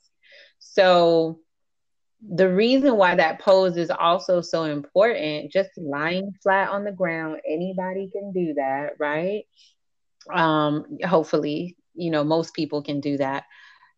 So, 0.59 1.39
the 2.27 2.51
reason 2.51 2.97
why 2.97 3.15
that 3.15 3.39
pose 3.39 3.77
is 3.77 3.91
also 3.91 4.41
so 4.41 4.63
important, 4.63 5.51
just 5.51 5.69
lying 5.77 6.33
flat 6.41 6.69
on 6.69 6.83
the 6.83 6.91
ground, 6.91 7.41
anybody 7.47 8.09
can 8.11 8.31
do 8.31 8.55
that, 8.55 8.93
right? 8.99 9.43
Um, 10.33 10.97
hopefully, 11.05 11.77
you 11.93 12.11
know, 12.11 12.23
most 12.23 12.53
people 12.53 12.81
can 12.81 12.99
do 12.99 13.17
that. 13.17 13.43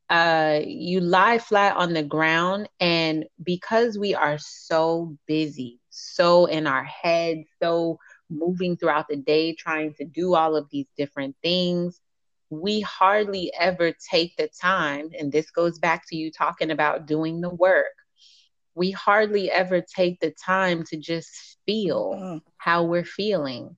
Uh, 0.10 0.62
you 0.66 1.00
lie 1.02 1.38
flat 1.38 1.76
on 1.78 1.94
the 1.94 2.04
ground, 2.04 2.68
and 2.80 3.26
because 3.44 3.98
we 3.98 4.16
are 4.16 4.38
so 4.40 5.16
busy, 5.28 5.80
so 5.92 6.46
in 6.46 6.66
our 6.66 6.84
heads, 6.84 7.48
so 7.62 8.00
moving 8.30 8.76
throughout 8.76 9.08
the 9.08 9.18
day, 9.18 9.54
trying 9.54 9.94
to 9.94 10.06
do 10.06 10.34
all 10.34 10.56
of 10.56 10.68
these 10.72 10.88
different 10.98 11.36
things, 11.44 12.02
we 12.50 12.82
hardly 12.82 13.52
ever 13.60 13.94
take 14.12 14.36
the 14.38 14.50
time. 14.60 15.12
And 15.18 15.32
this 15.32 15.52
goes 15.52 15.78
back 15.78 16.08
to 16.08 16.16
you 16.16 16.32
talking 16.32 16.72
about 16.72 17.06
doing 17.06 17.42
the 17.42 17.50
work 17.50 17.86
we 18.80 18.92
hardly 18.92 19.52
ever 19.52 19.82
take 19.82 20.22
the 20.22 20.32
time 20.32 20.86
to 20.86 20.96
just 20.96 21.58
feel 21.66 22.14
mm. 22.16 22.42
how 22.58 22.84
we're 22.84 23.04
feeling. 23.04 23.76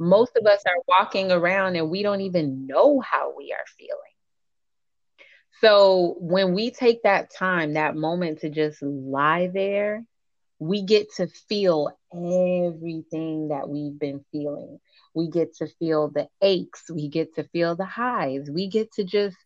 Most 0.00 0.32
of 0.36 0.46
us 0.46 0.62
are 0.66 0.82
walking 0.88 1.30
around 1.30 1.76
and 1.76 1.90
we 1.90 2.02
don't 2.02 2.22
even 2.22 2.66
know 2.66 3.00
how 3.00 3.34
we 3.36 3.52
are 3.52 3.64
feeling. 3.78 4.00
So 5.60 6.16
when 6.18 6.54
we 6.54 6.70
take 6.70 7.02
that 7.02 7.30
time, 7.30 7.74
that 7.74 7.94
moment 7.94 8.40
to 8.40 8.50
just 8.50 8.82
lie 8.82 9.50
there, 9.52 10.04
we 10.58 10.82
get 10.82 11.12
to 11.16 11.26
feel 11.48 11.90
everything 12.12 13.48
that 13.48 13.68
we've 13.68 13.98
been 13.98 14.24
feeling. 14.32 14.78
We 15.14 15.28
get 15.28 15.54
to 15.56 15.66
feel 15.78 16.08
the 16.08 16.28
aches, 16.40 16.90
we 16.90 17.08
get 17.08 17.34
to 17.34 17.44
feel 17.44 17.76
the 17.76 17.84
highs, 17.84 18.48
we 18.50 18.68
get 18.68 18.92
to 18.94 19.04
just 19.04 19.36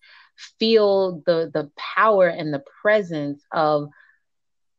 feel 0.59 1.23
the 1.27 1.51
the 1.53 1.71
power 1.77 2.29
and 2.29 2.55
the 2.55 2.63
presence 2.83 3.43
of 3.53 3.89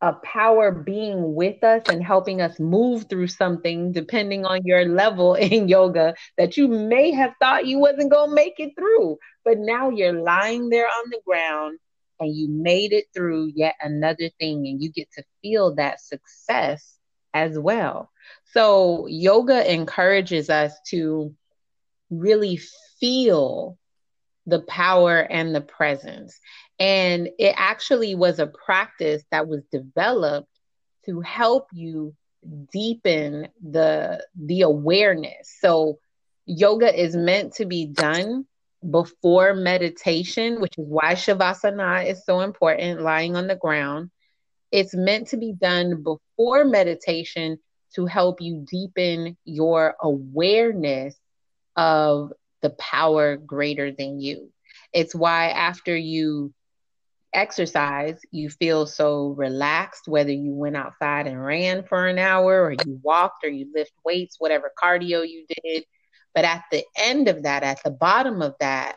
a 0.05 0.13
power 0.23 0.71
being 0.71 1.33
with 1.33 1.63
us 1.63 1.81
and 1.87 2.03
helping 2.03 2.39
us 2.39 2.59
move 2.59 3.07
through 3.09 3.25
something 3.25 3.91
depending 3.91 4.45
on 4.45 4.61
your 4.63 4.85
level 4.85 5.33
in 5.33 5.67
yoga 5.67 6.13
that 6.37 6.57
you 6.57 6.67
may 6.67 7.11
have 7.11 7.33
thought 7.39 7.65
you 7.65 7.79
wasn't 7.79 8.11
going 8.11 8.29
to 8.29 8.35
make 8.35 8.53
it 8.59 8.73
through. 8.77 9.17
But 9.43 9.57
now 9.57 9.89
you're 9.89 10.21
lying 10.21 10.69
there 10.69 10.85
on 10.85 11.09
the 11.09 11.19
ground 11.25 11.79
and 12.19 12.35
you 12.35 12.47
made 12.47 12.93
it 12.93 13.05
through 13.15 13.51
yet 13.55 13.73
another 13.81 14.29
thing 14.39 14.67
and 14.67 14.81
you 14.81 14.91
get 14.91 15.11
to 15.13 15.23
feel 15.41 15.73
that 15.75 15.99
success 15.99 16.97
as 17.33 17.57
well. 17.57 18.11
So 18.53 19.07
yoga 19.07 19.73
encourages 19.73 20.51
us 20.51 20.71
to 20.89 21.33
really 22.11 22.59
feel 22.99 23.79
the 24.45 24.61
power 24.61 25.19
and 25.19 25.55
the 25.55 25.61
presence 25.61 26.39
and 26.79 27.29
it 27.39 27.53
actually 27.57 28.15
was 28.15 28.39
a 28.39 28.47
practice 28.47 29.23
that 29.31 29.47
was 29.47 29.63
developed 29.71 30.49
to 31.05 31.21
help 31.21 31.67
you 31.73 32.13
deepen 32.71 33.47
the 33.63 34.23
the 34.35 34.61
awareness. 34.61 35.55
So 35.59 35.99
yoga 36.45 36.93
is 36.93 37.15
meant 37.15 37.53
to 37.55 37.65
be 37.65 37.87
done 37.87 38.45
before 38.87 39.55
meditation, 39.55 40.61
which 40.61 40.77
is 40.77 40.85
why 40.85 41.13
shavasana 41.13 42.07
is 42.07 42.23
so 42.25 42.41
important, 42.41 43.01
lying 43.01 43.35
on 43.35 43.47
the 43.47 43.55
ground. 43.55 44.11
It's 44.71 44.93
meant 44.93 45.29
to 45.29 45.37
be 45.37 45.53
done 45.53 46.03
before 46.03 46.65
meditation 46.65 47.57
to 47.95 48.05
help 48.05 48.41
you 48.41 48.65
deepen 48.69 49.37
your 49.45 49.95
awareness 50.01 51.15
of 51.77 52.33
the 52.65 52.71
power 52.71 53.37
greater 53.37 53.91
than 53.91 54.19
you. 54.19 54.49
It's 54.91 55.13
why 55.13 55.49
after 55.49 55.95
you 55.95 56.51
exercise, 57.31 58.19
you 58.31 58.49
feel 58.49 58.87
so 58.87 59.35
relaxed, 59.37 60.07
whether 60.07 60.31
you 60.31 60.51
went 60.55 60.75
outside 60.75 61.27
and 61.27 61.45
ran 61.45 61.83
for 61.83 62.07
an 62.07 62.17
hour 62.17 62.63
or 62.63 62.71
you 62.71 62.99
walked 63.03 63.43
or 63.43 63.49
you 63.49 63.71
lift 63.75 63.91
weights, 64.03 64.37
whatever 64.39 64.71
cardio 64.81 65.23
you 65.29 65.45
did. 65.63 65.83
But 66.33 66.45
at 66.45 66.63
the 66.71 66.83
end 66.97 67.27
of 67.27 67.43
that, 67.43 67.61
at 67.61 67.83
the 67.83 67.91
bottom 67.91 68.41
of 68.41 68.55
that, 68.59 68.95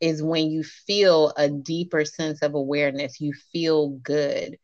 is 0.00 0.22
when 0.22 0.52
you 0.52 0.62
feel 0.62 1.32
a 1.36 1.50
deeper 1.50 2.04
sense 2.04 2.40
of 2.42 2.54
awareness. 2.54 3.20
You 3.20 3.32
feel 3.52 3.88
good. 3.88 4.58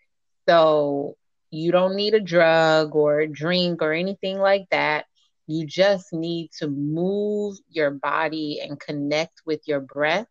So 0.48 1.16
you 1.50 1.72
don't 1.72 1.96
need 1.96 2.14
a 2.14 2.20
drug 2.20 2.94
or 2.94 3.18
a 3.18 3.26
drink 3.26 3.82
or 3.82 3.92
anything 3.92 4.38
like 4.38 4.66
that. 4.70 5.06
You 5.48 5.66
just 5.66 6.12
need 6.12 6.50
to 6.58 6.68
move 6.68 7.56
your 7.70 7.90
body 7.90 8.60
and 8.62 8.78
connect 8.78 9.42
with 9.46 9.66
your 9.66 9.80
breath 9.80 10.26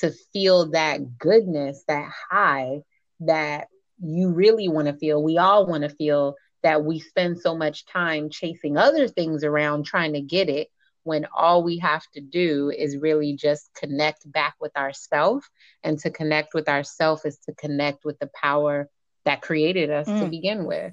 to 0.00 0.12
feel 0.32 0.70
that 0.72 1.18
goodness, 1.18 1.84
that 1.86 2.10
high 2.30 2.82
that 3.20 3.68
you 4.02 4.30
really 4.30 4.68
want 4.68 4.88
to 4.88 4.94
feel. 4.94 5.22
We 5.22 5.38
all 5.38 5.66
want 5.66 5.84
to 5.84 5.88
feel 5.88 6.34
that 6.62 6.84
we 6.84 6.98
spend 6.98 7.40
so 7.40 7.56
much 7.56 7.86
time 7.86 8.30
chasing 8.30 8.76
other 8.76 9.06
things 9.06 9.44
around 9.44 9.84
trying 9.84 10.14
to 10.14 10.20
get 10.20 10.48
it 10.48 10.68
when 11.04 11.26
all 11.34 11.62
we 11.62 11.78
have 11.78 12.02
to 12.14 12.20
do 12.20 12.70
is 12.70 12.96
really 12.96 13.34
just 13.34 13.70
connect 13.74 14.30
back 14.30 14.56
with 14.60 14.76
ourself 14.76 15.48
and 15.82 15.98
to 16.00 16.10
connect 16.10 16.52
with 16.52 16.68
ourself 16.68 17.24
is 17.24 17.38
to 17.38 17.54
connect 17.54 18.04
with 18.04 18.18
the 18.18 18.30
power 18.34 18.88
that 19.24 19.40
created 19.40 19.90
us 19.90 20.08
mm. 20.08 20.20
to 20.20 20.26
begin 20.26 20.64
with 20.64 20.92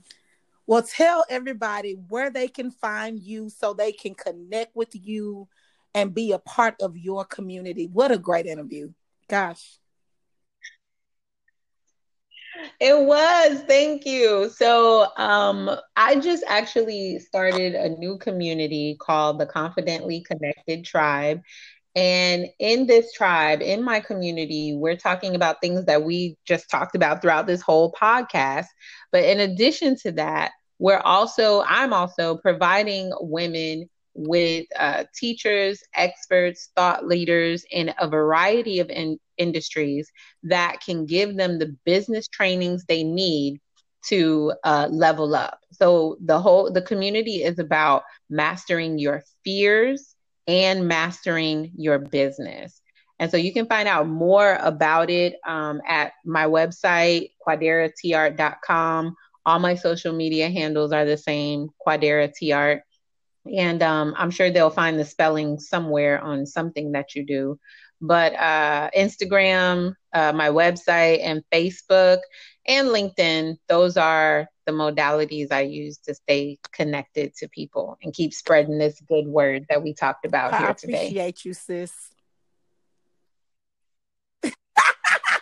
well 0.68 0.84
tell 0.84 1.26
everybody 1.30 1.93
where 2.09 2.30
they 2.30 2.47
can 2.47 2.72
find 2.72 3.20
you 3.20 3.49
so 3.49 3.74
they 3.74 3.91
can 3.91 4.16
connect 4.16 4.76
with 4.76 4.89
you 4.93 5.47
and 5.93 6.13
be 6.13 6.34
a 6.34 6.39
part 6.39 6.76
of 6.82 6.97
your 6.97 7.24
community. 7.26 7.88
What 7.88 8.11
a 8.11 8.18
great 8.18 8.45
interview. 8.45 8.91
Gosh. 9.30 9.80
It 12.80 12.99
was. 12.99 13.61
Thank 13.68 14.05
you. 14.05 14.49
So, 14.49 15.07
um, 15.18 15.70
I 15.95 16.16
just 16.16 16.43
actually 16.47 17.20
started 17.20 17.76
a 17.76 17.89
new 17.89 18.18
community 18.18 18.97
called 18.99 19.39
the 19.39 19.45
Confidently 19.45 20.22
Connected 20.22 20.84
Tribe. 20.86 21.41
And 21.95 22.47
in 22.59 22.87
this 22.87 23.13
tribe, 23.13 23.61
in 23.61 23.81
my 23.83 24.01
community, 24.01 24.73
we're 24.75 24.97
talking 24.97 25.33
about 25.35 25.61
things 25.61 25.85
that 25.85 26.03
we 26.03 26.37
just 26.45 26.69
talked 26.69 26.95
about 26.95 27.21
throughout 27.21 27.47
this 27.47 27.61
whole 27.61 27.93
podcast. 27.93 28.65
But 29.11 29.23
in 29.23 29.39
addition 29.39 29.95
to 30.03 30.11
that, 30.13 30.51
we're 30.77 30.99
also, 30.99 31.63
I'm 31.65 31.93
also 31.93 32.37
providing 32.37 33.11
women 33.21 33.89
with 34.13 34.65
uh, 34.77 35.05
teachers, 35.15 35.81
experts, 35.93 36.69
thought 36.75 37.05
leaders 37.07 37.65
in 37.71 37.93
a 37.99 38.07
variety 38.09 38.79
of 38.79 38.89
in- 38.89 39.19
industries 39.37 40.11
that 40.43 40.77
can 40.85 41.05
give 41.05 41.37
them 41.37 41.59
the 41.59 41.75
business 41.85 42.27
trainings 42.27 42.85
they 42.85 43.03
need 43.03 43.59
to 44.07 44.53
uh, 44.63 44.87
level 44.91 45.35
up. 45.35 45.59
So 45.71 46.17
the 46.23 46.39
whole 46.39 46.71
the 46.71 46.81
community 46.81 47.43
is 47.43 47.59
about 47.59 48.03
mastering 48.29 48.99
your 48.99 49.23
fears 49.43 50.14
and 50.47 50.87
mastering 50.87 51.71
your 51.75 51.99
business. 51.99 52.81
And 53.19 53.31
so 53.31 53.37
you 53.37 53.53
can 53.53 53.65
find 53.65 53.87
out 53.87 54.07
more 54.07 54.57
about 54.61 55.09
it 55.09 55.35
um, 55.45 55.81
at 55.87 56.13
my 56.25 56.45
website, 56.45 57.31
quaderatart.com. 57.45 59.15
All 59.45 59.59
my 59.59 59.75
social 59.75 60.13
media 60.13 60.49
handles 60.49 60.91
are 60.91 61.05
the 61.05 61.17
same, 61.17 61.69
Quadera 61.85 62.31
and 63.53 63.83
um, 63.83 64.13
I'm 64.17 64.31
sure 64.31 64.49
they'll 64.49 64.69
find 64.69 64.99
the 64.99 65.05
spelling 65.05 65.59
somewhere 65.59 66.19
on 66.19 66.45
something 66.45 66.93
that 66.93 67.15
you 67.15 67.25
do. 67.25 67.59
But 68.01 68.33
uh, 68.33 68.89
Instagram, 68.97 69.93
uh, 70.13 70.33
my 70.33 70.49
website, 70.49 71.19
and 71.23 71.43
Facebook 71.51 72.19
and 72.68 72.88
LinkedIn, 72.89 73.57
those 73.68 73.97
are 73.97 74.47
the 74.66 74.72
modalities 74.72 75.51
I 75.51 75.61
use 75.61 75.97
to 75.99 76.16
stay 76.16 76.57
connected 76.72 77.36
to 77.38 77.47
people 77.49 77.97
and 78.03 78.13
keep 78.13 78.34
spreading 78.34 78.78
this 78.80 78.99
good 79.07 79.28
word 79.28 79.66
that 79.70 79.84
we 79.84 79.93
talked 79.93 80.26
about 80.26 80.53
I 80.53 80.57
here 80.59 80.74
today. 80.74 80.93
appreciate 81.07 81.45
you, 81.45 81.53
sis. 81.53 81.93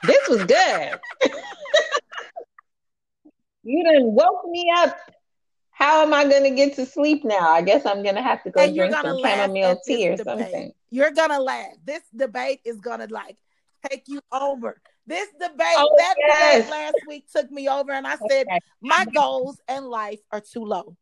This 0.04 0.28
was 0.28 0.44
good. 0.44 1.00
you 3.64 3.84
done 3.84 4.14
woke 4.14 4.46
me 4.50 4.70
up. 4.78 4.98
How 5.72 6.04
am 6.04 6.14
I 6.14 6.26
going 6.26 6.44
to 6.44 6.52
get 6.52 6.76
to 6.76 6.86
sleep 6.86 7.24
now? 7.24 7.50
I 7.52 7.62
guess 7.62 7.86
I'm 7.86 8.04
going 8.04 8.16
to 8.16 8.22
have 8.22 8.44
to 8.44 8.52
go 8.52 8.62
And 8.62 8.76
drink 8.76 8.94
some 8.94 9.18
chamomile 9.18 9.80
tea 9.86 10.10
or 10.10 10.18
debate. 10.18 10.38
something. 10.38 10.74
You're 10.92 11.10
gonna 11.12 11.40
laugh. 11.40 11.74
This 11.84 12.04
debate 12.16 12.60
is 12.66 12.80
gonna 12.80 13.08
like 13.10 13.36
take 13.90 14.04
you 14.08 14.22
over. 14.32 14.80
This 15.06 15.28
debate, 15.40 15.58
Oh, 15.78 15.96
that 15.98 16.16
yes. 16.18 16.64
debate 16.64 16.70
last 16.72 16.96
week 17.08 17.26
took 17.32 17.52
me 17.52 17.68
over, 17.68 17.92
and 17.92 18.08
I 18.08 18.16
said 18.30 18.48
Okay. 18.48 18.60
my 18.82 19.06
goals 19.14 19.60
in 19.68 19.84
life 19.86 20.20
are 20.32 20.40
too 20.42 20.64
low. 20.64 20.96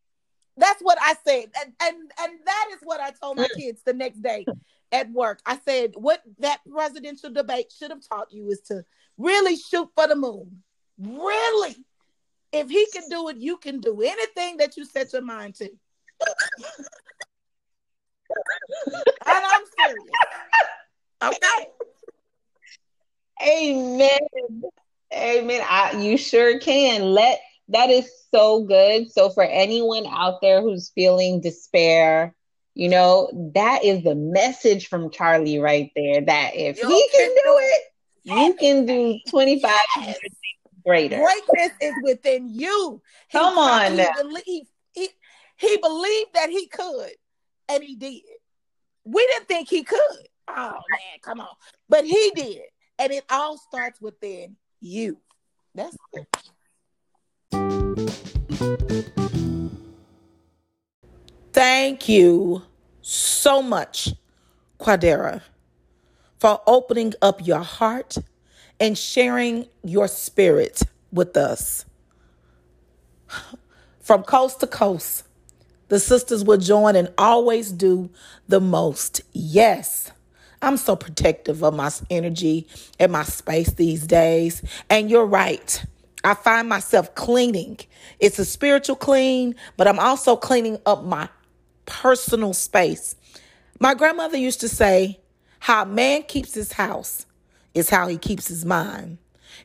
That's 0.57 0.81
what 0.81 0.97
I 1.01 1.15
said, 1.25 1.51
and 1.63 1.73
and 1.81 2.11
and 2.19 2.33
that 2.45 2.69
is 2.73 2.79
what 2.83 2.99
I 2.99 3.11
told 3.11 3.37
my 3.37 3.47
Mm. 3.47 3.55
kids 3.55 3.83
the 3.83 3.93
next 3.93 4.21
day 4.21 4.45
at 4.91 5.09
work. 5.11 5.39
I 5.45 5.57
said 5.59 5.93
what 5.95 6.21
that 6.39 6.59
presidential 6.69 7.29
debate 7.31 7.71
should 7.71 7.91
have 7.91 8.01
taught 8.07 8.31
you 8.33 8.49
is 8.49 8.59
to 8.61 8.83
really 9.17 9.55
shoot 9.55 9.89
for 9.95 10.07
the 10.07 10.15
moon. 10.15 10.63
Really, 10.99 11.75
if 12.51 12.69
he 12.69 12.85
can 12.91 13.07
do 13.09 13.29
it, 13.29 13.37
you 13.37 13.57
can 13.57 13.79
do 13.79 14.01
anything 14.01 14.57
that 14.57 14.75
you 14.77 14.85
set 14.85 15.13
your 15.13 15.21
mind 15.21 15.55
to. 15.55 15.65
and 19.25 19.45
I'm 19.45 19.63
serious. 19.79 20.11
Okay. 21.23 21.67
Amen. 23.45 24.63
Amen. 25.13 25.61
I, 25.67 25.99
you 26.01 26.17
sure 26.17 26.59
can. 26.59 27.01
Let 27.11 27.39
that 27.69 27.89
is 27.89 28.09
so 28.31 28.63
good. 28.63 29.11
So 29.11 29.29
for 29.29 29.43
anyone 29.43 30.05
out 30.07 30.41
there 30.41 30.61
who's 30.61 30.91
feeling 30.93 31.41
despair, 31.41 32.35
you 32.73 32.89
know, 32.89 33.51
that 33.55 33.83
is 33.83 34.03
the 34.03 34.15
message 34.15 34.87
from 34.87 35.11
Charlie 35.11 35.59
right 35.59 35.91
there. 35.95 36.21
That 36.21 36.51
if 36.55 36.77
You 36.77 36.87
he 36.87 37.07
can 37.11 37.27
can 37.27 37.35
do 37.35 37.59
it, 37.59 37.81
you 38.23 38.53
can 38.53 38.85
do 38.85 39.19
25 39.29 39.71
Yes. 39.97 40.17
greater. 40.85 41.17
Greatness 41.17 41.77
is 41.81 41.95
within 42.01 42.47
you. 42.47 43.01
He 43.29 43.37
Come 43.37 43.57
on 43.57 43.97
he, 44.45 44.67
he, 44.93 45.09
he 45.57 45.77
believed 45.77 46.33
that 46.33 46.49
he 46.49 46.67
could, 46.67 47.11
and 47.69 47.83
he 47.83 47.95
did. 47.95 48.21
We 49.03 49.25
didn't 49.27 49.47
think 49.47 49.69
he 49.69 49.83
could. 49.83 50.27
Oh, 50.47 50.71
man, 50.89 51.19
come 51.21 51.39
on. 51.39 51.47
But 51.89 52.05
he 52.05 52.31
did. 52.35 52.61
And 53.01 53.11
it 53.11 53.25
all 53.31 53.57
starts 53.57 53.99
within 53.99 54.57
you. 54.79 55.17
That's 55.73 55.97
it. 56.13 56.27
Thank 61.51 62.07
you 62.07 62.61
so 63.01 63.63
much, 63.63 64.13
Quadera, 64.79 65.41
for 66.37 66.61
opening 66.67 67.15
up 67.23 67.43
your 67.43 67.61
heart 67.61 68.19
and 68.79 68.95
sharing 68.95 69.65
your 69.83 70.07
spirit 70.07 70.83
with 71.11 71.35
us. 71.35 71.85
From 73.99 74.21
coast 74.21 74.59
to 74.59 74.67
coast, 74.67 75.23
the 75.87 75.99
sisters 75.99 76.43
will 76.43 76.57
join 76.57 76.95
and 76.95 77.11
always 77.17 77.71
do 77.71 78.11
the 78.47 78.61
most. 78.61 79.21
Yes, 79.33 80.11
I'm 80.61 80.77
so 80.77 80.95
protective 80.95 81.63
of 81.63 81.73
my 81.73 81.91
energy 82.09 82.67
and 82.99 83.11
my 83.11 83.23
space 83.23 83.73
these 83.73 84.05
days. 84.05 84.61
And 84.89 85.09
you're 85.09 85.25
right. 85.25 85.83
I 86.23 86.35
find 86.35 86.69
myself 86.69 87.15
cleaning. 87.15 87.79
It's 88.19 88.37
a 88.37 88.45
spiritual 88.45 88.95
clean, 88.95 89.55
but 89.75 89.87
I'm 89.87 89.99
also 89.99 90.35
cleaning 90.35 90.77
up 90.85 91.03
my 91.03 91.29
personal 91.85 92.53
space. 92.53 93.15
My 93.79 93.95
grandmother 93.95 94.37
used 94.37 94.61
to 94.61 94.69
say, 94.69 95.19
How 95.59 95.83
a 95.83 95.85
man 95.85 96.23
keeps 96.23 96.53
his 96.53 96.73
house 96.73 97.25
is 97.73 97.89
how 97.89 98.07
he 98.07 98.17
keeps 98.17 98.47
his 98.47 98.65
mind. 98.65 99.17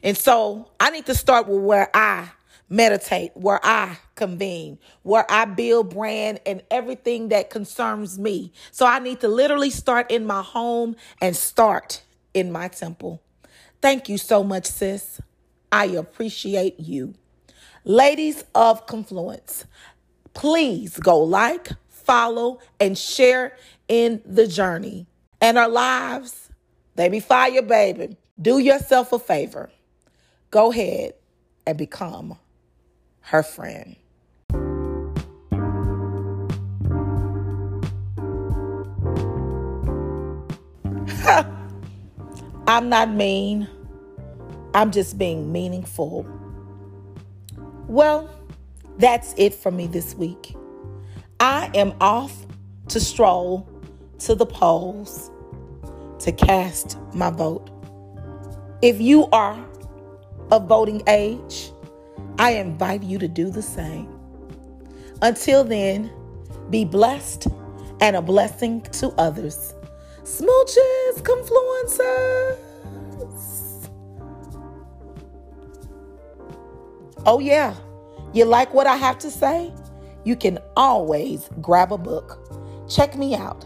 And 0.03 0.17
so 0.17 0.71
I 0.81 0.91
need 0.91 1.07
to 1.07 1.15
start 1.15 1.47
with 1.49 1.61
where 1.61 1.91
I 1.95 2.31
meditate, 2.69 3.33
where 3.35 3.61
I 3.63 3.99
convene, 4.15 4.79
where 5.03 5.25
I 5.31 5.45
build 5.45 5.91
brand 5.91 6.41
and 6.47 6.63
everything 6.71 7.29
that 7.29 7.51
concerns 7.51 8.19
me. 8.19 8.53
So 8.73 8.87
I 8.87 8.99
need 8.99 9.21
to 9.21 9.29
literally 9.29 9.71
start 9.71 10.11
in 10.11 10.27
my 10.27 10.43
home 10.43 10.97
and 11.21 11.37
start 11.37 12.03
in 12.35 12.51
my 12.51 12.69
temple. 12.69 13.23
Thank 13.81 14.09
you 14.09 14.19
so 14.19 14.43
much, 14.43 14.67
sis. 14.67 15.21
I 15.71 15.87
appreciate 15.87 16.81
you. 16.81 17.15
Ladies 17.85 18.45
of 18.55 18.87
Confluence, 18.87 19.65
please 20.35 20.99
go 20.99 21.19
like, 21.19 21.71
follow, 21.89 22.59
and 22.81 22.99
share 22.99 23.57
in 23.89 24.23
the 24.25 24.47
journey. 24.47 25.07
And 25.41 25.59
our 25.59 25.69
lives, 25.69 26.51
they 26.97 27.09
be 27.09 27.21
fire, 27.21 27.63
baby. 27.63 28.17
Do 28.41 28.59
yourself 28.59 29.13
a 29.13 29.19
favor. 29.19 29.71
Go 30.51 30.73
ahead 30.73 31.15
and 31.67 31.77
become 31.79 32.39
her 33.27 33.43
friend. 33.43 33.97
I'm 42.69 42.89
not 42.89 43.11
mean. 43.11 43.69
I'm 44.75 44.93
just 44.93 45.19
being 45.19 45.51
meaningful. 45.51 46.25
Well, 47.89 48.31
that's 48.99 49.35
it 49.37 49.55
for 49.55 49.73
me 49.73 49.89
this 49.89 50.15
week. 50.15 50.55
I 51.41 51.69
am 51.75 51.95
off 52.01 52.47
to 52.89 53.01
stroll 53.01 53.69
to 54.21 54.37
the 54.37 54.47
polls 54.47 55.33
to 56.21 56.31
cast 56.31 56.97
my 57.13 57.31
vote. 57.31 57.71
If 58.83 59.01
you 59.01 59.27
are 59.33 59.59
of 60.53 60.69
voting 60.69 61.03
age, 61.09 61.73
I 62.39 62.53
invite 62.53 63.03
you 63.03 63.19
to 63.19 63.29
do 63.29 63.51
the 63.51 63.63
same. 63.63 64.09
Until 65.23 65.65
then, 65.65 66.11
be 66.71 66.85
blessed 66.85 67.49
and 68.01 68.17
a 68.17 68.23
blessing 68.23 68.83
to 68.83 69.09
others. 69.19 69.75
Smooches, 70.23 71.23
confluencers. 71.23 72.59
Oh, 77.25 77.39
yeah. 77.41 77.75
You 78.35 78.45
like 78.45 78.75
what 78.75 78.87
I 78.87 78.97
have 78.97 79.19
to 79.21 79.31
say? 79.31 79.73
You 80.25 80.37
can 80.37 80.59
always 80.77 81.49
grab 81.63 81.93
a 81.93 81.99
book. 81.99 82.39
Check 82.89 83.17
me 83.17 83.35
out 83.35 83.65